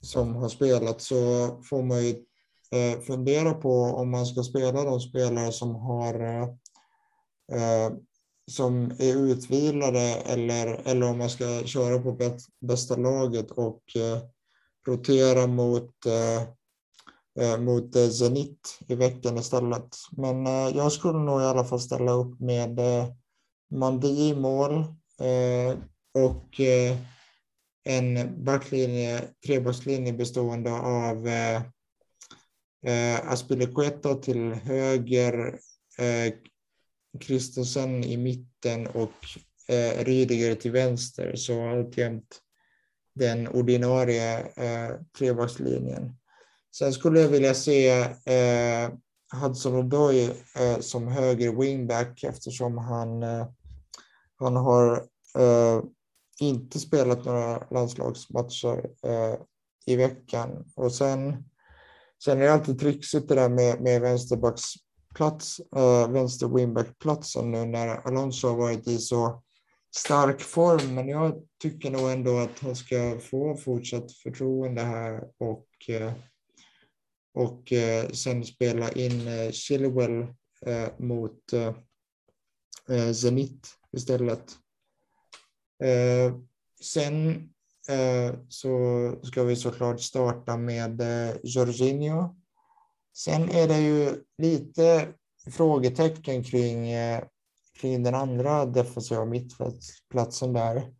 som 0.00 0.34
har 0.34 0.48
spelats 0.48 1.06
så 1.06 1.48
får 1.62 1.82
man 1.82 2.04
ju 2.04 2.10
eh, 2.70 3.00
fundera 3.00 3.54
på 3.54 3.82
om 3.82 4.10
man 4.10 4.26
ska 4.26 4.42
spela 4.42 4.84
de 4.84 5.00
spelare 5.00 5.52
som 5.52 5.74
har 5.74 6.20
eh, 6.20 6.42
eh 7.52 7.92
som 8.50 8.90
är 8.90 9.16
utvilade 9.16 10.00
eller, 10.00 10.80
eller 10.84 11.10
om 11.10 11.18
man 11.18 11.30
ska 11.30 11.62
köra 11.64 11.98
på 11.98 12.18
bästa 12.60 12.96
laget 12.96 13.50
och 13.50 13.82
eh, 13.96 14.22
rotera 14.86 15.46
mot, 15.46 16.06
eh, 16.06 16.42
eh 17.44 17.60
mot 17.60 17.94
Zenit 17.94 18.78
i 18.88 18.94
veckan 18.94 19.38
istället. 19.38 19.96
Men 20.10 20.46
eh, 20.46 20.76
jag 20.76 20.92
skulle 20.92 21.18
nog 21.18 21.40
i 21.40 21.44
alla 21.44 21.64
fall 21.64 21.80
ställa 21.80 22.12
upp 22.12 22.40
med 22.40 22.78
eh, 22.78 23.08
Mandi 23.70 24.28
i 24.28 24.34
mål 24.34 24.72
eh, 25.20 25.78
och 26.14 26.60
eh, 26.60 26.96
en 27.84 28.44
backlinje, 28.44 29.24
trebackslinje 29.46 30.12
bestående 30.12 30.72
av 30.72 31.28
eh, 31.28 31.56
eh 32.86 33.32
Aspilicueta 33.32 34.14
till 34.14 34.52
höger, 34.52 35.58
eh, 35.98 36.34
Kristensen 37.20 38.04
i 38.04 38.16
mitten 38.16 38.86
och 38.86 39.14
eh, 39.68 40.04
Rydiger 40.04 40.54
till 40.54 40.72
vänster, 40.72 41.36
så 41.36 41.68
alltjämt 41.68 42.40
den 43.14 43.48
ordinarie 43.48 44.38
eh, 44.40 44.94
trebackslinjen. 45.18 46.16
Sen 46.76 46.92
skulle 46.92 47.20
jag 47.20 47.28
vilja 47.28 47.54
se 47.54 47.88
eh, 48.24 48.90
Hudson 49.32 49.74
Odoi 49.74 50.24
eh, 50.56 50.80
som 50.80 51.08
höger 51.08 51.52
wingback 51.52 52.24
eftersom 52.24 52.78
han, 52.78 53.22
eh, 53.22 53.46
han 54.38 54.56
har 54.56 54.96
eh, 55.38 55.82
inte 56.40 56.78
spelat 56.78 57.24
några 57.24 57.66
landslagsmatcher 57.70 58.90
eh, 59.06 59.34
i 59.86 59.96
veckan. 59.96 60.64
Och 60.74 60.92
sen, 60.92 61.44
sen 62.24 62.38
är 62.38 62.42
det 62.42 62.52
alltid 62.52 62.78
trixigt 62.78 63.28
det 63.28 63.34
där 63.34 63.48
med, 63.48 63.80
med 63.80 64.00
vänsterbacksplats, 64.00 65.60
eh, 65.76 66.08
vänster-wingbackplatsen 66.08 67.50
nu 67.50 67.64
när 67.64 67.88
Alonso 67.88 68.48
har 68.48 68.56
varit 68.56 68.88
i 68.88 68.98
så 68.98 69.42
stark 69.96 70.40
form. 70.40 70.94
Men 70.94 71.08
jag 71.08 71.34
tycker 71.62 71.90
nog 71.90 72.10
ändå 72.10 72.38
att 72.38 72.58
han 72.60 72.76
ska 72.76 73.18
få 73.20 73.56
fortsatt 73.56 74.12
förtroende 74.12 74.82
här 74.82 75.24
och, 75.38 75.66
eh, 75.88 76.12
och 77.36 77.72
eh, 77.72 78.08
sen 78.08 78.44
spela 78.44 78.92
in 78.92 79.28
eh, 79.28 79.50
Chilwell 79.50 80.22
eh, 80.66 80.88
mot 80.98 81.52
eh, 81.52 81.74
eh, 82.88 83.12
Zenit 83.12 83.68
istället. 83.96 84.52
sen 86.82 87.48
så 88.48 88.70
ska 89.22 89.42
vi 89.42 89.56
såklart 89.56 90.00
starta 90.00 90.56
med 90.56 91.02
Jorginho 91.42 92.34
Sen 93.16 93.50
är 93.50 93.68
det 93.68 93.78
ju 93.80 94.24
lite 94.38 95.08
frågetecken 95.50 96.44
kring, 96.44 96.90
eh, 96.90 97.24
kring 97.80 98.02
den 98.02 98.14
andra 98.14 98.66
defensiva 98.66 99.24
mittplatsen 99.24 100.52
där. 100.52 100.92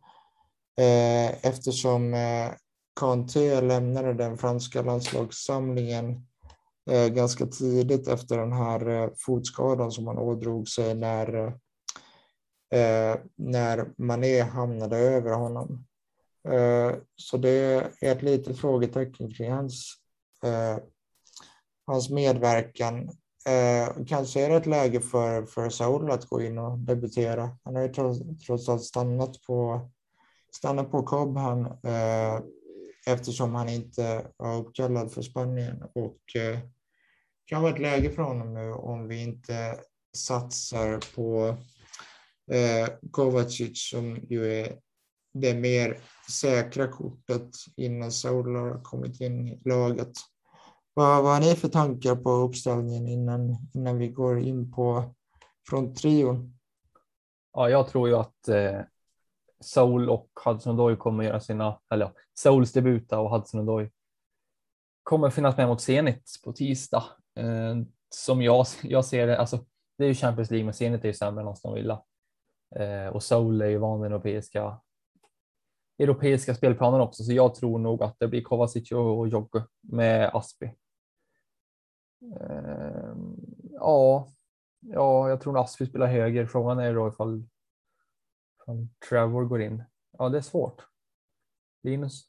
Eftersom 1.41 2.15
Kanté 2.99 3.61
lämnade 3.61 4.13
den 4.13 4.37
franska 4.37 4.81
landslagssamlingen 4.81 6.26
Eh, 6.89 7.07
ganska 7.07 7.45
tidigt 7.45 8.07
efter 8.07 8.37
den 8.37 8.53
här 8.53 8.89
eh, 8.89 9.09
fotskadan 9.17 9.91
som 9.91 10.07
han 10.07 10.17
ådrog 10.17 10.69
sig 10.69 10.95
när, 10.95 11.45
eh, 12.73 13.15
när 13.35 14.01
Mané 14.01 14.41
hamnade 14.41 14.97
över 14.97 15.31
honom. 15.31 15.83
Så 17.15 17.37
det 17.37 17.49
är 17.49 18.11
ett 18.11 18.21
litet 18.21 18.59
frågetecken 18.59 19.33
kring 19.33 19.51
hans 19.51 19.93
hans 21.85 22.09
medverkan. 22.09 23.09
Kanske 24.07 24.45
är 24.45 24.49
det 24.49 24.55
ett 24.55 24.65
läge 24.65 24.99
för, 25.01 25.45
för 25.45 25.69
Saul 25.69 26.11
att 26.11 26.25
gå 26.25 26.41
in 26.41 26.57
och 26.57 26.79
debutera. 26.79 27.57
Han 27.63 27.75
har 27.75 27.81
ju 27.81 27.93
trots, 27.93 28.19
trots 28.45 28.69
allt 28.69 28.83
stannat 28.83 29.41
på, 29.41 29.89
stannat 30.55 30.91
på 30.91 31.03
Cobham 31.03 31.67
eftersom 33.07 33.55
han 33.55 33.69
inte 33.69 34.27
var 34.37 34.57
uppkallad 34.57 35.11
för 35.11 35.21
Spanien. 35.21 35.83
Och 35.93 36.35
kan 37.47 37.61
vara 37.61 37.73
ett 37.73 37.79
läge 37.79 38.09
för 38.09 38.21
honom 38.21 38.53
nu 38.53 38.71
om 38.71 39.07
vi 39.07 39.23
inte 39.23 39.79
satsar 40.17 41.15
på 41.15 41.57
eh, 42.51 42.89
Kovacic 43.11 43.89
som 43.89 44.17
ju 44.29 44.53
är 44.53 44.79
det 45.33 45.53
mer 45.53 45.99
säkra 46.31 46.87
kortet 46.87 47.49
innan 47.75 48.11
Saul 48.11 48.55
har 48.55 48.83
kommit 48.83 49.21
in 49.21 49.47
i 49.47 49.61
laget. 49.65 50.11
Vad, 50.93 51.23
vad 51.23 51.33
har 51.33 51.39
ni 51.39 51.55
för 51.55 51.69
tankar 51.69 52.15
på 52.15 52.31
uppställningen 52.31 53.07
innan, 53.07 53.57
innan 53.73 53.97
vi 53.97 54.07
går 54.07 54.39
in 54.39 54.71
på 54.71 55.15
fronttrion? 55.69 56.57
Ja, 57.53 57.69
jag 57.69 57.87
tror 57.87 58.09
ju 58.09 58.15
att 58.15 58.47
eh, 58.47 58.81
Soul 59.59 60.09
och 60.09 60.29
Hudson 60.45 60.79
Odoi 60.79 60.95
kommer 60.95 61.23
göra 61.23 61.39
sina, 61.39 61.79
eller 61.91 62.05
ja, 62.05 62.13
Souls 62.33 62.71
debuta 62.71 63.19
och 63.19 63.29
Hudson 63.29 63.59
Odoi 63.59 63.89
kommer 65.03 65.29
finnas 65.29 65.57
med 65.57 65.67
mot 65.67 65.81
Zenit 65.81 66.31
på 66.43 66.53
tisdag. 66.53 67.03
Eh, 67.37 67.75
som 68.09 68.41
jag, 68.41 68.65
jag 68.83 69.05
ser 69.05 69.27
det, 69.27 69.37
alltså 69.37 69.65
det 69.97 70.03
är 70.03 70.07
ju 70.07 70.13
Champions 70.13 70.51
League, 70.51 70.65
men 70.65 70.73
Zenit 70.73 71.03
är 71.03 71.07
ju 71.07 71.13
sämre 71.13 71.41
än 71.41 71.47
Aston 71.47 71.73
Villa. 71.73 72.03
Eh, 72.75 73.07
och 73.07 73.23
Soul 73.23 73.61
är 73.61 73.67
ju 73.67 73.77
van 73.77 74.01
vid 74.01 74.11
europeiska 74.11 74.79
europeiska 75.99 76.55
spelplanen 76.55 77.01
också, 77.01 77.23
så 77.23 77.33
jag 77.33 77.55
tror 77.55 77.79
nog 77.79 78.03
att 78.03 78.15
det 78.19 78.27
blir 78.27 78.41
Kovacic 78.41 78.91
och 78.91 79.27
Jogge 79.27 79.63
med 79.81 80.29
Aspi. 80.33 80.65
Eh, 82.39 83.15
ja, 83.71 84.27
ja, 84.79 85.29
jag 85.29 85.41
tror 85.41 85.59
Aspi 85.59 85.85
spelar 85.85 86.07
höger. 86.07 86.45
Frågan 86.45 86.79
är 86.79 86.93
då 86.93 87.07
ifall, 87.07 87.43
ifall 88.61 88.87
Trevor 89.09 89.45
går 89.45 89.61
in. 89.61 89.83
Ja, 90.17 90.29
det 90.29 90.37
är 90.37 90.41
svårt. 90.41 90.87
Linus? 91.83 92.23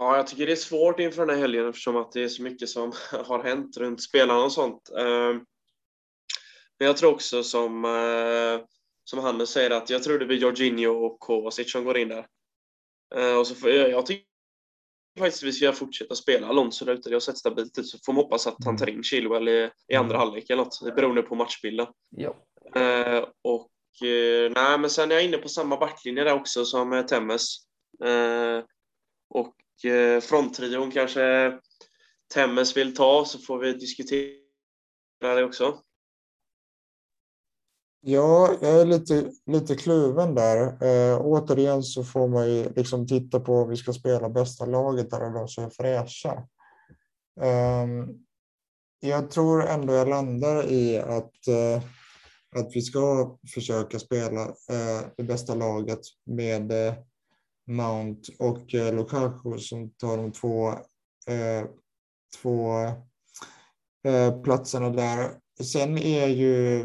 Ja, 0.00 0.16
jag 0.16 0.26
tycker 0.26 0.46
det 0.46 0.52
är 0.52 0.56
svårt 0.56 1.00
inför 1.00 1.26
den 1.26 1.34
här 1.34 1.40
helgen 1.42 1.68
eftersom 1.68 1.96
att 1.96 2.12
det 2.12 2.22
är 2.22 2.28
så 2.28 2.42
mycket 2.42 2.68
som 2.68 2.92
har 3.26 3.42
hänt 3.42 3.76
runt 3.76 4.02
spelarna 4.02 4.44
och 4.44 4.52
sånt. 4.52 4.90
Ehm, 4.98 5.44
men 6.78 6.86
jag 6.86 6.96
tror 6.96 7.12
också 7.12 7.42
som, 7.42 7.84
eh, 7.84 8.66
som 9.04 9.18
Hannes 9.18 9.50
säger 9.50 9.70
att 9.70 9.90
jag 9.90 10.02
tror 10.02 10.18
det 10.18 10.26
blir 10.26 10.38
Jorginho 10.38 10.92
och 10.92 11.20
Kovacic 11.20 11.72
som 11.72 11.84
går 11.84 11.98
in 11.98 12.08
där. 12.08 12.26
Eh, 13.14 13.38
och 13.38 13.46
så 13.46 13.54
får 13.54 13.70
jag, 13.70 13.90
jag 13.90 14.06
tycker 14.06 14.26
faktiskt 15.18 15.42
vi 15.42 15.52
ska 15.52 15.72
fortsätta 15.72 16.14
spela 16.14 16.46
Alonso 16.46 16.84
där 16.84 16.92
ute. 16.94 17.08
Det 17.08 17.14
har 17.14 17.20
sett 17.20 17.38
stabilt 17.38 17.78
ut 17.78 17.86
så 17.88 17.98
får 18.06 18.12
man 18.12 18.24
hoppas 18.24 18.46
att 18.46 18.64
han 18.64 18.76
tar 18.76 18.88
in 18.88 19.02
Chilwell 19.02 19.48
i, 19.48 19.70
i 19.88 19.94
andra 19.94 20.16
Mm. 20.16 20.18
halvlek 20.18 20.50
eller 20.50 20.64
något. 20.64 20.80
Det 20.84 20.92
beror 20.92 21.22
på 21.22 21.34
matchbilden. 21.34 21.86
Ja. 22.10 22.36
Eh, 22.74 23.24
och 23.42 23.70
nej, 24.54 24.78
men 24.78 24.90
sen 24.90 25.10
är 25.10 25.14
jag 25.14 25.24
inne 25.24 25.38
på 25.38 25.48
samma 25.48 25.76
backlinje 25.76 26.24
där 26.24 26.34
också 26.34 26.64
som 26.64 27.06
Temmes. 27.08 27.56
Eh, 28.04 28.64
och 29.80 29.90
eh, 29.90 30.20
fronttrion 30.20 30.90
kanske 30.90 31.52
Temmes 32.34 32.76
vill 32.76 32.96
ta 32.96 33.24
så 33.24 33.38
får 33.38 33.58
vi 33.58 33.72
diskutera 33.72 34.34
det 35.20 35.44
också. 35.44 35.78
Ja, 38.02 38.56
jag 38.60 38.80
är 38.80 38.84
lite, 38.84 39.30
lite 39.46 39.76
kluven 39.76 40.34
där. 40.34 40.84
Eh, 40.84 41.20
återigen 41.20 41.82
så 41.82 42.04
får 42.04 42.28
man 42.28 42.50
ju 42.50 42.72
liksom 42.76 43.06
titta 43.06 43.40
på 43.40 43.54
om 43.54 43.68
vi 43.68 43.76
ska 43.76 43.92
spela 43.92 44.28
bästa 44.28 44.66
laget 44.66 45.12
eller 45.12 45.30
de 45.30 45.48
som 45.48 45.64
är 45.64 45.70
fräscha. 45.70 46.32
Eh, 47.40 47.86
jag 49.00 49.30
tror 49.30 49.66
ändå 49.66 49.92
jag 49.92 50.08
landar 50.08 50.72
i 50.72 50.98
att, 50.98 51.48
eh, 51.48 51.82
att 52.56 52.70
vi 52.74 52.82
ska 52.82 53.36
försöka 53.54 53.98
spela 53.98 54.42
eh, 54.42 55.06
det 55.16 55.22
bästa 55.22 55.54
laget 55.54 56.00
med 56.26 56.72
eh, 56.72 56.94
Mount 57.70 58.32
och 58.38 58.74
eh, 58.74 58.94
Lukaku 58.94 59.58
som 59.58 59.90
tar 59.90 60.16
de 60.16 60.32
två, 60.32 60.68
eh, 61.26 61.68
två 62.42 62.72
eh, 64.04 64.42
platserna 64.42 64.90
där. 64.90 65.30
Sen 65.62 65.98
är 65.98 66.26
ju 66.26 66.78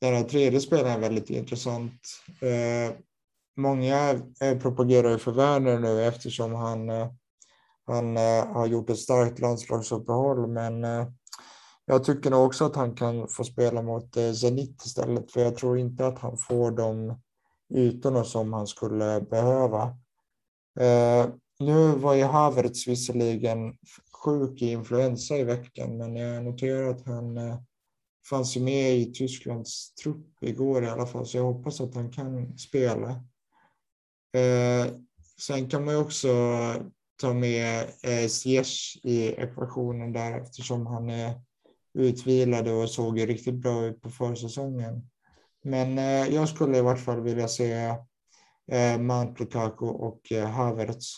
den 0.00 0.14
här 0.14 0.24
tredje 0.24 0.60
spelaren 0.60 1.00
väldigt 1.00 1.30
intressant. 1.30 2.00
Eh, 2.40 2.96
många 3.56 4.10
eh, 4.40 4.58
propagerar 4.58 5.10
ju 5.10 5.18
för 5.18 5.32
Werner 5.32 5.78
nu 5.78 6.04
eftersom 6.04 6.54
han, 6.54 6.90
eh, 6.90 7.08
han 7.86 8.16
eh, 8.16 8.46
har 8.46 8.66
gjort 8.66 8.90
ett 8.90 8.98
starkt 8.98 9.38
landslagsuppehåll. 9.38 10.46
Men 10.46 10.84
eh, 10.84 11.06
jag 11.86 12.04
tycker 12.04 12.30
nog 12.30 12.46
också 12.46 12.64
att 12.64 12.76
han 12.76 12.94
kan 12.94 13.28
få 13.28 13.44
spela 13.44 13.82
mot 13.82 14.16
eh, 14.16 14.32
Zenit 14.32 14.84
istället. 14.84 15.32
För 15.32 15.40
jag 15.40 15.56
tror 15.56 15.78
inte 15.78 16.06
att 16.06 16.18
han 16.18 16.36
får 16.36 16.70
de 16.70 17.20
ytorna 17.74 18.24
som 18.24 18.52
han 18.52 18.66
skulle 18.66 19.20
behöva. 19.20 19.96
Eh, 20.80 21.28
nu 21.58 21.94
var 21.96 22.14
ju 22.14 22.24
Havertz 22.24 22.88
visserligen 22.88 23.76
sjuk 24.24 24.62
i 24.62 24.70
influensa 24.70 25.36
i 25.36 25.44
veckan, 25.44 25.96
men 25.96 26.16
jag 26.16 26.44
noterar 26.44 26.90
att 26.90 27.06
han 27.06 27.36
eh, 27.36 27.58
fanns 28.30 28.56
ju 28.56 28.60
med 28.60 28.96
i 28.96 29.12
Tysklands 29.12 29.94
trupp 29.94 30.42
igår 30.42 30.84
i 30.84 30.88
alla 30.88 31.06
fall, 31.06 31.26
så 31.26 31.36
jag 31.36 31.44
hoppas 31.44 31.80
att 31.80 31.94
han 31.94 32.10
kan 32.10 32.58
spela. 32.58 33.10
Eh, 34.32 34.86
sen 35.40 35.68
kan 35.68 35.84
man 35.84 35.94
ju 35.94 36.00
också 36.00 36.28
ta 37.20 37.34
med 37.34 37.88
Ziyech 38.30 39.00
i 39.02 39.26
ekvationen 39.26 40.12
där 40.12 40.40
eftersom 40.40 40.86
han 40.86 41.10
är 41.10 41.40
utvilad 41.94 42.68
och 42.68 42.90
såg 42.90 43.18
ju 43.18 43.26
riktigt 43.26 43.54
bra 43.54 43.84
ut 43.84 44.02
på 44.02 44.10
försäsongen. 44.10 45.10
Men 45.64 45.96
jag 46.34 46.48
skulle 46.48 46.78
i 46.78 46.82
vart 46.82 47.00
fall 47.00 47.20
vilja 47.20 47.48
se 47.48 47.96
Mount 48.98 49.40
Lukaku 49.40 49.86
och 49.86 50.32
eh, 50.32 50.48
Havertz. 50.48 51.16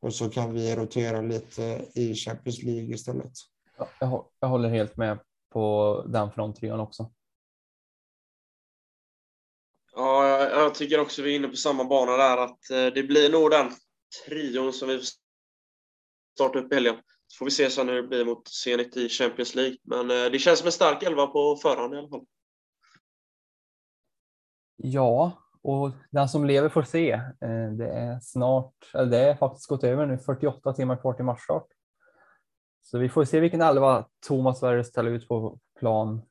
Och 0.00 0.14
så 0.14 0.30
kan 0.30 0.54
vi 0.54 0.76
rotera 0.76 1.20
lite 1.20 1.86
i 1.94 2.14
Champions 2.14 2.62
League 2.62 2.94
istället. 2.94 3.32
Ja, 3.78 3.88
jag, 4.00 4.06
hå- 4.06 4.26
jag 4.40 4.48
håller 4.48 4.68
helt 4.68 4.96
med 4.96 5.18
på 5.52 6.04
den 6.08 6.32
fronttrion 6.32 6.80
också. 6.80 7.10
Ja, 9.92 10.38
jag, 10.48 10.74
tycker 10.74 11.00
också 11.00 11.22
vi 11.22 11.32
är 11.32 11.36
inne 11.36 11.48
på 11.48 11.56
samma 11.56 11.84
bana 11.84 12.16
där 12.16 12.36
att 12.36 12.70
eh, 12.70 12.86
det 12.86 13.02
blir 13.02 13.32
nog 13.32 13.50
den 13.50 13.72
trion 14.26 14.72
som 14.72 14.88
vi 14.88 15.00
startar 16.34 16.60
upp 16.60 16.72
i 16.72 16.74
helgen. 16.74 16.96
Så 17.26 17.38
får 17.38 17.44
vi 17.44 17.50
se 17.50 17.70
sen 17.70 17.88
hur 17.88 17.94
det 18.02 18.08
blir 18.08 18.24
mot 18.24 18.48
Zenit 18.48 18.96
i 18.96 19.08
Champions 19.08 19.54
League. 19.54 19.76
Men 19.82 20.10
eh, 20.10 20.30
det 20.30 20.38
känns 20.38 20.58
som 20.58 20.66
en 20.66 20.72
stark 20.72 21.02
elva 21.02 21.26
på 21.26 21.56
förhand 21.56 21.94
i 21.94 21.96
alla 21.96 22.08
fall. 22.08 22.26
Ja, 24.76 25.43
och 25.64 25.90
den 26.10 26.28
som 26.28 26.44
lever 26.44 26.68
får 26.68 26.82
se. 26.82 27.12
Eh, 27.12 27.70
det 27.78 27.88
är 27.88 28.20
snart, 28.20 28.74
eller 28.94 29.10
det 29.10 29.18
är 29.18 29.34
faktiskt 29.34 29.66
gått 29.66 29.84
över 29.84 30.06
nu, 30.06 30.18
48 30.18 30.72
timmar 30.72 30.96
kvar 30.96 31.12
till 31.12 31.24
matchstart. 31.24 31.66
Så 32.82 32.98
vi 32.98 33.08
får 33.08 33.24
se 33.24 33.40
vilken 33.40 33.60
elva 33.60 34.08
Thomas 34.26 34.62
Werner 34.62 34.82
ställer 34.82 35.10
ut 35.10 35.28
på 35.28 35.58
plan. 35.78 36.22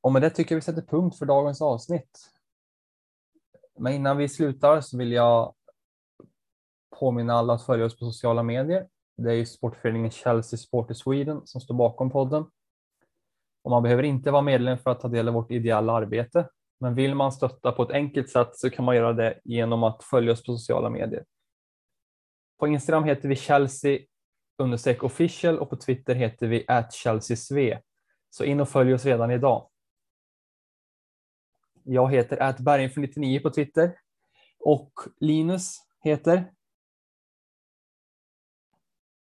Och 0.00 0.12
med 0.12 0.22
det 0.22 0.30
tycker 0.30 0.54
jag 0.54 0.56
vi 0.56 0.62
sätter 0.62 0.82
punkt 0.82 1.18
för 1.18 1.26
dagens 1.26 1.62
avsnitt. 1.62 2.30
Men 3.78 3.92
innan 3.92 4.16
vi 4.16 4.28
slutar 4.28 4.80
så 4.80 4.98
vill 4.98 5.12
jag 5.12 5.54
påminna 6.98 7.34
alla 7.34 7.54
att 7.54 7.66
följa 7.66 7.86
oss 7.86 7.98
på 7.98 8.04
sociala 8.04 8.42
medier. 8.42 8.88
Det 9.16 9.30
är 9.30 9.34
ju 9.34 9.46
sportföreningen 9.46 10.10
Chelsea 10.10 10.58
Supporter 10.58 10.94
Sweden 10.94 11.46
som 11.46 11.60
står 11.60 11.74
bakom 11.74 12.10
podden. 12.10 12.44
Och 13.64 13.70
man 13.70 13.82
behöver 13.82 14.02
inte 14.02 14.30
vara 14.30 14.42
medlem 14.42 14.78
för 14.78 14.90
att 14.90 15.00
ta 15.00 15.08
del 15.08 15.28
av 15.28 15.34
vårt 15.34 15.50
ideella 15.50 15.92
arbete. 15.92 16.48
Men 16.80 16.94
vill 16.94 17.14
man 17.14 17.32
stötta 17.32 17.72
på 17.72 17.82
ett 17.82 17.90
enkelt 17.90 18.30
sätt 18.30 18.56
så 18.56 18.70
kan 18.70 18.84
man 18.84 18.96
göra 18.96 19.12
det 19.12 19.40
genom 19.44 19.82
att 19.82 20.04
följa 20.04 20.32
oss 20.32 20.44
på 20.44 20.56
sociala 20.56 20.90
medier. 20.90 21.24
På 22.58 22.66
Instagram 22.66 23.04
heter 23.04 23.28
vi 23.28 23.36
Chelsea 23.36 23.98
official 25.00 25.58
och 25.58 25.70
på 25.70 25.76
Twitter 25.76 26.14
heter 26.14 26.46
vi 26.46 26.66
@chelseasv. 26.92 27.78
Så 28.30 28.44
in 28.44 28.60
och 28.60 28.68
följ 28.68 28.94
oss 28.94 29.04
redan 29.04 29.30
idag. 29.30 29.70
Jag 31.82 32.12
heter 32.12 32.36
atbergenfor99 32.36 33.42
på 33.42 33.50
Twitter 33.50 33.98
och 34.58 34.92
Linus 35.20 35.76
heter 36.02 36.52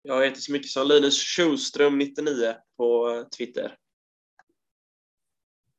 Jag 0.01 0.25
heter 0.25 0.41
så 0.41 0.51
mycket 0.51 0.69
som 0.69 0.87
Linus 0.87 1.23
Schuström 1.23 1.97
99 1.97 2.55
på 2.77 3.23
Twitter 3.37 3.77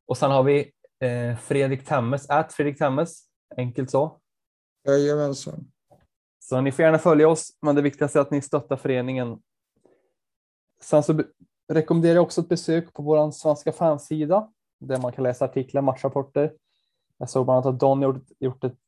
och 0.06 0.16
sen 0.16 0.30
har 0.30 0.42
vi 0.42 0.72
eh, 1.00 1.36
Fredrik 1.36 1.84
Temmes, 1.84 2.30
at 2.30 2.52
Fredrik 2.52 2.78
Temmes, 2.78 3.22
enkelt 3.56 3.90
så. 3.90 4.20
Jajamensan. 4.86 5.72
Så 6.38 6.60
ni 6.60 6.72
får 6.72 6.84
gärna 6.84 6.98
följa 6.98 7.28
oss, 7.28 7.50
men 7.62 7.74
det 7.74 7.82
viktigaste 7.82 8.18
är 8.18 8.20
att 8.20 8.30
ni 8.30 8.42
stöttar 8.42 8.76
föreningen. 8.76 9.38
Sen 10.82 11.02
så 11.02 11.22
rekommenderar 11.72 12.14
jag 12.14 12.22
också 12.22 12.40
ett 12.40 12.48
besök 12.48 12.92
på 12.92 13.02
vår 13.02 13.30
svenska 13.30 13.72
fansida 13.72 14.52
där 14.80 14.98
man 14.98 15.12
kan 15.12 15.24
läsa 15.24 15.44
artiklar, 15.44 15.82
matchrapporter. 15.82 16.52
Jag 17.18 17.30
såg 17.30 17.46
bland 17.46 17.56
annat 17.56 17.74
att 17.74 17.80
Don 17.80 18.02
gjort, 18.02 18.24
gjort, 18.38 18.64
ett, 18.64 18.78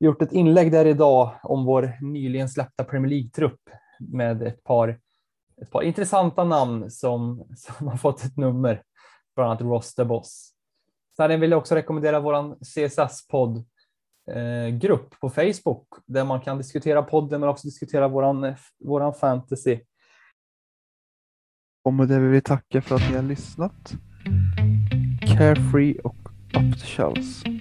gjort 0.00 0.22
ett 0.22 0.32
inlägg 0.32 0.72
där 0.72 0.84
idag 0.84 1.30
om 1.42 1.64
vår 1.64 1.92
nyligen 2.00 2.48
släppta 2.48 2.84
Premier 2.84 3.10
League-trupp 3.10 3.60
med 4.00 4.42
ett 4.42 4.64
par, 4.64 5.00
ett 5.62 5.70
par 5.70 5.82
intressanta 5.82 6.44
namn 6.44 6.90
som, 6.90 7.48
som 7.56 7.88
har 7.88 7.96
fått 7.96 8.24
ett 8.24 8.36
nummer, 8.36 8.82
bland 9.36 9.50
annat 9.50 9.60
Ross 9.60 9.94
the 9.94 10.04
Boss. 10.04 10.52
Sen 11.16 11.40
vill 11.40 11.50
jag 11.50 11.58
också 11.58 11.74
rekommendera 11.74 12.20
vår 12.20 12.56
CSS-podd 12.64 13.64
eh, 14.30 14.68
grupp 14.68 15.20
på 15.20 15.30
Facebook 15.30 15.88
där 16.06 16.24
man 16.24 16.40
kan 16.40 16.58
diskutera 16.58 17.02
podden 17.02 17.40
men 17.40 17.48
också 17.48 17.66
diskutera 17.66 18.08
våran, 18.08 18.44
eh, 18.44 18.56
våran 18.84 19.14
fantasy. 19.14 19.80
Och 21.84 21.92
med 21.92 22.08
det 22.08 22.18
vill 22.18 22.30
vi 22.30 22.40
tacka 22.40 22.82
för 22.82 22.94
att 22.94 23.10
ni 23.10 23.16
har 23.16 23.22
lyssnat. 23.22 23.92
Carefree 25.38 25.98
och 25.98 26.16
Up 26.54 26.80
to 26.80 26.86
Chelsea. 26.86 27.55